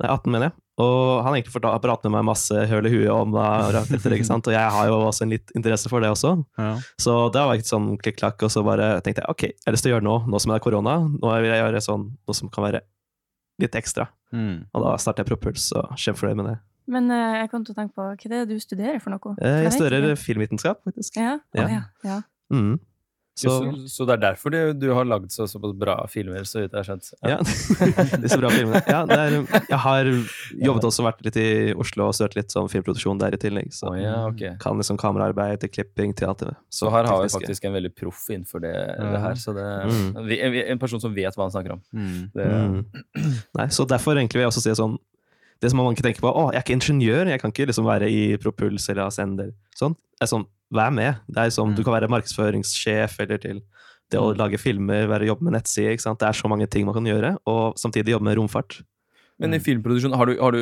Nei, 0.02 0.10
18, 0.10 0.32
mener 0.34 0.50
jeg. 0.50 0.56
Og 0.82 1.20
han 1.22 1.36
egentlig 1.38 1.62
pratet 1.62 2.08
med 2.10 2.16
meg 2.16 2.26
masse 2.32 2.64
høl 2.72 2.88
i 2.90 2.92
huet 2.96 3.12
om 3.14 3.36
det, 3.36 3.44
raketter, 3.76 4.16
ikke 4.16 4.26
sant? 4.26 4.48
og 4.50 4.56
jeg 4.56 4.72
har 4.74 4.88
jo 4.90 4.96
også 5.06 5.28
en 5.28 5.36
litt 5.36 5.54
interesse 5.54 5.92
for 5.92 6.02
det 6.02 6.10
også. 6.10 6.32
Ja. 6.58 6.72
Så 6.98 7.14
det 7.36 7.44
var 7.46 7.60
ikke 7.60 7.70
sånn 7.70 7.92
klikk-klakk, 8.02 8.42
og 8.48 8.54
så 8.56 8.64
bare 8.66 8.96
tenkte 9.06 9.22
jeg 9.22 9.30
ok, 9.30 9.46
jeg 9.52 9.68
har 9.68 9.76
lyst 9.76 9.86
til 9.86 9.94
å 9.94 9.96
gjøre 9.98 10.08
noe 10.08 10.26
nå 10.26 10.42
som 10.42 10.54
det 10.54 10.58
er 10.58 10.66
korona. 10.66 10.96
Nå 11.14 11.34
vil 11.46 11.52
jeg 11.52 11.62
gjøre 11.62 11.84
sånn, 11.86 12.08
noe 12.26 12.38
som 12.40 12.50
kan 12.54 12.66
være 12.66 12.82
litt 13.62 13.78
ekstra. 13.78 14.08
Mm. 14.34 14.64
Og 14.74 14.86
da 14.88 14.96
starter 14.98 15.22
jeg 15.24 15.30
Propuls, 15.30 15.68
og 15.78 15.94
kjempefornøyd 15.94 16.40
med 16.42 16.50
det. 16.50 16.58
Men 16.94 17.12
uh, 17.14 17.38
jeg 17.38 17.52
kom 17.52 17.64
til 17.64 17.76
å 17.76 17.78
tenke 17.78 17.94
på, 17.96 18.08
hva 18.10 18.18
er 18.18 18.34
det 18.34 18.42
du 18.50 18.58
studerer 18.60 18.98
for 19.00 19.14
noe? 19.14 19.22
For 19.24 19.46
Eh, 19.46 19.62
Jeg 19.68 19.76
studerer 19.78 20.18
filmvitenskap, 20.20 20.82
faktisk. 20.84 21.22
Ja? 21.22 21.38
Ja. 21.56 21.68
Ja. 21.70 21.84
ja. 22.04 22.18
Mm. 22.52 22.80
Så, 23.34 23.50
Så, 23.50 23.88
så, 23.90 24.06
det 24.06 24.14
er 24.14 24.22
derfor 24.28 24.54
du, 24.54 24.58
du 24.78 24.92
har 24.94 25.08
lagd 25.10 25.32
så, 25.34 25.48
så 25.50 25.58
bra 25.58 25.96
filmer, 26.12 26.44
så 26.46 26.62
vidt 26.62 26.76
jeg 26.76 26.84
har 26.84 26.86
skjønt. 26.86 27.08
ja. 27.26 27.38
Disse 28.24 28.38
bra 28.38 28.52
filmene. 28.54 28.82
Ja, 28.86 29.00
det 29.10 29.18
er, 29.18 29.38
jeg 29.72 29.80
har 29.88 30.10
jobbet 30.68 30.86
også, 30.90 31.06
vært 31.08 31.24
litt 31.26 31.40
i 31.42 31.48
Oslo 31.82 32.12
og 32.12 32.14
studert 32.14 32.38
litt 32.38 32.54
sånn 32.54 32.70
filmproduksjon 32.70 33.18
der 33.24 33.34
i 33.34 33.40
tillegg. 33.42 33.72
Så 33.74 33.90
oh, 33.90 33.98
ja, 33.98 34.20
okay. 34.30 34.54
kan 34.62 34.78
liksom 34.78 35.00
kameraarbeid, 35.02 35.58
til 35.64 35.72
klipping, 35.74 36.14
teater. 36.20 36.54
Så 36.70 36.92
her 36.94 37.10
har 37.10 37.24
vi 37.24 37.32
faktisk 37.34 37.66
en 37.66 37.74
veldig 37.80 37.94
proff 37.98 38.28
innenfor 38.30 38.62
det, 38.68 38.76
det 39.02 39.24
her. 39.26 39.40
Så 39.42 39.56
det, 39.58 39.66
Mm. 39.84 40.30
en, 40.38 40.60
en 40.76 40.80
person 40.86 41.02
som 41.02 41.14
vet 41.18 41.34
hva 41.36 41.48
han 41.48 41.56
snakker 41.58 41.74
om. 41.80 41.82
Mm. 41.94 42.22
Det, 42.38 42.46
Mm. 42.54 43.34
Nei, 43.58 43.66
så 43.74 43.86
derfor 43.90 44.14
egentlig 44.18 44.38
vil 44.40 44.46
jeg 44.46 44.52
også 44.54 44.62
si 44.64 44.74
sånn 44.78 44.94
Det 45.62 45.70
som 45.72 45.80
man 45.80 45.94
ikke 45.96 46.04
tenker 46.06 46.22
på 46.24 46.30
Å, 46.32 46.50
jeg 46.52 46.60
er 46.60 46.64
ikke 46.66 46.76
ingeniør, 46.76 47.30
jeg 47.32 47.42
kan 47.42 47.52
ikke 47.54 47.68
liksom 47.70 47.86
være 47.88 48.10
i 48.12 48.22
Propuls 48.42 48.86
eller 48.92 49.08
Ascender. 49.08 49.54
Sånn. 49.80 49.96
Er 50.22 50.30
sånn, 50.30 50.44
Vær 50.74 50.94
med. 50.94 51.20
Det 51.30 51.38
er 51.46 51.52
Mm. 51.64 51.76
Du 51.78 51.84
kan 51.86 51.94
være 51.94 52.10
markedsføringssjef 52.10 53.20
eller 53.24 53.38
til 53.44 53.62
det 54.12 54.20
å 54.20 54.34
lage 54.38 54.60
filmer, 54.62 55.08
være 55.10 55.28
jobbe 55.30 55.46
med 55.48 55.54
nettside. 55.58 55.94
ikke 55.96 56.02
sant? 56.06 56.20
Det 56.20 56.28
er 56.28 56.34
så 56.38 56.50
mange 56.50 56.68
ting 56.70 56.86
man 56.86 56.94
kan 56.98 57.06
gjøre, 57.08 57.38
og 57.50 57.76
samtidig 57.80 58.14
jobbe 58.14 58.28
med 58.30 58.38
romfart. 58.38 58.82
Men 59.42 59.56
i 59.56 59.60
filmproduksjon, 59.60 60.14
har 60.16 60.30
du, 60.30 60.36
har 60.40 60.52
du, 60.54 60.60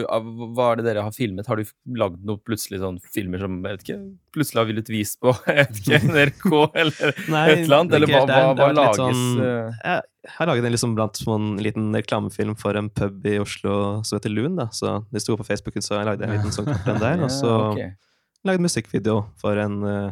hva 0.55 0.69
er 0.71 0.75
det 0.79 0.85
dere 0.85 1.01
har 1.03 1.11
filmet? 1.11 1.45
Har 1.45 1.59
du 1.59 1.65
lagd 1.99 2.21
noe 2.25 2.39
plutselig 2.39 2.79
sånn 2.79 2.99
filmer 3.13 3.37
som 3.43 3.57
jeg 3.59 3.75
vet 3.75 3.83
ikke, 3.83 3.97
plutselig 4.33 4.61
har 4.61 4.69
villet 4.69 4.89
vist 4.89 5.19
på 5.21 5.33
jeg 5.45 5.57
vet 5.59 5.81
ikke, 5.81 5.99
NRK 6.07 6.47
eller 6.79 7.11
Nei, 7.29 7.41
et 7.51 7.59
eller 7.65 7.75
annet? 7.81 7.95
Eller 7.97 8.07
hva. 8.13 8.21
Hva, 8.31 8.53
hva 8.55 8.69
lages 8.77 8.97
sånn- 8.97 9.43
eh, 9.43 9.99
Jeg 10.23 10.33
har 10.37 10.47
laget 10.47 10.65
en 10.69 10.71
liksom 10.77 10.95
blant 10.95 11.19
en 11.27 11.49
liten 11.67 11.91
reklamefilm 11.99 12.55
for 12.57 12.79
en 12.79 12.89
pub 12.89 13.27
i 13.27 13.35
Oslo 13.43 13.75
som 14.07 14.17
heter 14.17 14.31
Lun. 14.33 14.55
da, 14.55 14.69
så 14.71 15.03
Det 15.11 15.21
sto 15.21 15.35
på 15.35 15.45
Facebooken, 15.45 15.83
så 15.83 15.99
jeg 15.99 16.07
lagde 16.07 16.23
en 16.29 16.37
liten 16.37 16.55
sånn 16.55 16.65
kort 16.71 16.87
en 16.95 16.99
der. 17.03 17.21
Og 17.27 17.29
så 17.29 17.51
ja, 17.51 17.91
ok. 17.91 18.10
Lagde 18.47 18.63
musikkvideo 18.63 19.21
for 19.41 19.59
en 19.61 19.81
eh, 19.87 20.11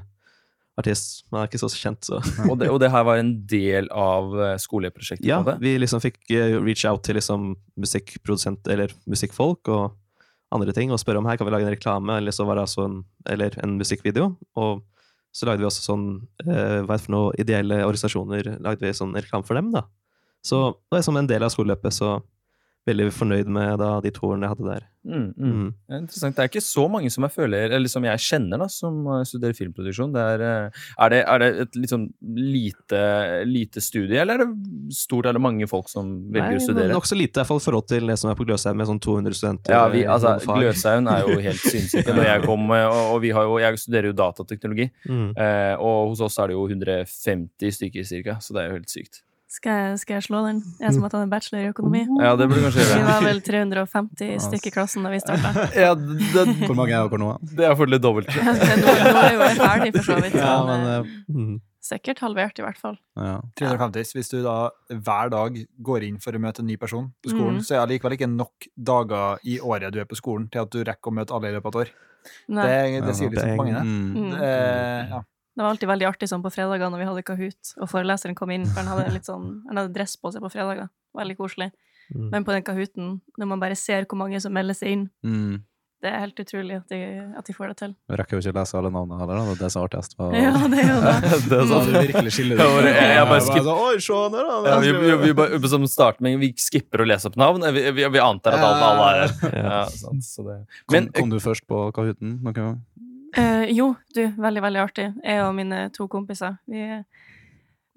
artist. 0.80 1.24
Man 1.32 1.44
er 1.44 1.50
ikke 1.50 1.62
så 1.62 1.70
kjent, 1.74 2.08
så 2.08 2.20
og, 2.50 2.58
det, 2.60 2.70
og 2.72 2.80
det 2.82 2.92
her 2.94 3.06
var 3.08 3.22
en 3.22 3.34
del 3.50 3.89
av 3.94 4.36
eh, 4.38 4.56
skoleprosjektet? 4.62 5.28
Ja, 5.28 5.42
vi 5.62 5.76
liksom 5.82 6.04
fikk 6.04 6.22
eh, 6.36 6.58
reach 6.62 6.86
out 6.89 7.04
til 7.08 7.20
liksom 7.20 7.54
musikkprodusent 7.80 8.70
eller 8.72 8.94
musikkfolk 9.10 9.72
og 9.74 9.98
andre 10.56 10.74
ting, 10.74 10.94
og 10.94 11.02
spørre 11.02 11.22
om 11.22 11.28
her 11.30 11.38
kan 11.38 11.46
vi 11.46 11.54
lage 11.54 11.68
en 11.68 11.76
reklame, 11.76 12.15
eller 12.18 12.34
så 12.34 12.46
var 12.48 12.58
det 12.58 12.65
altså 12.65 12.88
en, 12.88 13.02
eller 13.30 13.54
en 13.62 13.76
musikkvideo. 13.78 14.32
Og 14.58 14.82
så 15.36 15.46
lagde 15.46 15.62
vi 15.62 15.68
også 15.70 15.84
sånn 15.86 16.06
eh, 16.48 16.80
Hva 16.82 16.96
er 16.96 16.98
det 16.98 17.04
for 17.04 17.13
noe 17.13 17.34
ideelle 17.38 17.84
organisasjoner 17.86 18.56
lagde 18.65 18.82
vi 18.82 18.96
sånn 18.98 19.13
reklame 19.18 19.46
for 19.46 19.60
dem, 19.60 19.70
da. 19.76 19.86
Så 20.46 20.72
det 20.89 21.02
er 21.02 21.06
som 21.06 21.20
en 21.20 21.28
del 21.30 21.44
av 21.46 21.52
skoleløpet, 21.54 21.94
så 21.94 22.18
veldig 22.89 23.10
fornøyd 23.15 23.49
med 23.56 23.78
da, 23.82 23.95
de 24.04 24.12
to 24.15 24.28
årene 24.30 24.47
jeg 24.49 24.56
hadde 24.58 24.69
der. 24.73 24.88
Mm, 25.10 25.28
mm. 25.32 25.52
Mm. 25.56 25.67
Det 25.88 25.95
er 25.95 26.02
Interessant. 26.04 26.36
Det 26.36 26.43
er 26.43 26.49
ikke 26.52 26.62
så 26.65 26.84
mange 26.91 27.10
som 27.13 27.23
jeg 27.25 27.32
føler, 27.34 27.71
eller 27.78 27.89
som 27.89 28.04
jeg 28.06 28.19
kjenner, 28.25 28.60
da, 28.62 28.67
som 28.69 28.97
eh, 29.15 29.21
studerer 29.30 29.56
filmproduksjon. 29.58 30.12
Det 30.13 30.25
er, 30.36 30.43
eh, 30.43 30.82
er, 31.06 31.13
det, 31.13 31.19
er 31.23 31.41
det 31.45 31.49
et 31.63 31.78
sånn 31.93 32.04
lite, 32.36 32.99
lite 33.47 33.82
studie, 33.84 34.19
eller 34.21 34.43
er 34.43 34.43
det 34.49 34.97
stort, 34.97 35.30
er 35.30 35.38
det 35.38 35.41
mange 35.43 35.69
folk 35.71 35.88
som 35.91 36.12
velger 36.36 36.60
å 36.60 36.65
studere? 36.65 36.91
Nokså 36.93 37.17
lite, 37.17 37.38
i 37.38 37.39
hvert 37.41 37.49
fall 37.54 37.62
i 37.62 37.65
forhold 37.69 37.88
til 37.93 38.12
det 38.12 38.17
som 38.21 38.32
er 38.34 38.38
på 38.39 38.47
Gløshaugen 38.49 38.82
med 38.84 38.89
sånn 38.91 39.02
200 39.08 39.39
studenter. 39.39 39.75
Ja, 39.78 39.86
vi, 39.93 40.04
altså, 40.10 40.36
noen. 40.43 40.60
Gløshaugen 40.65 41.10
er 41.15 41.23
jo 41.25 41.39
helt 41.47 41.63
sinnssyke. 41.73 42.17
Når 42.19 42.30
jeg 42.34 42.43
kom, 42.49 42.67
eh, 42.75 42.86
og, 42.89 43.02
og 43.15 43.23
vi 43.23 43.34
har 43.39 43.47
jo, 43.47 43.56
jeg 43.63 43.82
studerer 43.86 44.12
jo 44.12 44.17
datateknologi, 44.19 44.89
Mm. 45.10 45.32
eh, 45.39 45.73
og 45.80 46.12
hos 46.12 46.21
oss 46.25 46.36
er 46.43 46.52
det 46.52 46.56
jo 46.58 46.67
150 46.67 47.73
stykker 47.80 48.06
cirka, 48.08 48.38
så 48.43 48.54
det 48.56 48.62
er 48.62 48.69
jo 48.71 48.78
helt 48.82 48.91
sykt. 48.91 49.21
Skal, 49.49 49.71
jeg, 49.81 49.99
skal 50.03 50.13
jeg 50.19 50.23
slå 50.27 50.39
den? 50.45 50.57
Jeg 50.77 50.93
som 50.93 51.01
har 51.01 51.09
tatt 51.09 51.23
en 51.25 51.31
bachelor 51.31 51.63
i 51.63 51.69
økonomi. 51.71 52.03
Ja, 52.21 52.35
det 52.38 52.45
burde 52.51 52.62
kanskje 52.67 52.83
gjøre. 52.83 52.97
Vi 52.99 53.05
var 53.07 53.23
vel 53.25 53.39
350 53.47 54.35
stykker 54.45 54.69
i 54.69 54.73
klassen 54.75 55.07
da 55.07 55.09
vi 55.09 55.21
starta. 55.23 55.63
Ja, 55.73 55.95
det, 55.97 56.43
Hvor 56.67 56.77
mange 56.77 56.93
er 56.93 57.07
dere 57.09 57.17
nå? 57.23 57.29
det 57.57 57.65
er 57.65 57.81
litt 57.89 58.03
dobbelt. 58.03 58.29
Nå, 58.38 58.53
nå 58.53 59.23
er 59.23 59.33
jo 59.33 59.41
jeg 59.47 59.57
ferdig, 59.57 59.93
for 59.97 60.05
så 60.12 60.19
vidt. 60.21 60.38
Ja, 60.38 60.53
men, 60.67 60.85
men 60.85 61.15
Mm. 61.29 61.55
sikkert 61.81 62.21
halvert, 62.21 62.59
i 62.62 62.65
hvert 62.67 62.77
fall. 62.77 62.99
ja. 63.17 63.39
350. 63.57 64.13
Hvis 64.19 64.29
du 64.29 64.38
da 64.45 64.69
hver 64.93 65.33
dag 65.33 65.57
går 65.89 66.05
inn 66.12 66.21
for 66.21 66.38
å 66.38 66.41
møte 66.45 66.62
en 66.62 66.69
ny 66.69 66.77
person 66.77 67.09
på 67.25 67.33
skolen, 67.33 67.57
Mm. 67.57 67.65
så 67.65 67.79
er 67.79 67.88
det 67.88 67.95
likevel 67.97 68.17
ikke 68.19 68.29
nok 68.29 68.69
dager 68.77 69.41
i 69.49 69.57
året 69.65 69.93
du 69.95 69.99
er 70.03 70.05
på 70.05 70.17
skolen 70.19 70.45
til 70.53 70.62
at 70.62 70.69
du 70.69 70.83
rekker 70.85 71.09
å 71.09 71.15
møte 71.23 71.33
alle 71.33 71.49
i 71.49 71.57
løpet 71.57 71.73
av 71.73 71.81
et 71.81 71.88
år. 71.88 71.91
Nei, 72.53 72.69
Det, 72.69 73.01
det 73.07 73.15
sier 73.17 73.33
liksom 73.33 73.57
mange, 73.57 73.73
det. 73.73 73.83
Mm. 73.89 74.13
Mm. 74.13 74.31
det. 74.38 75.09
Ja. 75.15 75.21
Det 75.60 75.65
var 75.65 75.74
alltid 75.74 75.89
veldig 75.91 76.08
artig 76.08 76.30
sånn 76.32 76.39
på 76.45 76.54
fredager 76.56 76.88
når 76.93 77.02
vi 77.04 77.08
hadde 77.10 77.26
Kahoot, 77.28 77.74
og 77.84 77.89
foreleseren 77.91 78.36
kom 78.39 78.54
inn, 78.56 78.63
for 78.69 78.80
han 78.80 78.93
hadde 78.93 79.12
litt 79.12 79.28
sånn, 79.28 79.50
han 79.67 79.82
hadde 79.82 79.91
dress 79.98 80.15
på 80.15 80.32
seg 80.32 80.39
på 80.45 80.54
fredager. 80.56 80.88
Veldig 81.19 81.36
koselig. 81.36 81.72
Mm. 82.15 82.30
Men 82.32 82.45
på 82.48 82.56
den 82.56 82.63
Kahooten, 82.63 83.17
når 83.38 83.45
man 83.52 83.60
bare 83.60 83.76
ser 83.76 84.08
hvor 84.08 84.17
mange 84.24 84.39
som 84.39 84.54
melder 84.56 84.74
seg 84.80 84.95
inn, 84.95 85.10
Mm. 85.22 85.60
det 86.02 86.13
er 86.13 86.19
helt 86.24 86.39
utrolig 86.39 86.78
at 86.80 86.88
de, 86.88 87.00
at 87.38 87.43
de 87.45 87.54
får 87.54 87.67
det 87.74 87.78
til. 87.82 87.95
Jeg 88.08 88.17
rekker 88.22 88.38
jo 88.38 88.39
ikke 88.39 88.54
å 88.56 88.60
lese 88.62 88.78
alle 88.80 88.89
navnene 88.95 89.19
heller, 89.19 89.36
da. 89.36 89.43
det 89.43 89.52
er 89.52 89.63
det 89.65 89.72
som 89.74 89.82
er 89.84 89.88
artigst. 89.89 90.15
Ja, 90.17 90.54
det 90.72 90.80
er 90.80 90.88
jo 90.93 91.00
det. 91.06 91.41
det 91.50 91.58
er 91.60 91.65
Så 91.67 91.67
sånn. 91.74 91.86
du 91.91 91.98
virkelig 92.00 92.32
skiller 92.38 92.56
Ja, 92.63 92.67
bare- 92.72 92.93
jeg- 92.95 93.12
jeg 93.19 93.28
bare 93.34 93.41
skip- 93.50 93.67
sånn, 93.67 93.84
Oi, 93.84 94.00
se 94.00 94.13
han 94.15 94.32
der, 94.32 94.48
da! 94.48 94.58
Ja, 94.69 94.80
vi, 94.80 94.91
vi, 94.95 95.17
vi, 95.28 95.34
bare, 95.34 95.67
som 95.67 95.84
starter 95.91 96.39
vi 96.39 96.54
skipper 96.56 97.04
å 97.04 97.08
lese 97.12 97.28
opp 97.28 97.36
navn. 97.36 97.67
Vi, 97.76 97.84
vi, 97.91 98.08
vi 98.15 98.19
antar 98.24 98.54
at 98.56 98.63
alle, 98.63 98.86
alle 98.89 99.12
er 99.12 99.28
her. 99.28 99.60
Ja, 99.60 99.84
sant, 99.91 100.24
så 100.24 100.45
det. 100.48 100.58
Men 100.89 101.12
kom, 101.12 101.19
kom 101.19 101.30
du 101.36 101.39
først 101.43 101.67
på 101.67 101.91
Kahooten 101.93 102.39
noen 102.41 102.54
gang? 102.56 102.80
Eh, 103.38 103.65
jo, 103.76 103.92
du, 104.15 104.24
veldig, 104.38 104.62
veldig 104.65 104.82
artig. 104.82 105.08
Jeg 105.24 105.44
og 105.46 105.54
mine 105.58 105.89
to 105.94 106.08
kompiser. 106.08 106.58
Vi, 106.70 106.82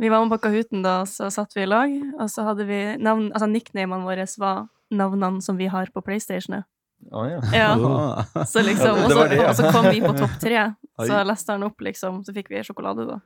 vi 0.03 0.11
var 0.13 0.25
med 0.25 0.35
på 0.35 0.41
Kahooten 0.45 0.83
da, 0.85 1.03
så 1.09 1.31
satt 1.33 1.57
vi 1.57 1.63
i 1.65 1.71
lag, 1.71 1.93
og 2.19 2.29
så 2.31 2.45
hadde 2.49 2.67
vi 2.69 2.83
navn 3.01 3.31
Altså 3.33 3.49
nicknamene 3.49 4.05
våre 4.05 4.27
var 4.39 4.67
navnene 4.93 5.41
som 5.43 5.57
vi 5.57 5.71
har 5.73 5.89
på 5.95 6.03
PlayStationet. 6.05 6.65
Oh, 7.11 7.25
ja. 7.27 7.41
Ja, 7.51 8.45
så 8.47 8.63
liksom, 8.63 9.01
og 9.03 9.11
så, 9.11 9.25
og 9.49 9.55
så 9.59 9.71
kom 9.75 9.89
vi 9.91 9.99
på 10.05 10.13
topp 10.15 10.37
tre. 10.39 10.61
Så 11.03 11.23
leste 11.27 11.51
han 11.57 11.65
opp, 11.67 11.81
liksom. 11.83 12.21
Så 12.23 12.35
fikk 12.37 12.53
vi 12.53 12.61
sjokolade, 12.63 13.09
da. 13.09 13.17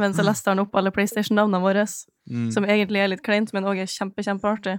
Men 0.00 0.16
så 0.16 0.24
leste 0.26 0.50
han 0.50 0.64
opp 0.64 0.74
alle 0.74 0.90
PlayStation-navnene 0.94 1.60
våre, 1.62 1.86
Mm. 2.28 2.50
som 2.52 2.64
egentlig 2.66 3.00
er 3.00 3.08
litt 3.08 3.22
kleint, 3.24 3.52
men 3.56 3.64
òg 3.64 3.78
er 3.80 3.86
kjempe, 3.88 4.20
kjempeartig. 4.20 4.74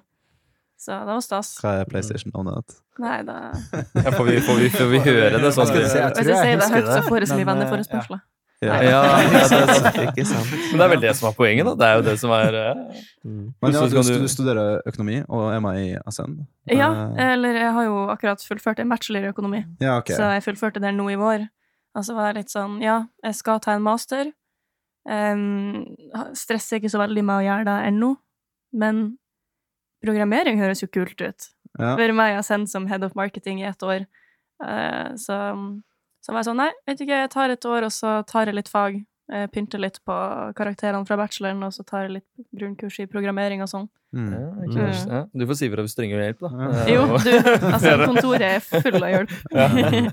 Så 0.80 0.96
det 0.96 1.12
var 1.12 1.20
stas. 1.26 1.48
Hva 1.60 1.74
er 1.82 1.88
PlayStation-navnet 1.92 2.62
ditt? 2.64 2.76
Nei, 3.04 3.18
da 3.28 3.34
Ja, 4.06 4.12
får, 4.16 4.26
vi, 4.30 4.40
får, 4.46 4.60
vi, 4.64 4.70
får 4.72 4.88
vi 4.94 5.00
høre 5.04 5.40
det 5.44 5.50
sånn? 5.56 5.68
Skal 5.68 5.82
vi 5.82 5.88
jeg 5.88 6.12
Hvis 6.16 6.30
jeg 6.30 6.44
sier 6.44 6.60
det 6.62 6.70
høyt, 6.72 6.88
så 6.94 7.02
får 7.10 7.24
jeg 7.26 7.32
så 7.34 7.36
mye 7.40 7.48
venner 7.50 7.68
for 7.68 7.76
venneforespørsler. 7.80 8.22
Ja. 8.24 8.36
Ja, 8.60 8.76
ja, 8.84 9.02
det 9.32 9.42
er. 9.56 9.98
Ikke 10.12 10.24
sant. 10.28 10.50
Men 10.52 10.82
det 10.82 10.84
er 10.86 10.90
vel 10.92 11.04
det 11.06 11.12
som 11.16 11.30
er 11.30 11.36
poenget, 11.38 11.68
da. 11.70 11.74
Det 11.80 11.86
er 11.88 11.94
jo 11.96 12.02
det 12.10 12.16
som 12.20 12.34
er 12.36 12.58
eh, 12.60 13.04
Mm. 13.20 13.46
Men 13.62 13.74
ja, 13.76 13.82
du, 13.92 13.96
du- 14.00 14.28
studerer 14.32 14.82
økonomi 14.88 15.18
og 15.28 15.46
er 15.54 15.60
med 15.64 15.78
i 15.84 15.88
ASN? 16.00 16.38
Ja, 16.72 16.90
Eh, 17.20 17.34
eller 17.36 17.56
jeg 17.60 17.72
har 17.76 17.84
jo 17.88 17.98
akkurat 18.12 18.44
fullført 18.48 18.80
en 18.80 18.90
bachelor 18.92 19.28
i 19.28 19.32
økonomi. 19.32 19.62
ja, 19.84 19.98
ok. 20.00 20.12
Så 20.16 20.28
jeg 20.32 20.44
fullførte 20.48 20.80
det 20.84 20.92
nå 20.96 21.08
i 21.12 21.16
vår. 21.20 21.44
Og 21.96 22.06
så 22.08 22.16
var 22.16 22.30
jeg 22.32 22.36
litt 22.42 22.52
sånn, 22.56 22.78
ja, 22.84 23.02
jeg 23.24 23.36
skal 23.36 23.60
ta 23.64 23.76
en 23.76 23.84
master. 23.84 24.32
Um, 25.10 25.86
stresser 26.36 26.80
ikke 26.80 26.92
så 26.92 27.00
veldig 27.02 27.24
med 27.26 27.36
å 27.40 27.46
gjøre 27.48 27.66
det 27.68 27.78
ennå, 27.90 28.12
men 28.76 29.18
programmering 30.04 30.60
høres 30.62 30.82
jo 30.84 30.88
kult 30.92 31.20
ut. 31.22 31.50
Ja. 31.80 31.94
For 31.96 32.12
meg 32.18 32.34
i 32.34 32.40
Ascend 32.40 32.70
som 32.72 32.88
head 32.90 33.04
of 33.06 33.16
marketing 33.16 33.62
i 33.62 33.68
ett 33.70 33.84
år. 33.86 34.06
Eh, 34.66 35.12
så, 35.22 35.38
så 36.24 36.34
var 36.34 36.42
jeg 36.42 36.50
sånn, 36.50 36.60
nei, 36.60 36.72
vet 36.90 37.04
ikke, 37.06 37.22
jeg 37.26 37.32
tar 37.36 37.54
et 37.54 37.66
år, 37.70 37.86
og 37.88 37.94
så 37.96 38.18
tar 38.28 38.50
jeg 38.52 38.58
litt 38.60 38.72
fag. 38.72 38.98
eh, 39.32 39.46
Pynter 39.54 39.78
litt 39.80 40.00
på 40.04 40.16
karakterene 40.58 41.06
fra 41.06 41.16
bacheloren, 41.22 41.62
og 41.64 41.72
så 41.76 41.84
tar 41.86 42.08
jeg 42.08 42.16
litt 42.18 42.48
grunnkurs 42.58 42.98
i 43.00 43.06
programmering 43.08 43.62
og 43.62 43.70
sånn. 43.70 43.88
Mm. 44.10 44.30
Ja, 44.34 44.46
ikke 44.66 44.86
ja. 45.14 45.20
Du 45.38 45.44
får 45.46 45.58
si 45.60 45.68
ifra 45.70 45.84
hvis 45.86 45.94
du 45.94 46.00
trenger 46.02 46.24
hjelp, 46.26 46.40
da. 46.42 46.50
Ja. 46.50 46.70
Eh, 46.82 46.94
Jo, 46.96 47.04
du, 47.28 47.34
altså, 47.70 47.92
kontoret 48.10 48.48
er 48.50 48.64
full 48.66 48.98
av 49.04 49.12
hjelp. 49.14 49.36
Ja. 49.54 49.68
Nei, 49.78 50.12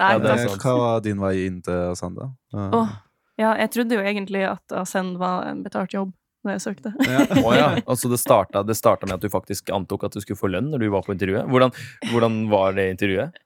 Ja, 0.00 0.14
er 0.16 0.54
Hva 0.62 0.76
var 0.80 1.02
din 1.04 1.20
vei 1.20 1.34
inn 1.46 1.60
til 1.66 1.90
Ascenda? 1.92 2.30
Uh, 2.56 2.70
Oh, 2.80 2.94
ja, 3.36 3.50
jeg 3.60 3.70
trodde 3.76 3.98
jo 3.98 4.00
egentlig 4.08 4.46
at 4.48 4.72
Ascend 4.80 5.18
var 5.20 5.44
en 5.50 5.60
betalt 5.66 5.92
jobb 5.92 6.14
når 6.46 6.56
jeg 6.56 6.64
søkte. 6.64 6.92
ja. 7.04 7.26
Oh, 7.44 7.52
ja. 7.56 7.68
Altså 7.84 8.10
det 8.12 8.18
starta, 8.22 8.62
det 8.66 8.76
starta 8.78 9.06
med 9.10 9.18
at 9.18 9.26
du 9.26 9.30
faktisk 9.32 9.70
antok 9.74 10.06
at 10.08 10.16
du 10.16 10.22
skulle 10.24 10.38
få 10.40 10.50
lønn 10.52 10.70
når 10.72 10.86
du 10.86 10.88
var 10.94 11.04
på 11.06 11.14
intervjuet. 11.16 11.46
Hvordan, 11.50 11.74
hvordan 12.12 12.40
var 12.52 12.76
det 12.78 12.88
intervjuet? 12.94 13.36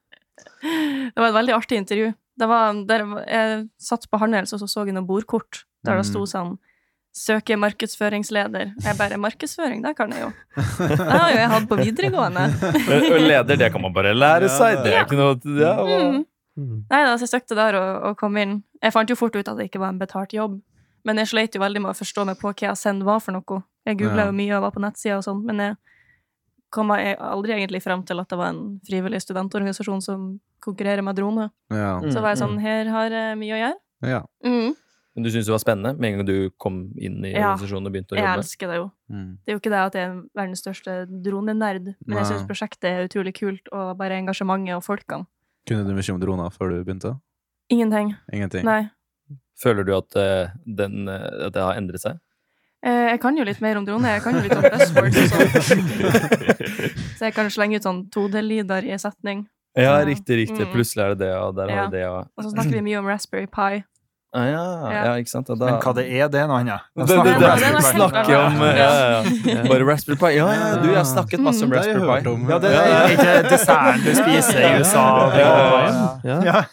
Det 0.61 1.19
var 1.19 1.29
et 1.31 1.37
veldig 1.41 1.53
artig 1.57 1.77
intervju. 1.81 2.11
Det 2.41 2.47
var, 2.49 2.73
der 2.87 3.03
jeg 3.27 3.63
satt 3.81 4.07
på 4.09 4.17
Handels, 4.21 4.53
og 4.55 4.61
så 4.63 4.69
så 4.69 4.85
jeg 4.87 4.95
noen 4.95 5.09
bordkort 5.09 5.65
der 5.85 5.97
det 5.99 6.05
Mm. 6.05 6.11
sto 6.13 6.25
sånn 6.29 6.59
Søker 7.11 7.57
markedsføringsleder. 7.59 8.69
Jeg 8.85 8.95
bare 8.95 9.17
Markedsføring, 9.19 9.81
det 9.83 9.97
kan 9.97 10.13
jeg 10.15 10.21
jo. 10.21 10.29
Det 10.79 10.95
har 11.11 11.33
jo 11.33 11.39
jeg 11.41 11.49
hatt 11.51 11.65
på 11.67 11.75
videregående. 11.75 12.45
Og 13.11 13.19
Leder, 13.19 13.57
det 13.59 13.67
kan 13.73 13.83
man 13.83 13.91
bare 13.91 14.13
lære 14.15 14.47
seg. 14.47 14.79
Det 14.85 14.93
er 14.95 15.03
ikke 15.03 15.17
noe 15.19 15.35
ja, 15.59 15.73
det. 15.75 15.97
Mm. 15.99 16.21
Mm. 16.55 16.77
Nei 16.87 17.01
da, 17.03 17.17
så 17.19 17.27
jeg 17.27 17.33
søkte 17.33 17.57
der 17.59 17.75
og, 17.75 17.89
og 18.07 18.15
kom 18.21 18.39
inn. 18.39 18.61
Jeg 18.79 18.95
fant 18.95 19.11
jo 19.11 19.17
fort 19.19 19.35
ut 19.35 19.43
at 19.43 19.59
det 19.59 19.67
ikke 19.67 19.81
var 19.83 19.91
en 19.91 19.99
betalt 19.99 20.31
jobb. 20.37 20.61
Men 21.05 21.17
jeg 21.17 21.27
sleit 21.31 21.53
jo 21.55 21.61
veldig 21.61 21.81
med 21.81 21.91
å 21.91 21.97
forstå 21.97 22.25
meg 22.25 22.37
på 22.39 22.51
hva 22.53 22.71
Ascend 22.71 23.03
var 23.03 23.19
for 23.19 23.31
noe. 23.33 23.63
Jeg 23.85 23.97
googla 23.97 24.25
Ja. 24.25 24.25
jo 24.27 24.31
mye 24.37 24.55
og 24.57 24.61
var 24.61 24.71
på 24.71 24.81
nettsida 24.83 25.17
og 25.17 25.23
sånn, 25.23 25.43
men 25.43 25.57
jeg 25.57 25.77
kom 26.71 26.87
jeg 26.95 27.17
aldri 27.17 27.51
egentlig 27.57 27.81
frem 27.83 28.03
til 28.05 28.19
at 28.19 28.29
det 28.29 28.37
var 28.37 28.49
en 28.53 28.79
frivillig 28.87 29.19
studentorganisasjon 29.21 30.01
som 30.01 30.39
konkurrerer 30.61 31.03
med 31.03 31.15
droner. 31.17 31.49
Ja. 31.71 31.99
Mm. 31.99 32.11
Så 32.13 32.21
var 32.21 32.35
jeg 32.35 32.43
sånn, 32.43 32.59
her 32.61 32.85
har 32.93 33.09
jeg 33.09 33.37
mye 33.37 33.53
å 33.57 33.61
gjøre. 33.63 33.75
ja. 34.03 34.21
Mm. 34.45 34.75
Men 35.13 35.23
du 35.25 35.29
syntes 35.29 35.47
det 35.47 35.51
var 35.51 35.59
spennende 35.59 35.99
med 35.99 36.07
en 36.13 36.17
gang 36.19 36.25
du 36.25 36.49
kom 36.57 36.93
inn 36.97 37.17
i 37.25 37.33
Ja. 37.33 37.51
organisasjonen 37.51 37.85
og 37.87 37.91
begynte 37.91 38.13
å 38.13 38.15
jobbe? 38.15 38.23
Ja, 38.23 38.31
Jeg 38.31 38.39
elsker 38.39 38.67
det 38.69 38.75
jo. 38.77 38.91
Mm. 39.11 39.37
Det 39.43 39.51
er 39.51 39.51
jo 39.51 39.59
ikke 39.59 39.73
det 39.73 39.81
at 39.85 39.93
jeg 39.93 40.07
er 40.07 40.23
verdens 40.37 40.61
største 40.63 40.93
dronenerd, 41.21 41.83
men 42.07 42.15
jeg 42.17 42.23
Nei. 42.23 42.29
syns 42.31 42.47
prosjektet 42.47 42.83
er 42.85 43.07
utrolig 43.09 43.33
kult, 43.35 43.67
og 43.73 43.97
bare 43.97 44.11
engasjementet 44.23 44.73
og 44.77 44.83
folkene. 44.83 45.27
Kunne 45.67 45.83
du 45.85 45.91
mye 45.93 46.13
om 46.13 46.19
droner 46.21 46.49
før 46.55 46.69
du 46.71 46.83
begynte? 46.85 47.19
Ingenting. 47.69 48.15
Ingenting? 48.31 48.63
Nei. 48.63 48.89
Føler 49.61 49.85
du 49.85 49.93
at, 49.97 50.15
eh, 50.17 50.47
den, 50.65 51.07
eh, 51.07 51.45
at 51.47 51.53
det 51.53 51.61
har 51.61 51.75
endret 51.77 52.01
seg? 52.01 52.17
Eh, 52.83 53.11
Jeg 53.11 53.19
kan 53.21 53.37
jo 53.37 53.43
litt 53.45 53.61
mer 53.61 53.77
om 53.77 53.85
droner. 53.85 54.15
Jeg 54.17 54.23
kan 54.23 54.33
jo 54.33 54.41
litt 54.41 54.55
om 54.57 54.63
buzzwords 54.63 55.17
og 55.17 55.27
sånn. 55.29 55.83
Så 57.19 57.27
jeg 57.29 57.33
kan 57.35 57.49
slenge 57.53 57.75
ut 57.77 57.83
sånn 57.85 58.03
2D-lyder 58.09 58.87
i 58.89 58.91
en 58.95 58.99
setning. 59.03 59.43
Ja, 59.77 59.99
så, 60.01 60.07
riktig, 60.09 60.35
riktig. 60.47 60.65
Mm. 60.67 60.71
Plutselig 60.73 61.03
er 61.05 61.09
det 61.13 61.19
det, 61.27 61.35
og 61.37 61.55
der 61.55 61.69
har 61.69 61.77
Ja. 61.77 61.85
vi 61.87 61.97
det, 61.97 62.05
og 62.09 62.27
Og 62.37 62.43
så 62.43 62.49
snakker 62.51 62.71
vi 62.75 62.81
mye 62.89 62.97
om 62.99 63.05
Raspberry 63.07 63.45
Pi. 63.47 63.83
ah, 64.33 64.45
ja, 64.47 64.63
ja, 64.91 65.03
Ja. 65.05 65.13
ikke 65.21 65.29
sant? 65.29 65.47
Da, 65.47 65.55
Men 65.55 65.79
hva 65.79 65.93
det 65.95 66.05
er, 66.11 66.27
det 66.27 66.39
er 66.41 66.47
noe 66.47 66.59
annet. 66.59 66.81
Det, 66.97 67.05
De 67.07 67.13
snakker 67.13 67.19
om 67.19 67.25
det- 67.25 67.33
det, 67.33 67.39
det 67.39 67.47
noe 67.47 67.51
Raspberry 67.51 68.01
helt 68.01 68.11
snakker 68.11 68.35
om 68.47 68.53
ja, 68.61 68.75
ja, 68.75 69.23
ja. 69.55 69.63
Bare 69.69 69.83
Raspberry 69.85 70.17
Pi. 70.17 70.31
Ja, 70.35 70.47
ja, 70.51 70.75
du, 70.81 70.87
jeg 70.89 70.95
har 70.97 71.05
snakket 71.05 71.39
masse 71.39 71.63
om 71.63 71.69
Mm. 71.69 71.75
Har 71.77 71.83
Raspberry 71.85 72.07
Pie. 72.09 72.21
Pi. 72.23 72.29
om. 72.33 72.49
Ja, 72.49 72.57
det 72.59 72.71
er 72.71 73.07
ikke 73.15 73.49
desserten 73.49 74.03
du 74.03 74.11
spiser 74.15 74.59
i 74.59 74.79
USA. 74.81 75.05
Ja, 76.23 76.41
Ja. 76.43 76.65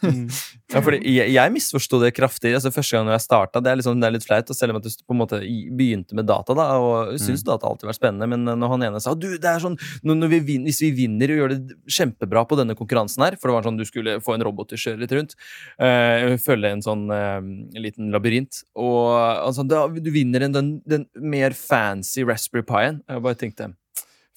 Ja. 0.69 0.83
Fordi 0.85 0.99
jeg, 1.01 1.33
jeg 1.33 1.53
misforsto 1.55 1.97
det 2.03 2.11
kraftig 2.13 2.51
altså 2.53 2.69
første 2.75 2.99
gang 2.99 3.09
jeg 3.09 3.25
starta. 3.25 3.63
Det, 3.65 3.73
liksom, 3.81 4.03
det 4.03 4.09
er 4.09 4.15
litt 4.19 4.27
flaut, 4.27 4.51
selv 4.53 4.75
om 4.75 4.81
at 4.81 4.85
du 4.85 4.91
på 5.01 5.15
en 5.15 5.21
måte 5.23 5.41
begynte 5.79 6.17
med 6.19 6.29
data, 6.29 6.53
da, 6.57 6.67
og 6.77 7.15
syns 7.23 7.45
data 7.47 7.71
alltid 7.71 7.89
vært 7.89 8.01
spennende, 8.01 8.29
men 8.29 8.45
når 8.45 8.75
han 8.75 8.85
ene 8.91 9.01
sa 9.01 9.15
du, 9.17 9.31
det 9.41 9.49
er 9.49 9.65
sånn, 9.65 9.79
vi 10.05 10.43
vinner, 10.45 10.69
hvis 10.69 10.83
vi 10.85 10.93
vinner 10.99 11.33
og 11.33 11.41
gjør 11.41 11.55
det 11.55 11.79
kjempebra 11.99 12.45
på 12.51 12.61
denne 12.61 12.77
konkurransen 12.77 13.25
her, 13.25 13.39
for 13.41 13.49
det 13.49 13.57
var 13.57 13.69
sånn 13.71 13.81
du 13.81 13.87
skulle 13.89 14.19
få 14.25 14.37
en 14.37 14.45
robot 14.45 14.69
til 14.73 14.81
å 14.81 14.85
kjøre 14.85 15.03
litt 15.03 15.17
rundt, 15.17 15.35
øh, 15.81 16.37
følge 16.45 16.75
en 16.77 16.85
sånn 16.85 17.09
øh, 17.17 17.51
liten 17.81 18.13
labyrint, 18.13 18.63
og 18.77 19.17
altså, 19.17 19.65
da, 19.69 19.87
du 19.89 20.13
vinner 20.13 20.45
en, 20.45 20.57
den, 20.59 20.73
den 20.85 21.09
mer 21.17 21.57
fancy 21.57 22.29
Raspberry 22.29 22.67
Pien. 22.69 23.01
Jeg 23.09 23.25
bare 23.25 23.41
tenkte 23.41 23.73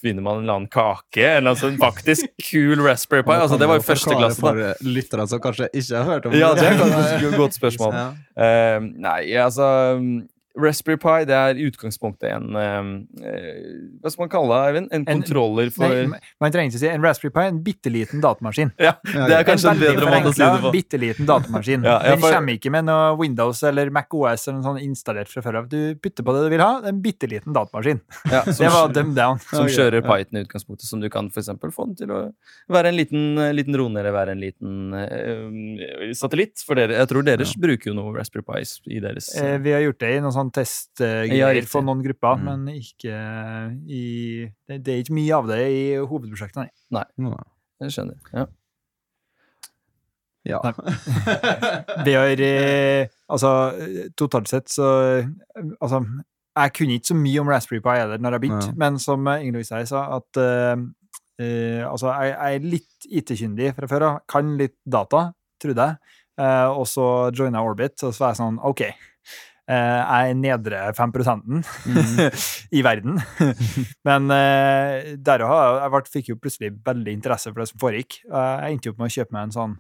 Vinner 0.02 0.26
man 0.26 0.40
en 0.40 0.44
eller 0.46 0.60
annen 0.60 0.72
kake? 0.72 1.22
Eller 1.22 1.54
altså 1.54 1.70
en 1.70 1.78
faktisk 1.82 2.26
kul 2.50 2.82
Raspberry 2.82 3.26
Pi? 3.28 3.36
Altså, 3.38 3.60
det 3.62 3.68
var 3.70 3.78
jo 3.78 3.86
første 3.86 4.18
glasset. 4.18 4.42
For 4.42 4.58
lytterne 4.58 4.96
lyttere 4.96 5.28
som 5.30 5.42
kanskje 5.44 5.70
ikke 5.74 5.98
har 5.98 6.10
hørt 6.10 6.26
om 6.26 6.34
det. 6.34 6.42
Ja, 6.42 6.52
det 6.58 6.68
er 6.72 7.28
et 7.30 7.38
godt 7.38 7.58
spørsmål. 7.58 7.98
Ja. 8.02 8.08
Uh, 8.42 8.86
nei, 9.04 9.34
altså 9.38 9.66
Raspberry 10.60 10.98
Pi 11.00 11.26
det 11.30 11.36
er 11.38 11.56
i 11.62 11.66
utgangspunktet 11.70 12.28
en 12.32 12.56
eh, 12.58 13.60
Hva 14.02 14.12
skal 14.12 14.26
man 14.26 14.32
kalle 14.34 14.52
det, 14.52 14.62
Eivind? 14.72 14.90
En 14.92 15.06
En- 15.08 15.22
kontroller 15.22 15.70
for 15.72 15.88
Nei, 16.12 16.20
man 16.44 16.52
trenger 16.54 16.72
ikke 16.74 16.82
si 16.82 16.90
en 16.92 17.06
Raspberry 17.06 17.32
Pi, 17.36 17.44
en 17.52 17.60
bitte 17.64 17.92
liten 17.94 18.22
datamaskin. 18.24 18.72
Ja, 18.82 18.94
det 19.06 19.36
er 19.38 19.46
kanskje 19.48 19.72
en 19.76 19.80
bedre 19.82 20.10
måte 20.12 20.32
å 20.32 20.34
si 20.36 20.44
det 20.44 20.62
på. 20.66 20.72
bitte 20.76 21.00
liten 21.02 21.30
datamaskin. 21.30 21.86
Ja, 21.92 21.98
ja, 22.06 22.16
Den 22.16 22.22
kommer 22.24 22.54
ikke 22.58 22.72
med 22.74 22.86
noe 22.88 23.16
Windows 23.20 23.62
eller 23.68 23.90
MacOS 23.94 24.48
eller 24.48 24.60
noe 24.60 24.68
sånn 24.70 24.82
installert 24.84 25.32
fra 25.32 25.42
før 25.46 25.60
av. 25.62 25.70
Du 25.72 25.96
putter 26.02 26.26
på 26.28 26.36
det 26.36 26.44
du 26.46 26.50
vil 26.54 26.64
ha, 26.64 26.70
er 26.82 26.92
en 26.92 27.02
bitte 27.04 27.30
liten 27.32 27.56
datamaskin. 27.56 28.02
Ja, 28.32 28.44
Det 28.62 28.70
var 28.76 28.92
dumb 28.96 29.16
down. 29.18 29.40
som 29.48 29.68
kjører. 29.72 30.02
Python 30.06 30.42
i 30.42 30.44
utgangspunktet, 30.46 30.88
som 30.90 31.02
du 31.02 31.10
kan 31.14 31.30
for 31.32 31.42
eksempel 31.44 31.72
få 31.74 31.88
den 31.90 31.96
til 32.04 32.12
å 32.16 32.20
være 32.72 32.92
en 32.92 32.98
liten, 33.00 33.26
eh, 33.40 33.52
liten 33.56 33.74
drone 33.76 34.00
eller 34.02 34.12
være 34.16 34.36
en 34.36 34.42
liten 34.44 34.94
eh, 35.00 36.12
satellitt. 36.18 36.62
For 36.68 36.76
dere, 36.80 36.98
jeg 37.02 37.10
tror 37.12 37.26
dere 37.28 37.48
bruker 37.62 37.92
jo 37.92 37.96
noe 37.98 38.14
Raspberry 38.18 38.46
Pis 38.52 38.78
i 38.92 39.00
deres 39.04 39.32
Eh, 39.42 39.58
vi 39.64 39.72
har 39.74 39.82
gjort 39.86 40.00
det 40.04 40.10
i 40.18 40.20
noen 40.24 40.34
sånn 40.42 40.52
testgreier 40.56 41.62
for 41.70 41.86
noen 41.88 42.02
grupper, 42.04 42.42
Mm. 42.42 42.48
men 42.50 42.76
ikke 42.82 43.16
i 43.88 44.06
det, 44.68 44.82
det 44.84 44.94
er 44.98 45.04
ikke 45.06 45.16
mye 45.22 45.38
av 45.38 45.48
det 45.54 45.62
i 45.72 45.84
hovedprosjektet, 46.02 46.66
nei. 46.66 47.06
Nei, 47.22 47.38
Jeg 47.82 47.96
skjønner. 47.96 48.18
Ja. 48.34 48.48
Ja. 50.44 50.58
Vi 52.06 52.14
har 52.18 52.42
eh, 52.48 53.08
Altså, 53.30 53.50
totalt 54.18 54.50
sett 54.50 54.72
så 54.74 54.88
Altså, 55.80 56.00
jeg 56.58 56.74
kunne 56.74 56.96
ikke 56.98 57.12
så 57.12 57.18
mye 57.20 57.44
om 57.44 57.52
Raspberry 57.52 57.82
Pi 57.86 57.94
heller 58.00 58.18
når 58.22 58.36
jeg 58.36 58.42
begynte, 58.48 58.72
Ja. 58.72 58.78
men 58.82 58.98
som 59.00 59.28
Ingrid 59.38 59.66
sa, 59.70 59.78
at 60.18 60.42
uh, 60.42 60.82
uh, 60.82 61.84
Altså, 61.92 62.10
jeg, 62.10 62.34
jeg 62.34 62.56
er 62.58 62.66
litt 62.74 63.08
IT-kyndig 63.22 63.70
fra 63.78 63.88
før 63.88 64.08
av. 64.10 64.18
Kan 64.28 64.58
litt 64.60 64.76
data, 64.90 65.28
trodde 65.62 65.86
jeg. 65.92 66.18
Uh, 66.42 66.74
og 66.74 66.88
så 66.90 67.06
joina 67.38 67.62
Orbit, 67.64 68.02
og 68.04 68.12
så 68.16 68.24
var 68.26 68.34
jeg 68.34 68.42
sånn 68.42 68.60
OK. 68.66 68.82
Eh, 69.70 70.02
er 70.02 70.34
nedre 70.38 70.94
5 70.98 71.14
i 72.78 72.82
verden. 72.86 73.20
Men 74.08 74.32
uh, 74.32 75.14
der 75.18 75.46
har 75.48 75.62
jeg, 75.82 75.92
jeg 75.92 76.12
fikk 76.16 76.30
jo 76.34 76.40
plutselig 76.42 76.72
veldig 76.86 77.14
interesse 77.18 77.52
for 77.52 77.62
det 77.64 77.70
som 77.72 77.80
foregikk. 77.82 78.22
Eh, 78.32 78.58
jeg 78.66 78.78
endte 78.78 78.90
opp 78.94 79.00
med 79.02 79.10
å 79.12 79.16
kjøpe 79.18 79.36
meg 79.38 79.44
en 79.50 79.56
sånn 79.56 79.78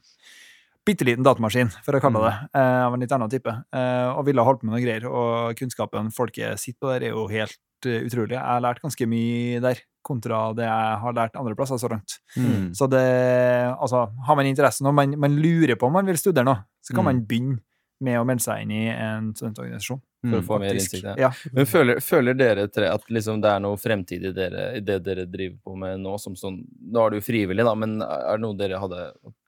bitte 0.87 1.05
liten 1.05 1.21
datamaskin, 1.25 1.69
for 1.85 1.93
å 1.93 1.99
kalle 2.01 2.21
det 2.23 2.29
det, 2.31 2.59
eh, 2.59 2.83
av 2.87 2.93
en 2.95 3.03
litt 3.03 3.11
annen 3.13 3.29
type. 3.29 3.51
eh, 3.73 4.07
og 4.17 4.25
ville 4.25 4.41
holdt 4.41 4.61
på 4.63 4.65
med 4.65 4.73
noe 4.73 4.81
greier. 4.81 5.05
Og 5.05 5.53
kunnskapen 5.59 6.09
folket 6.11 6.57
sitter 6.59 6.79
på 6.81 6.89
der, 6.95 7.03
er 7.05 7.13
jo 7.13 7.27
helt 7.29 7.57
eh, 7.85 8.01
utrolig. 8.07 8.33
Jeg 8.33 8.41
har 8.41 8.63
lært 8.65 8.81
ganske 8.81 9.05
mye 9.07 9.59
der, 9.61 9.83
kontra 10.01 10.47
det 10.57 10.65
jeg 10.65 10.97
har 11.03 11.13
lært 11.13 11.35
andre 11.37 11.53
plasser 11.55 11.77
så 11.77 11.87
langt. 11.91 12.15
Mm. 12.35 12.71
Så 12.73 12.87
det 12.89 13.03
Altså, 13.77 14.07
har 14.25 14.35
man 14.35 14.45
interesse 14.49 14.81
nå, 14.81 14.89
man, 14.91 15.13
man 15.21 15.35
lurer 15.37 15.75
på 15.77 15.85
om 15.85 15.93
man 15.93 16.05
vil 16.09 16.17
studere 16.17 16.45
noe, 16.47 16.63
så 16.81 16.95
kan 16.95 17.03
Mm. 17.05 17.09
man 17.11 17.21
begynne 17.29 17.59
med 18.01 18.17
å 18.19 18.25
melde 18.25 18.41
seg 18.43 18.63
inn 18.63 18.71
i 18.73 18.87
en 18.89 19.33
studentorganisasjon. 19.37 20.01
For 20.21 20.37
å 20.37 20.41
Mm. 20.41 20.45
få 20.45 20.57
mer 20.61 20.75
innsikt. 20.77 21.05
Ja. 21.17 21.31
Men 21.51 21.65
føler, 21.65 21.95
føler 21.99 22.35
dere 22.37 22.67
tre 22.69 22.85
at 22.93 23.01
liksom 23.09 23.39
det 23.41 23.49
er 23.49 23.59
noe 23.63 23.75
fremtid 23.81 24.23
i, 24.23 24.31
dere, 24.31 24.75
i 24.77 24.79
det 24.85 24.99
dere 25.03 25.25
driver 25.25 25.57
på 25.65 25.75
med 25.81 25.97
nå? 26.03 26.19
Som 26.21 26.35
sånn, 26.37 26.59
nå 26.93 27.05
er 27.07 27.09
det 27.09 27.21
jo 27.21 27.25
frivillig, 27.31 27.65
da, 27.65 27.73
men 27.73 27.95
er 28.03 28.37
det 28.37 28.41
noe 28.43 28.53
dere 28.59 28.77
hadde 28.77 28.99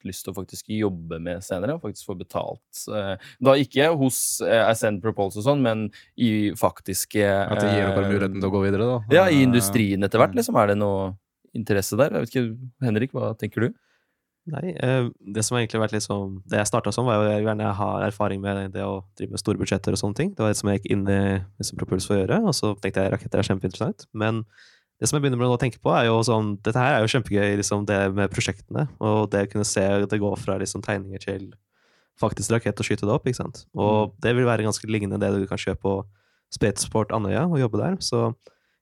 lyst 0.04 0.24
til 0.26 0.34
å 0.34 0.38
faktisk 0.39 0.66
jobbe 0.74 1.20
med 1.22 1.43
senere? 1.45 1.76
Og 1.76 1.84
faktisk 1.84 2.08
få 2.10 2.18
betalt? 2.18 2.88
Eh, 2.89 3.18
Da 3.39 3.51
ikke 3.54 3.95
hos 3.95 4.41
eh, 4.41 4.64
Ascend 4.68 5.04
Propulse 5.04 5.38
og 5.38 5.45
sånn, 5.45 5.62
men 5.62 5.91
i 6.18 6.49
faktiske 6.58 7.22
At 7.22 7.60
det 7.62 7.70
gir 7.70 7.86
dere 7.93 8.06
eh, 8.06 8.10
muligheten 8.10 8.41
til 8.41 8.49
å 8.49 8.54
gå 8.58 8.64
videre, 8.66 8.89
da. 8.89 8.99
Ja, 9.14 9.26
i 9.30 9.43
industrien 9.45 10.01
etter 10.04 10.18
hvert, 10.18 10.34
Mm. 10.34 10.38
liksom. 10.41 10.56
Er 10.58 10.68
det 10.74 10.78
noe 10.82 11.16
interesse 11.54 11.95
der? 11.95 12.10
Jeg 12.10 12.26
vet 12.26 12.34
ikke, 12.34 12.58
Henrik, 12.82 13.12
hva 13.14 13.38
tenker 13.38 13.62
du? 13.70 13.74
Nei, 14.52 14.74
eh, 14.76 15.08
det 15.34 15.44
som 15.46 15.56
har 15.56 15.64
egentlig 15.64 15.80
vært 15.80 15.94
litt 15.96 16.04
sånn 16.04 16.41
Det 16.52 16.58
jeg 16.60 16.68
starta 16.68 16.91
som, 16.91 17.08
var 17.08 17.22
jo 17.22 17.30
jeg 17.32 17.46
gjerne 17.46 17.70
ha 17.78 17.89
erfaring 18.04 18.41
med 18.44 18.74
det 18.74 18.84
å 18.84 18.98
drive 19.16 19.32
med 19.32 19.39
store 19.39 19.62
budsjetter 19.62 19.96
og 19.96 20.02
sånne 20.02 20.20
ting. 20.20 20.34
Det 20.36 20.44
var 20.44 20.52
det 20.52 20.60
som 20.60 20.68
jeg 20.70 20.82
gikk 20.82 20.89
inn 20.91 21.06
i 21.08 21.20
liksom, 21.39 21.80
Propuls 21.80 22.08
for 22.10 22.18
å 22.18 22.22
gjøre, 22.22 22.41
og 22.44 22.58
så 22.58 22.74
tenkte 22.84 23.06
jeg 23.06 23.14
raketter 23.14 23.39
er 23.39 23.48
kjempeinteressant. 23.48 24.08
Men 24.12 24.44
det 25.00 25.08
som 25.08 25.18
jeg 25.18 25.24
begynner 25.24 25.39
med 25.39 25.54
å 25.56 25.60
tenke 25.62 25.80
på, 25.80 25.94
er 25.96 26.10
jo 26.10 26.20
sånn 26.28 26.58
Dette 26.64 26.80
her 26.80 26.98
er 26.98 27.06
jo 27.06 27.14
kjempegøy, 27.16 27.56
liksom, 27.62 27.88
det 27.88 28.02
med 28.18 28.34
prosjektene. 28.36 28.89
Og 29.00 29.30
det 29.32 29.48
å 29.48 29.52
kunne 29.54 29.68
se 29.68 29.86
det 30.04 30.20
gå 30.20 30.34
fra 30.44 30.60
liksom, 30.60 30.84
tegninger 30.84 31.24
til 31.24 31.54
faktisk 32.20 32.52
rakett 32.54 32.78
og 32.80 32.86
skyte 32.86 33.08
det 33.08 33.16
opp, 33.16 33.26
ikke 33.26 33.41
sant. 33.41 33.64
Og 33.74 34.14
det 34.22 34.36
vil 34.36 34.46
være 34.46 34.68
ganske 34.68 34.91
lignende 34.91 35.22
det 35.24 35.32
du 35.34 35.48
kan 35.50 35.60
kjøpe 35.60 35.82
på 35.82 35.96
Spetsport 36.54 37.16
Andøya 37.16 37.48
og 37.48 37.58
jobbe 37.64 37.80
der. 37.80 37.98
Så 38.04 38.28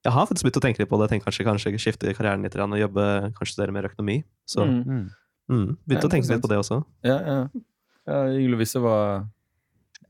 jeg 0.01 0.11
har 0.11 0.25
faktisk 0.27 0.47
begynt 0.47 0.59
å 0.59 0.65
tenke 0.65 0.81
litt 0.81 0.91
på 0.91 0.99
det. 0.99 1.07
Tenk 1.13 1.23
kanskje, 1.23 1.45
kanskje 1.47 1.77
skifte 1.79 2.11
karrieren 2.17 2.43
litt 2.43 2.57
og 2.57 2.77
jobbe, 2.81 3.07
kanskje 3.37 3.53
studere 3.53 3.75
mer 3.75 3.87
økonomi. 3.87 4.23
Så 4.49 4.65
Mm. 4.65 5.09
Mm. 5.49 5.57
mm, 5.57 5.77
begynte 5.85 6.05
Ja, 6.05 6.07
å 6.09 6.11
tenke 6.13 6.33
litt 6.33 6.41
på 6.43 6.51
det 6.51 6.57
også. 6.61 6.83
Ja, 7.03 7.17
ja. 7.25 7.37
ja 8.07 8.23
Igle 8.37 8.59
Visse 8.61 8.81
var 8.83 9.27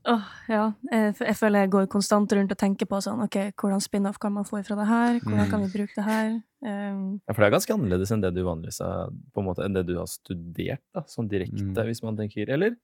Åh, 0.02 0.22
ja. 0.50 0.62
Jeg, 0.90 1.14
jeg 1.20 1.36
føler 1.38 1.62
jeg 1.62 1.70
går 1.70 1.84
konstant 1.86 2.32
rundt 2.34 2.50
og 2.50 2.58
tenker 2.58 2.88
på 2.90 2.98
sånn, 3.04 3.20
ok, 3.22 3.36
hvordan 3.54 3.82
spin-off 3.84 4.16
kan 4.18 4.32
man 4.34 4.46
få 4.48 4.58
ifra 4.58 4.74
det 4.80 4.86
her? 4.88 5.18
Hvordan 5.22 5.50
kan 5.52 5.62
vi 5.62 5.68
bruke 5.76 5.94
det 5.94 6.06
her? 6.08 6.32
Um, 6.66 7.20
Ja, 7.22 7.30
for 7.30 7.38
det 7.38 7.46
er 7.46 7.54
ganske 7.54 7.76
annerledes 7.76 8.10
enn 8.10 8.24
det 8.24 8.32
du 8.34 8.40
vanligvis 8.42 8.80
har, 8.82 9.12
på 9.30 9.44
en 9.44 9.46
måte, 9.46 9.62
enn 9.62 9.76
det 9.76 9.84
du 9.86 9.94
har 10.00 10.08
studert, 10.10 10.82
da, 10.90 11.04
sånn 11.06 11.30
direkte, 11.30 11.62
Mm. 11.70 11.86
hvis 11.86 12.02
man 12.02 12.18
tenker, 12.18 12.50
eller? 12.50 12.74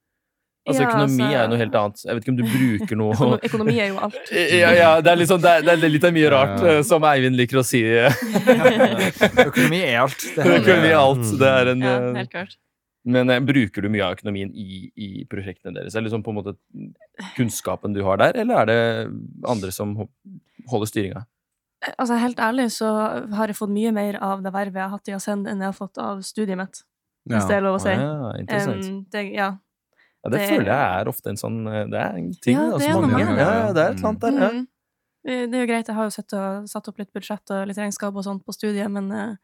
Altså, 0.69 0.81
Ja, 0.83 0.87
økonomi 0.89 1.23
altså- 1.23 1.29
er 1.33 1.41
jo 1.43 1.49
noe 1.51 1.57
helt 1.63 1.75
annet. 1.81 2.03
Jeg 2.05 2.15
vet 2.15 2.23
ikke 2.23 2.33
om 2.33 2.37
du 2.39 2.43
bruker 2.53 2.99
noe 3.01 3.39
økonomi 3.49 3.75
er 3.81 3.87
jo 3.89 3.97
alt. 4.05 4.19
Ja, 4.61 4.71
ja, 4.77 4.89
det 5.01 5.11
er, 5.11 5.19
liksom, 5.23 5.41
det 5.43 5.49
er, 5.49 5.61
det 5.65 5.75
er 5.83 5.93
litt 5.95 6.07
av 6.09 6.13
mye 6.13 6.29
rart, 6.33 6.55
Ja. 6.63 6.73
eh, 6.77 6.81
som 6.85 7.03
Eivind 7.09 7.35
liker 7.39 7.59
å 7.61 7.65
si. 7.65 7.81
Økonomi 9.49 9.79
er 9.83 9.99
alt. 10.03 10.17
Det 10.35 10.45
er- 10.45 10.59
Økonomi 10.61 10.89
er 10.91 10.97
alt. 10.99 11.25
Det 11.39 11.49
er 11.53 11.71
en 11.73 11.81
Ja, 11.81 11.95
eh, 11.97 12.13
helt 12.21 12.31
klart. 12.31 12.55
Men 13.05 13.29
eh, 13.29 13.39
bruker 13.39 13.81
du 13.81 13.89
mye 13.89 14.03
av 14.05 14.15
økonomien 14.17 14.51
i, 14.53 14.91
i 14.97 15.25
prosjektene 15.25 15.73
deres? 15.73 15.93
det 15.93 16.03
liksom 16.03 16.21
på 16.23 16.29
en 16.33 16.35
måte 16.41 16.55
kunnskapen 17.37 17.93
du 17.95 18.03
har 18.03 18.17
der, 18.17 18.33
eller 18.37 18.61
er 18.61 18.65
det 18.65 18.79
andre 19.47 19.71
som 19.71 19.95
holder 20.69 20.85
styringa? 20.91 21.25
Altså, 21.97 22.17
helt 22.19 22.37
ærlig 22.43 22.67
så 22.75 22.89
har 23.33 23.47
jeg 23.47 23.55
fått 23.55 23.71
mye 23.71 23.91
mer 23.95 24.17
av 24.21 24.43
det 24.43 24.51
vervet 24.51 24.75
jeg 24.75 24.83
har 24.83 24.89
hatt 24.97 25.07
i 25.07 25.15
Ascend, 25.15 25.47
enn 25.47 25.61
jeg 25.63 25.71
har 25.71 25.77
fått 25.77 25.97
av 25.97 26.19
studiet 26.27 26.57
mitt, 26.59 26.81
hvis 27.29 27.47
det 27.47 27.55
er 27.55 27.61
lov 27.63 27.77
å 27.79 27.81
si. 27.81 27.93
Ja, 27.95 28.33
interessant. 28.37 28.83
Um, 28.85 29.05
det, 29.15 29.23
ja. 29.33 29.53
Ja, 30.23 30.29
det 30.29 30.39
det- 30.39 30.49
føler 30.49 30.65
jeg 30.65 31.01
er 31.01 31.05
ofte 31.13 31.27
en 31.29 31.35
sånn 31.39 31.59
eh, 31.67 31.85
Det 31.87 31.99
er 31.99 32.17
en 32.17 32.31
ting. 32.43 32.55
Ja, 32.57 32.77
det 32.77 32.87
er 32.89 32.93
noe 32.93 33.07
mange, 33.07 33.37
ja, 33.37 33.67
ja, 33.67 33.73
det 33.73 33.83
er 33.85 33.91
et 33.91 33.97
eller 33.97 34.09
annet 34.09 34.19
der. 34.21 34.31
Ja. 34.41 34.49
Mm. 34.51 34.67
Eh, 35.27 35.45
Det 35.47 35.53
er 35.55 35.61
jo 35.65 35.67
greit, 35.73 35.87
jeg 35.87 35.95
har 35.95 36.03
jo 36.05 36.09
sett 36.09 36.33
og, 36.33 36.67
satt 36.69 36.87
opp 36.87 36.97
litt 36.99 37.13
budsjett 37.13 37.51
og 37.51 37.67
litt 37.67 37.77
regnskap 37.77 38.15
og 38.15 38.23
sånt 38.23 38.43
på 38.45 38.53
studiet, 38.55 38.89
men 38.91 39.11
eh, 39.11 39.35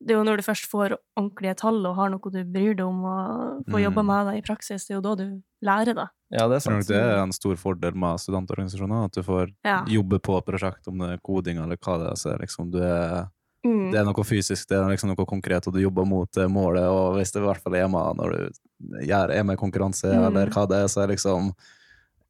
det 0.00 0.14
er 0.14 0.18
jo 0.20 0.24
når 0.24 0.36
du 0.38 0.42
først 0.46 0.68
får 0.70 0.96
ordentlige 1.18 1.56
tall 1.56 1.84
og 1.86 1.96
har 1.96 2.08
noe 2.08 2.30
du 2.30 2.44
bryr 2.44 2.74
deg 2.76 2.86
om 2.86 3.04
og 3.04 3.64
får 3.66 3.80
Mm. 3.80 3.84
jobba 3.88 4.02
med 4.04 4.26
det 4.28 4.34
i 4.38 4.46
praksis, 4.46 4.86
det 4.86 4.94
er 4.94 5.00
jo 5.00 5.06
da 5.08 5.14
du 5.16 5.42
lærer 5.64 5.94
det. 5.94 6.08
Ja, 6.30 6.46
det 6.46 6.56
er 6.56 6.60
sant. 6.60 6.86
det 6.86 6.96
er 6.96 7.18
en 7.22 7.32
stor 7.32 7.56
fordel 7.56 7.94
med 7.96 8.20
studentorganisasjoner, 8.20 9.04
at 9.06 9.12
du 9.12 9.22
får 9.22 9.48
Ja. 9.64 9.84
jobbe 9.86 10.20
på 10.20 10.40
prosjekt, 10.44 10.86
om 10.88 10.98
det 10.98 11.10
er 11.10 11.18
koding 11.24 11.58
eller 11.58 11.76
hva 11.76 11.98
det 11.98 12.08
er. 12.12 12.16
Så 12.16 12.38
liksom 12.38 12.70
du 12.70 12.78
er, 12.78 13.26
Mm. 13.66 13.90
det 13.90 13.98
er 14.00 14.04
noe 14.04 14.24
fysisk, 14.24 14.68
det 14.68 14.76
er 14.78 14.88
liksom 14.88 15.08
noe 15.10 15.26
konkret, 15.26 15.66
og 15.66 15.72
du 15.74 15.80
jobber 15.80 16.06
mot 16.06 16.30
målet. 16.48 16.84
Og 16.86 17.16
hvis 17.18 17.32
det 17.32 17.42
i 17.42 17.46
hvert 17.46 17.60
fall 17.62 17.74
er 17.74 17.88
med 17.88 18.16
når 18.16 18.30
du 18.36 18.50
gjør, 19.04 19.30
er 19.34 19.42
med 19.44 19.58
i 19.58 19.60
konkurranse, 19.60 20.04
Mm. 20.14 20.26
eller 20.28 20.46
hva 20.54 20.66
det 20.68 20.76
er, 20.84 20.86
så 20.88 21.02
er 21.02 21.08
liksom 21.14 21.52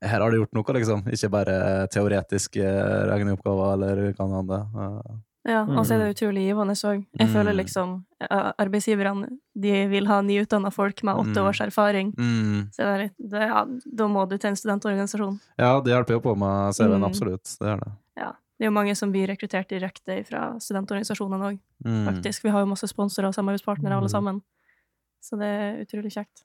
Her 0.00 0.20
har 0.20 0.30
du 0.30 0.36
gjort 0.38 0.52
noe, 0.54 0.74
liksom. 0.78 1.02
Ikke 1.10 1.28
bare 1.28 1.88
teoretiske 1.90 2.62
regneoppgaver 3.10 3.72
eller 3.74 4.12
hva 4.12 4.26
det 4.28 4.38
annet. 4.38 5.22
Ja, 5.48 5.62
og 5.64 5.84
så 5.86 5.94
er 5.96 5.98
det 6.04 6.14
utrolig 6.14 6.44
givende 6.46 6.74
òg. 6.76 7.04
Jeg 7.18 7.26
Mm. 7.28 7.32
føler 7.34 7.52
liksom 7.56 8.04
eh, 8.20 8.52
arbeidsgiverne 8.58 9.38
de 9.58 9.86
vil 9.88 10.06
ha 10.06 10.20
nyutdanna 10.20 10.70
folk 10.72 11.02
med 11.02 11.16
åtte 11.16 11.34
Mm. 11.40 11.46
års 11.48 11.60
erfaring. 11.60 12.12
Mm. 12.16 12.70
Så 12.70 12.76
det 12.76 12.86
er 12.86 12.98
litt, 12.98 13.30
det, 13.30 13.40
ja, 13.40 13.64
da 13.96 14.06
må 14.06 14.28
du 14.28 14.36
til 14.38 14.50
en 14.50 14.56
studentorganisasjon. 14.56 15.40
Ja, 15.58 15.80
det 15.80 15.90
hjelper 15.92 16.10
jo 16.14 16.20
på 16.20 16.36
med 16.36 16.74
CV-en, 16.74 17.00
Mm. 17.00 17.04
absolutt. 17.10 17.58
Det 17.58 17.66
er 17.68 17.76
det. 17.78 17.92
Det 18.58 18.66
er 18.66 18.70
jo 18.72 18.74
mange 18.74 18.94
som 18.98 19.12
blir 19.14 19.28
rekruttert 19.30 19.68
direkte 19.70 20.18
fra 20.26 20.48
studentorganisasjonene 20.58 21.52
òg, 21.52 21.58
Mm. 21.86 22.04
faktisk. 22.10 22.42
Vi 22.42 22.50
har 22.50 22.60
jo 22.64 22.66
masse 22.74 22.88
sponsorer 22.90 23.28
og 23.30 23.34
samarbeidspartnere 23.36 23.96
alle 23.96 24.08
sammen. 24.10 24.40
Så 25.22 25.38
det 25.38 25.46
er 25.46 25.84
utrolig 25.84 26.10
kjekt. 26.12 26.42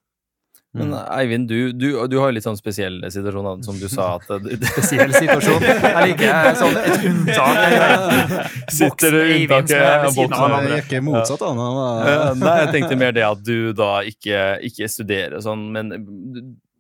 Men 0.76 0.89
Mm. 0.89 0.93
Eivind, 1.09 1.47
du, 1.47 1.72
du, 1.74 2.07
du 2.07 2.18
har 2.20 2.30
jo 2.30 2.34
litt 2.34 2.43
sånn 2.45 2.57
spesiell 2.57 2.99
situasjon, 3.09 3.64
som 3.64 3.78
du 3.78 3.88
sa 3.89 4.16
at 4.18 4.30
eh, 4.30 4.57
Spesiell 4.74 5.14
situasjon. 5.14 5.61
Jeg 5.66 6.07
liker 6.14 6.55
sånn 6.57 6.78
et 6.78 7.05
unntak. 7.09 8.72
Sitter 8.74 9.11
det 9.18 9.22
er 9.22 9.34
unntaket 9.38 10.16
boksen? 10.18 10.34
andre. 10.34 10.61
Det 10.70 10.80
gikk 10.84 11.03
motsatt. 11.05 11.41
Han 11.45 11.61
Ja, 11.61 12.34
Nei, 12.38 12.55
jeg 12.66 12.72
tenkte 12.78 12.97
mer 12.97 13.11
det 13.18 13.26
at 13.28 13.43
du 13.45 13.74
da 13.78 13.91
ikke, 14.05 14.43
ikke 14.70 14.89
studerer 14.89 15.41
sånn, 15.45 15.70
men 15.74 15.93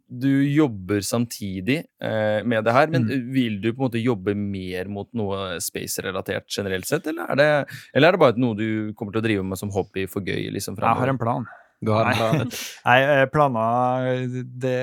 du- 0.09 0.43
jobber 0.53 0.99
samtidig 1.01 1.79
eh, 2.01 2.43
med 2.45 2.63
det 2.65 2.73
her. 2.75 2.87
Men 2.93 3.07
vil 3.33 3.59
du 3.61 3.71
på 3.73 3.81
en 3.83 3.87
måte 3.89 4.01
jobbe 4.03 4.35
mer 4.37 4.85
mot 4.91 5.09
noe 5.13 5.59
space-relatert 5.63 6.45
generelt 6.51 6.85
sett, 6.89 7.07
eller 7.07 7.29
er, 7.31 7.35
det, 7.35 7.49
eller 7.95 8.07
er 8.07 8.11
det 8.17 8.19
bare 8.23 8.37
noe 8.41 8.55
du 8.59 8.93
kommer 8.93 9.11
til 9.15 9.21
å 9.23 9.25
drive 9.27 9.43
med 9.43 9.57
som 9.61 9.71
hobby 9.73 10.05
for 10.07 10.21
gøy? 10.21 10.49
liksom 10.53 10.75
Jeg 10.79 10.99
har 11.01 11.07
en 11.13 11.17
plan. 11.21 11.45
Du 11.83 11.91
har 11.91 12.07
en 12.07 12.15
plan. 12.15 12.51
Nei, 12.87 12.99
eh, 13.03 13.25
planer 13.31 14.27
det, 14.63 14.77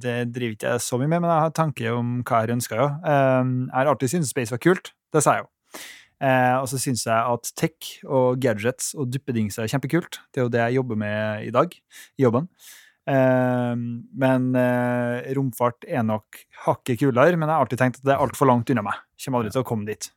det 0.00 0.14
driver 0.32 0.54
ikke 0.56 0.70
jeg 0.76 0.84
så 0.84 0.96
mye 1.00 1.10
med, 1.10 1.20
men 1.24 1.28
jeg 1.32 1.42
har 1.46 1.56
tanke 1.56 1.90
om 1.92 2.14
hva 2.24 2.44
jeg 2.46 2.54
ønsker, 2.56 2.80
ja. 2.80 2.86
Eh, 3.04 3.50
Jeg 3.66 3.74
har 3.76 3.90
alltid 3.92 4.14
syntes 4.14 4.30
space 4.32 4.54
var 4.54 4.62
kult. 4.64 4.92
Det 5.12 5.20
sa 5.24 5.36
jeg 5.36 5.44
jo. 5.44 5.50
Eh, 6.22 6.54
og 6.62 6.68
så 6.70 6.78
syns 6.78 7.02
jeg 7.08 7.18
at 7.34 7.48
tech 7.58 7.88
og 8.06 8.38
gadgets 8.40 8.92
og 8.94 9.10
duppedingser 9.10 9.64
er 9.64 9.72
kjempekult. 9.74 10.20
Det 10.32 10.38
er 10.40 10.46
jo 10.46 10.52
det 10.54 10.60
jeg 10.62 10.76
jobber 10.78 11.00
med 11.02 11.48
i 11.48 11.50
dag, 11.50 11.74
i 12.16 12.22
jobben. 12.24 12.46
Eh, 13.10 13.74
men 14.24 14.48
eh, 14.58 15.32
romfart 15.38 15.88
er 15.88 16.06
nok 16.06 16.42
hakket 16.66 17.02
kulere, 17.02 17.36
men 17.36 17.48
jeg 17.48 17.54
har 17.54 17.66
alltid 17.66 17.82
tenkt 17.82 18.00
at 18.00 18.08
det 18.08 18.14
er 18.16 18.24
altfor 18.24 18.50
langt 18.50 18.70
unna 18.72 18.86
meg. 18.86 19.02
Kommer 19.24 19.42
aldri 19.42 19.54
til 19.54 19.64
å 19.64 19.68
komme 19.68 19.88
dit. 19.88 20.10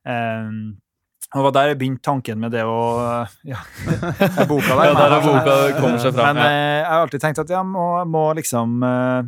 Og 0.00 0.89
det 1.38 1.44
var 1.46 1.52
der 1.54 1.68
jeg 1.70 1.78
begynte 1.78 2.02
tanken 2.02 2.40
med 2.42 2.50
det 2.56 2.64
å 2.66 2.78
Ja, 3.46 3.60
boka 4.50 4.74
der. 4.74 4.88
Ja, 4.90 4.94
der 4.98 5.14
er 5.14 5.22
boka 5.26 5.54
kommer 5.78 6.00
seg 6.02 6.16
fram. 6.16 6.34
Men 6.34 6.42
ja. 6.42 6.48
eh, 6.50 6.78
jeg 6.80 6.88
har 6.90 7.04
alltid 7.04 7.22
tenkt 7.22 7.42
at 7.44 7.52
jeg 7.54 7.68
må, 7.70 7.84
må 8.10 8.24
liksom 8.38 8.80
eh, 8.82 9.20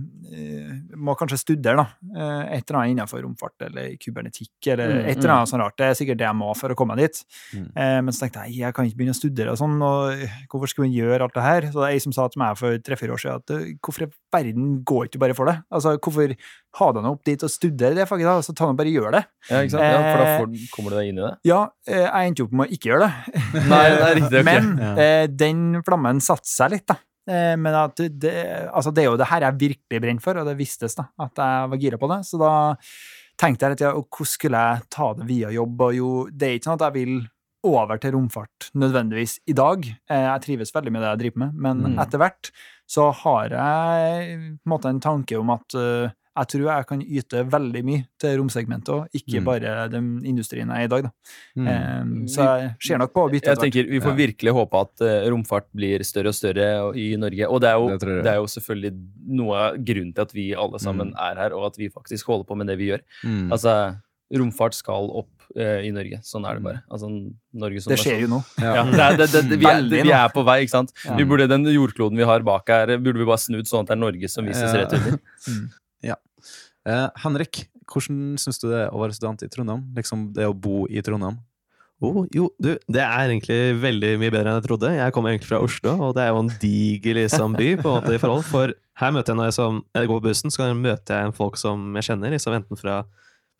Må 1.03 1.15
kanskje 1.19 1.39
studere, 1.41 1.77
da. 1.83 1.87
Eh, 2.17 2.57
et 2.59 2.65
eller 2.71 2.79
annet 2.81 2.95
innenfor 2.97 3.23
romfart 3.23 3.67
eller 3.69 3.95
kybernetikk 4.03 4.71
eller 4.75 4.91
Mm, 4.93 5.07
et 5.09 5.17
eller 5.23 5.31
annet 5.37 5.49
sånt 5.53 5.63
rart. 5.63 5.77
Det 5.79 5.87
er 5.87 5.95
sikkert 5.97 6.19
det 6.21 6.27
jeg 6.27 6.37
må 6.37 6.51
for 6.59 6.75
å 6.75 6.77
komme 6.77 6.97
dit. 6.99 7.21
Mm. 7.55 7.69
Eh, 7.71 7.99
men 8.05 8.13
så 8.15 8.25
tenkte 8.25 8.43
jeg 8.49 8.59
jeg 8.65 8.75
kan 8.77 8.89
ikke 8.89 8.99
begynne 8.99 9.15
å 9.15 9.19
studere 9.21 9.55
og 9.55 9.61
sånn, 9.61 9.77
og 9.87 10.25
hvorfor 10.53 10.71
skulle 10.73 10.89
hun 10.91 10.97
gjøre 10.97 11.27
alt 11.29 11.37
det 11.39 11.45
her? 11.47 11.69
Så 11.71 11.79
det 11.81 11.87
er 11.87 11.95
ei 11.97 12.03
som 12.03 12.15
sa 12.17 12.27
til 12.33 12.43
meg 12.43 12.59
for 12.59 12.77
tre-fire 12.85 13.15
år 13.15 13.23
siden 13.23 13.41
at 13.41 13.79
hvorfor 13.85 14.05
i 14.07 14.11
verden 14.35 14.75
går 14.89 15.07
ikke 15.09 15.17
du 15.17 15.23
bare 15.23 15.37
for 15.39 15.49
det? 15.51 15.57
Altså, 15.73 15.95
hvorfor 16.03 16.35
ha 16.81 16.89
deg 16.97 17.05
nå 17.05 17.11
opp 17.13 17.25
dit 17.29 17.43
og 17.45 17.51
studere 17.53 17.97
det 17.99 18.07
faget, 18.09 18.29
da? 18.29 18.45
Så 18.45 18.55
ta 18.57 18.69
nå 18.69 18.77
bare 18.79 18.93
gjør 18.93 19.13
det. 19.19 19.23
Ja, 19.51 19.61
ikke 19.61 19.75
sant? 19.75 19.85
Ja, 19.85 20.03
for 20.09 20.23
da 20.23 20.29
får, 20.41 20.69
kommer 20.73 20.95
du 20.95 20.99
deg 21.01 21.11
inn 21.13 21.19
i 21.21 21.25
det? 21.27 21.33
Ja, 21.49 21.59
jeg 21.97 22.29
endte 22.33 22.45
opp 22.47 22.53
med 22.59 22.67
å 22.69 22.75
ikke 22.77 22.91
gjøre 22.93 23.07
det. 23.09 23.43
Nei, 23.73 23.83
det 23.93 24.03
er 24.09 24.15
riktig. 24.21 24.41
okay. 24.41 24.47
Men 24.49 24.71
Ja. 24.81 24.93
eh, 25.05 25.27
den 25.29 25.65
flammen 25.87 26.21
satte 26.25 26.49
seg 26.49 26.71
litt, 26.77 26.87
da. 26.89 26.97
Eh, 27.29 27.55
men 27.57 27.75
at 27.79 27.97
det, 28.19 28.33
altså 28.75 28.91
det 28.95 29.05
er 29.05 29.11
jo 29.13 29.19
det 29.21 29.29
her 29.31 29.45
jeg 29.47 29.59
virkelig 29.61 30.01
brenner 30.03 30.25
for, 30.25 30.41
og 30.43 30.49
det 30.49 30.57
vistes 30.59 30.97
da, 30.99 31.05
at 31.23 31.37
jeg 31.39 31.69
var 31.75 31.79
gira 31.85 31.99
på 32.03 32.09
det. 32.11 32.21
Så 32.27 32.41
da 32.43 32.53
tenkte 33.39 33.65
jeg 33.69 33.75
litt, 33.77 33.85
ja, 33.87 33.93
hvordan 33.93 34.29
skulle 34.33 34.65
jeg 34.67 34.89
ta 34.91 35.13
det 35.19 35.27
via 35.29 35.51
jobb? 35.55 35.81
Og 35.87 35.95
jo, 35.97 36.11
det 36.31 36.49
er 36.49 36.59
ikke 36.59 36.71
sånn 36.71 36.81
at 36.81 36.87
jeg 36.89 36.97
vil 36.99 37.15
over 37.65 38.01
til 38.03 38.17
romfart 38.17 38.73
nødvendigvis 38.75 39.37
i 39.47 39.55
dag. 39.55 39.85
Eh, 40.11 40.25
jeg 40.27 40.43
trives 40.49 40.73
veldig 40.75 40.91
med 40.97 41.03
det 41.05 41.13
jeg 41.13 41.21
driver 41.23 41.45
med, 41.45 41.55
men 41.63 41.85
Mm. 41.93 41.99
etter 42.03 42.19
hvert 42.19 42.51
så 42.91 43.13
har 43.23 43.49
jeg 43.55 44.39
på 44.59 44.67
en 44.67 44.73
måte 44.75 44.91
en 44.91 44.99
tanke 45.01 45.39
om 45.39 45.51
at 45.55 45.75
eh, 45.79 46.11
jeg 46.37 46.49
tror 46.49 46.63
jeg 46.65 46.87
kan 46.89 47.01
yte 47.03 47.41
veldig 47.53 47.83
mye 47.85 48.05
til 48.19 48.39
romsegmentet 48.41 48.89
òg, 48.95 49.09
ikke 49.13 49.41
Mm. 49.41 49.45
bare 49.45 49.89
den 49.93 50.07
industrien 50.25 50.69
jeg 50.69 50.79
er 50.81 50.85
i 50.85 50.89
dag. 50.89 51.03
Da. 51.03 51.11
Mm. 51.57 51.67
Eh, 51.69 52.27
så 52.33 52.47
jeg 52.47 52.71
ser 52.81 52.99
nok 52.99 53.13
på 53.13 53.27
å 53.27 53.31
bytte 53.31 53.53
Jeg 53.53 53.59
tenker 53.59 53.91
Vi 53.91 54.01
får 54.01 54.17
virkelig 54.17 54.53
håpe 54.57 54.81
at 54.81 55.01
eh, 55.03 55.29
romfart 55.31 55.67
blir 55.75 56.01
større 56.05 56.29
og 56.33 56.35
større 56.35 56.71
i 56.97 57.17
Norge. 57.17 57.49
Og 57.51 57.61
det 57.61 57.69
er 57.69 57.77
jo, 57.77 57.89
Det 57.99 58.23
det 58.25 58.33
er 58.33 58.41
jo 58.41 58.47
selvfølgelig 58.49 58.93
noe 59.29 59.55
av 59.57 59.77
grunnen 59.77 60.15
til 60.15 60.23
at 60.23 60.33
vi 60.33 60.55
alle 60.55 60.79
sammen 60.79 61.13
Mm. 61.13 61.21
er 61.21 61.37
her, 61.37 61.53
og 61.53 61.67
at 61.67 61.77
vi 61.77 61.89
faktisk 61.91 62.27
holder 62.27 62.45
på 62.49 62.57
med 62.57 62.67
det 62.67 62.79
vi 62.79 62.89
gjør. 62.93 63.01
Mm. 63.25 63.51
Altså, 63.53 63.97
romfart 64.33 64.73
skal 64.75 65.11
opp 65.13 65.29
eh, 65.55 65.85
i 65.85 65.91
Norge. 65.93 66.23
Sånn 66.25 66.47
er 66.49 66.55
det 66.57 66.63
bare. 66.65 66.81
Altså, 66.91 67.11
Norge 67.53 67.83
som 67.83 67.91
Det 67.93 67.99
skjer 68.01 68.21
jo 68.23 68.29
nå. 68.29 68.39
Ja. 68.59 68.73
Ja, 68.77 68.85
det 69.13 69.19
det, 69.19 69.27
det, 69.33 69.43
det, 69.51 69.59
vi, 69.61 69.67
er, 69.69 69.83
det, 69.83 70.03
vi 70.09 70.11
er 70.17 70.29
på 70.33 70.43
vei, 70.49 70.63
ikke 70.65 70.71
sant? 70.79 70.93
Ja. 71.05 71.15
Vi 71.19 71.25
burde, 71.29 71.47
Den 71.47 71.65
jordkloden 71.69 72.17
vi 72.17 72.25
har 72.25 72.41
bak 72.41 72.67
her, 72.73 72.87
burde 72.97 73.19
vi 73.21 73.27
bare 73.29 73.37
snudd 73.37 73.69
sånn 73.69 73.85
at 73.85 73.89
det 73.93 73.99
er 73.99 74.01
Norge 74.01 74.29
som 74.33 74.47
vises 74.49 74.73
Ja. 74.73 74.81
rett 74.87 74.93
under. 74.97 75.19
Eh, 76.05 77.09
Henrik, 77.23 77.69
hvordan 77.87 78.33
syns 78.43 78.59
du 78.59 78.67
det 78.73 78.79
er 78.89 78.91
å 78.91 78.99
være 78.99 79.15
student 79.15 79.43
i 79.47 79.49
Trondheim? 79.53 79.85
Liksom 79.95 80.33
det 80.35 80.49
å 80.51 80.55
bo 80.59 80.85
i 80.91 81.03
Trondheim? 81.05 81.37
Oh, 82.03 82.25
jo, 82.35 82.49
du, 82.59 82.73
det 82.91 82.99
er 83.05 83.29
egentlig 83.31 83.59
veldig 83.79 84.09
mye 84.19 84.33
bedre 84.35 84.51
enn 84.51 84.57
jeg 84.59 84.65
trodde. 84.67 84.89
Jeg 84.97 85.15
kommer 85.15 85.31
egentlig 85.31 85.53
fra 85.53 85.61
Oslo, 85.63 85.93
og 86.09 86.17
det 86.17 86.25
er 86.25 86.33
jo 86.33 86.41
en 86.43 86.51
diger 86.59 87.15
liksom, 87.21 87.55
by 87.55 87.69
på 87.79 87.87
en 87.93 88.01
måte 88.01 88.17
i 88.17 88.19
forhold. 88.19 88.43
For 88.49 88.73
her 88.99 89.13
møter 89.15 89.31
jeg 89.31 89.39
når 89.39 89.47
jeg, 89.53 89.55
som, 89.61 89.79
jeg 89.95 90.11
går 90.11 90.19
på 90.19 90.25
bussen, 90.27 90.51
så 90.51 90.67
møter 90.75 91.15
jeg 91.21 91.29
en 91.31 91.37
folk 91.37 91.61
som 91.63 91.85
jeg 92.01 92.09
kjenner, 92.09 92.35
liksom, 92.35 92.57
enten 92.59 92.81
fra, 92.81 92.97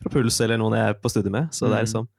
fra 0.03 0.11
Puls 0.11 0.41
eller 0.43 0.59
noen 0.59 0.75
jeg 0.75 0.91
er 0.91 0.99
på 0.99 1.13
studie 1.13 1.31
med. 1.31 1.47
Så 1.55 1.69
det 1.71 1.77
er 1.77 1.85
Mm. 1.85 1.87
liksom 1.87 2.09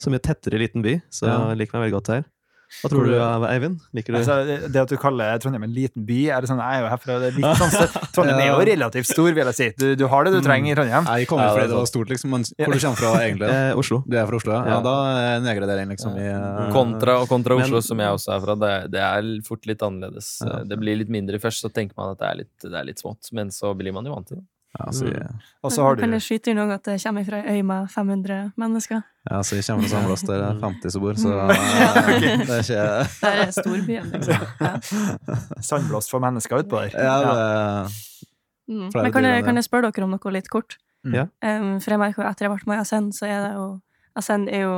så 0.00 0.12
mye 0.12 0.20
tettere 0.28 0.60
liten 0.60 0.84
by. 0.84 0.98
Så 1.08 1.24
jeg 1.48 1.56
liker 1.62 1.78
meg 1.78 1.86
veldig 1.88 1.96
godt 1.96 2.12
her. 2.12 2.28
Hva 2.70 2.88
tror 2.92 3.08
du, 3.08 3.14
Eivind? 3.50 3.80
Liker 3.92 4.14
du 4.14 4.18
Altså, 4.20 4.34
det- 4.46 4.68
det 4.72 4.80
at 4.80 4.88
du 4.88 4.96
kaller 4.96 5.38
Trondheim 5.42 5.64
en 5.66 5.72
liten 5.74 6.04
by, 6.06 6.18
er 6.30 6.40
det 6.44 6.48
sånn, 6.50 6.60
jeg 6.62 6.78
er 6.78 6.84
jo 6.84 6.90
herfra, 6.92 7.16
det 7.18 7.28
er 7.32 7.36
litt 7.40 7.56
sånn. 7.62 8.12
Trondheim 8.14 8.38
er 8.38 8.48
jo 8.52 8.58
relativt 8.70 9.08
stor, 9.10 9.30
vil 9.34 9.50
jeg 9.50 9.56
si. 9.58 9.68
Du, 9.76 9.86
du 9.98 10.06
har 10.06 10.24
det 10.24 10.32
du 10.36 10.40
trenger 10.46 10.70
i 10.72 10.76
Trondheim. 10.78 11.08
Jeg 11.18 11.26
kommer 11.30 11.44
Ja, 11.44 11.50
det 11.50 11.58
fordi 11.58 11.72
det 11.74 11.78
var 11.80 11.88
stort, 11.90 12.08
liksom. 12.14 12.30
Men 12.30 12.44
hvor 12.46 12.72
du 12.72 12.78
kommer 12.84 13.00
fra, 13.02 13.12
egentlig? 13.26 13.50
eh, 13.56 13.74
Oslo? 13.82 13.98
Du 14.06 14.16
er 14.16 14.26
fra 14.30 14.36
Oslo, 14.40 14.52
ja? 14.54 14.62
ja 14.64 14.76
Ja. 14.76 14.80
da 14.86 14.94
er 15.34 15.40
nedgradering, 15.48 15.88
liksom. 15.96 16.14
I, 16.16 16.28
uh... 16.30 16.70
Kontra, 16.72 17.18
og 17.24 17.28
kontra 17.28 17.56
Men- 17.58 17.66
Oslo, 17.66 17.80
som 17.90 17.98
jeg 17.98 18.14
også 18.20 18.36
er 18.36 18.40
fra, 18.46 18.54
det, 18.62 18.72
det 18.94 19.02
er 19.02 19.32
fort 19.46 19.66
litt 19.66 19.82
annerledes. 19.82 20.30
Ja. 20.46 20.62
Det 20.64 20.78
blir 20.78 20.96
litt 21.02 21.10
mindre 21.10 21.42
først, 21.42 21.60
så 21.66 21.72
tenker 21.74 21.98
man 21.98 22.14
at 22.14 22.18
det 22.22 22.28
er 22.30 22.40
litt, 22.44 22.54
det 22.62 22.74
er 22.78 22.84
litt 22.86 23.02
smått, 23.02 23.32
men 23.32 23.50
så 23.50 23.74
blir 23.76 23.92
man 23.92 24.06
jo 24.06 24.14
vant 24.14 24.26
til 24.30 24.38
det. 24.38 24.46
Ja, 24.78 24.92
så, 24.94 25.06
Og 25.64 25.72
så 25.72 25.82
har 25.82 25.96
Kan 25.98 26.12
du 26.12 26.16
jeg 26.18 26.22
skyte 26.22 26.52
inn 26.52 26.58
at 26.62 26.84
det 26.86 26.98
kommer 27.02 27.24
fra 27.26 27.40
ei 27.42 27.58
øy 27.58 27.62
med 27.66 27.88
500 27.90 28.52
mennesker? 28.56 29.02
ja, 29.30 29.40
så 29.42 29.56
jeg 29.56 29.64
kommer 29.66 29.88
til 29.88 29.90
å 29.90 29.96
samle 29.98 30.12
oss 30.12 30.22
der 30.28 30.44
50 30.60 30.90
som 30.90 31.02
bor, 31.02 31.14
så 31.14 31.28
Mm. 31.30 31.50
eh, 31.56 32.44
det 32.46 32.54
er 32.54 32.62
ikke 32.62 32.84
Der 33.20 33.42
er 33.46 33.50
storbyen, 33.50 34.12
liksom. 34.14 34.46
Ja. 34.60 34.76
sandblåst 35.60 36.10
for 36.10 36.20
mennesker 36.22 36.62
utpå 36.62 36.84
der. 36.86 36.94
Ja, 36.94 37.18
det, 37.24 37.90
Mm. 38.70 38.90
Men 38.94 39.12
kan 39.12 39.24
jeg, 39.24 39.44
kan 39.44 39.56
jeg 39.58 39.64
spørre 39.66 39.90
dere 39.90 40.04
om 40.06 40.12
noe 40.14 40.30
litt 40.32 40.48
kort? 40.48 40.76
Mm. 41.02 41.14
Ja. 41.16 41.24
Um, 41.42 41.80
for 41.80 41.90
jeg 41.90 41.98
merker 41.98 42.22
jo 42.22 42.28
etter 42.28 42.46
jeg 42.46 42.52
ble 42.52 42.70
med 42.70 42.76
i 42.78 42.82
Ascend, 42.84 43.14
så 43.16 43.26
er 43.26 43.40
det 43.48 43.54
jo 43.56 43.64
Ascend 44.14 44.48
er 44.52 44.62
jo 44.66 44.76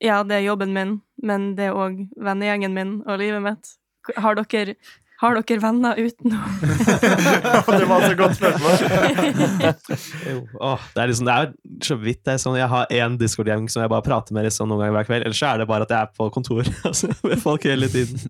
Ja, 0.00 0.22
det 0.22 0.36
er 0.38 0.44
jobben 0.46 0.72
min, 0.72 1.00
men 1.20 1.54
det 1.58 1.66
er 1.68 1.74
òg 1.76 2.04
vennegjengen 2.16 2.72
min 2.72 2.92
og 3.02 3.18
livet 3.18 3.42
mitt. 3.42 3.72
Har 4.16 4.38
dere, 4.38 4.76
har 5.18 5.38
dere 5.38 5.62
venner 5.62 5.98
utenom 5.98 6.58
det 7.78 7.86
var 7.88 8.04
så 8.04 8.14
godt 8.18 8.36
spørsmål. 8.38 8.74
oh, 10.38 10.68
Åh, 10.68 10.84
det 10.94 11.02
er 11.02 11.10
liksom, 11.10 11.28
det 11.28 11.34
er 11.34 11.52
så 11.84 11.96
vidt 12.00 12.20
det 12.26 12.34
er 12.34 12.42
sånn, 12.42 12.58
Jeg 12.58 12.70
har 12.70 12.92
én 12.94 13.16
Discord-gjeng 13.20 13.66
som 13.72 13.82
jeg 13.82 13.92
bare 13.92 14.04
prater 14.06 14.36
med 14.36 14.46
liksom 14.46 14.70
noen 14.70 14.84
ganger 14.84 14.96
hver 14.98 15.08
kveld. 15.08 15.26
Ellers 15.28 15.40
så 15.40 15.50
er 15.50 15.62
det 15.62 15.68
bare 15.70 15.86
at 15.86 15.94
jeg 15.94 16.00
er 16.00 16.12
på 16.18 16.28
kontor 16.34 16.62
altså, 16.88 17.10
med 17.24 17.42
folk 17.42 17.66
hele 17.68 17.90
tiden 17.92 18.22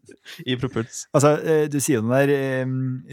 i 0.47 0.57
Propuls. 0.61 1.05
Altså, 1.13 1.35
eh, 1.43 1.67
du 1.71 1.79
sier 1.81 1.99
jo 1.99 2.07
den 2.07 2.15
der 2.15 2.35
eh, 2.35 2.65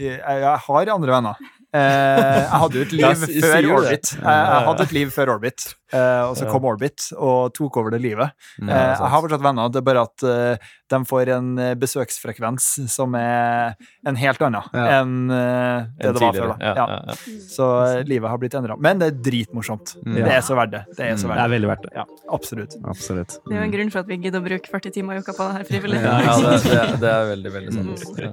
Jeg 0.06 0.20
jeg 0.46 0.58
har 0.66 0.94
andre 0.96 1.16
venner. 1.16 1.46
Eh, 1.76 2.36
Jeg 2.40 2.60
hadde 2.62 2.78
jo 2.80 2.84
et 2.86 2.94
liv 3.00 3.26
før? 3.44 3.68
Orbit. 3.76 4.12
Jeg 4.16 4.22
jeg 4.22 4.66
hadde 4.70 4.86
et 4.88 4.94
liv 4.96 5.10
før 5.14 5.32
Orbit, 5.36 5.66
eh, 5.92 6.22
og 6.30 6.34
så 6.38 6.46
kom 6.50 6.64
Orbit 6.70 7.10
og 7.16 7.52
tok 7.56 7.76
over 7.82 7.92
det 7.96 8.00
livet. 8.04 8.32
Mm, 8.60 8.70
Eh, 8.70 8.82
sant. 8.96 9.04
Jeg 9.06 9.12
har 9.14 9.22
fortsatt 9.26 9.44
venner, 9.44 9.68
det 9.74 9.80
er 9.82 9.86
bare 9.90 10.04
at 10.06 10.24
eh, 10.26 10.70
de 10.92 11.00
får 11.10 11.30
en 11.34 11.48
eh, 11.58 11.74
besøksfrekvens 11.82 12.66
som 12.92 13.14
er 13.18 13.74
en 14.06 14.16
helt 14.20 14.42
annen 14.46 14.62
enn 14.76 15.14
eh, 15.34 15.86
det 15.98 16.12
det 16.14 16.22
var 16.22 16.36
før. 16.36 16.52
da. 16.60 17.16
Så 17.50 17.66
eh, 17.86 18.02
livet 18.06 18.30
har 18.30 18.38
blitt 18.42 18.54
endra. 18.58 18.76
Men 18.78 19.02
det 19.02 19.08
er 19.12 19.18
dritmorsomt. 19.30 19.96
Mm. 20.06 20.20
Det 20.22 20.32
er 20.38 20.44
så 20.46 20.56
verdt 20.58 20.76
det. 20.76 20.82
Det 20.96 21.08
er 21.10 21.18
så 21.20 21.26
verdt. 21.30 21.40
Det 21.42 21.46
er 21.48 21.54
veldig 21.56 21.70
verdt 21.72 21.86
det. 21.88 21.92
Ja, 21.98 22.06
absolutt. 22.38 22.78
Absolutt. 22.86 23.36
Det 23.46 23.56
er 23.56 23.60
jo 23.60 23.66
en 23.66 23.74
grunn 23.74 23.90
for 23.94 24.04
at 24.04 24.10
vi 24.12 24.20
gidder 24.22 24.40
å 24.42 24.46
bruke 24.46 24.70
40 24.72 24.94
timer 24.94 25.18
i 25.18 25.24
uka 25.26 25.34
på 25.36 25.48
det 25.50 25.58
her 25.58 25.68
frivillig. 25.72 26.00
Ja, 26.06 26.94
det, 27.02 27.10
er 27.10 27.28
veldig, 27.34 27.52
veldig 27.58 27.74
sant. 27.74 28.06
Mm. 28.06 28.22
Ja. 28.22 28.32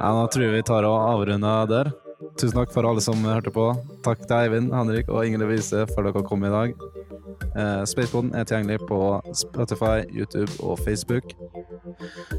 Ja, 0.00 0.12
nå 0.16 0.22
tror 0.32 0.44
jeg 0.46 0.54
vi 0.58 0.62
tar 0.68 0.86
og 0.88 0.96
avrunder 1.14 1.66
der. 1.70 1.90
Tusen 2.20 2.56
takk 2.56 2.72
for 2.74 2.84
alle 2.88 3.00
som 3.04 3.24
hørte 3.24 3.52
på. 3.54 3.66
Takk 4.04 4.26
til 4.26 4.36
Eivind, 4.36 4.72
Henrik 4.74 5.08
og 5.08 5.24
Inger 5.26 5.48
Vise 5.48 5.86
for 5.94 6.04
dere 6.06 6.24
kom 6.26 6.44
i 6.44 6.52
dag. 6.52 6.74
Eh, 7.56 7.84
Spaceboden 7.88 8.34
er 8.36 8.44
tilgjengelig 8.44 8.86
på 8.88 8.98
Spotify, 9.34 10.04
YouTube 10.12 10.52
og 10.60 10.78
Facebook. 10.84 11.24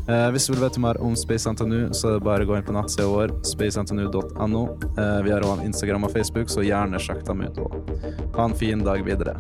Eh, 0.07 0.29
hvis 0.31 0.45
du 0.47 0.53
vil 0.53 0.63
vite 0.63 0.79
mer 0.79 1.01
om 1.01 1.15
Space 1.15 1.49
NTNU, 1.49 1.93
så 1.93 2.07
er 2.07 2.19
det 2.19 2.25
bare 2.25 2.45
å 2.45 2.51
gå 2.51 2.57
inn 2.57 2.67
på 2.67 2.75
nettsida 2.75 3.09
vår, 3.09 3.33
spacentnu.no. 3.47 4.63
Eh, 4.91 5.19
vi 5.25 5.33
har 5.33 5.45
også 5.45 5.65
Instagram 5.65 6.07
og 6.07 6.15
Facebook, 6.15 6.49
så 6.53 6.65
gjerne 6.65 7.01
sjekk 7.01 7.25
dem 7.27 7.43
ut 7.45 7.61
òg. 7.65 7.71
Ha 8.37 8.47
en 8.47 8.57
fin 8.57 8.85
dag 8.85 9.03
videre. 9.05 9.35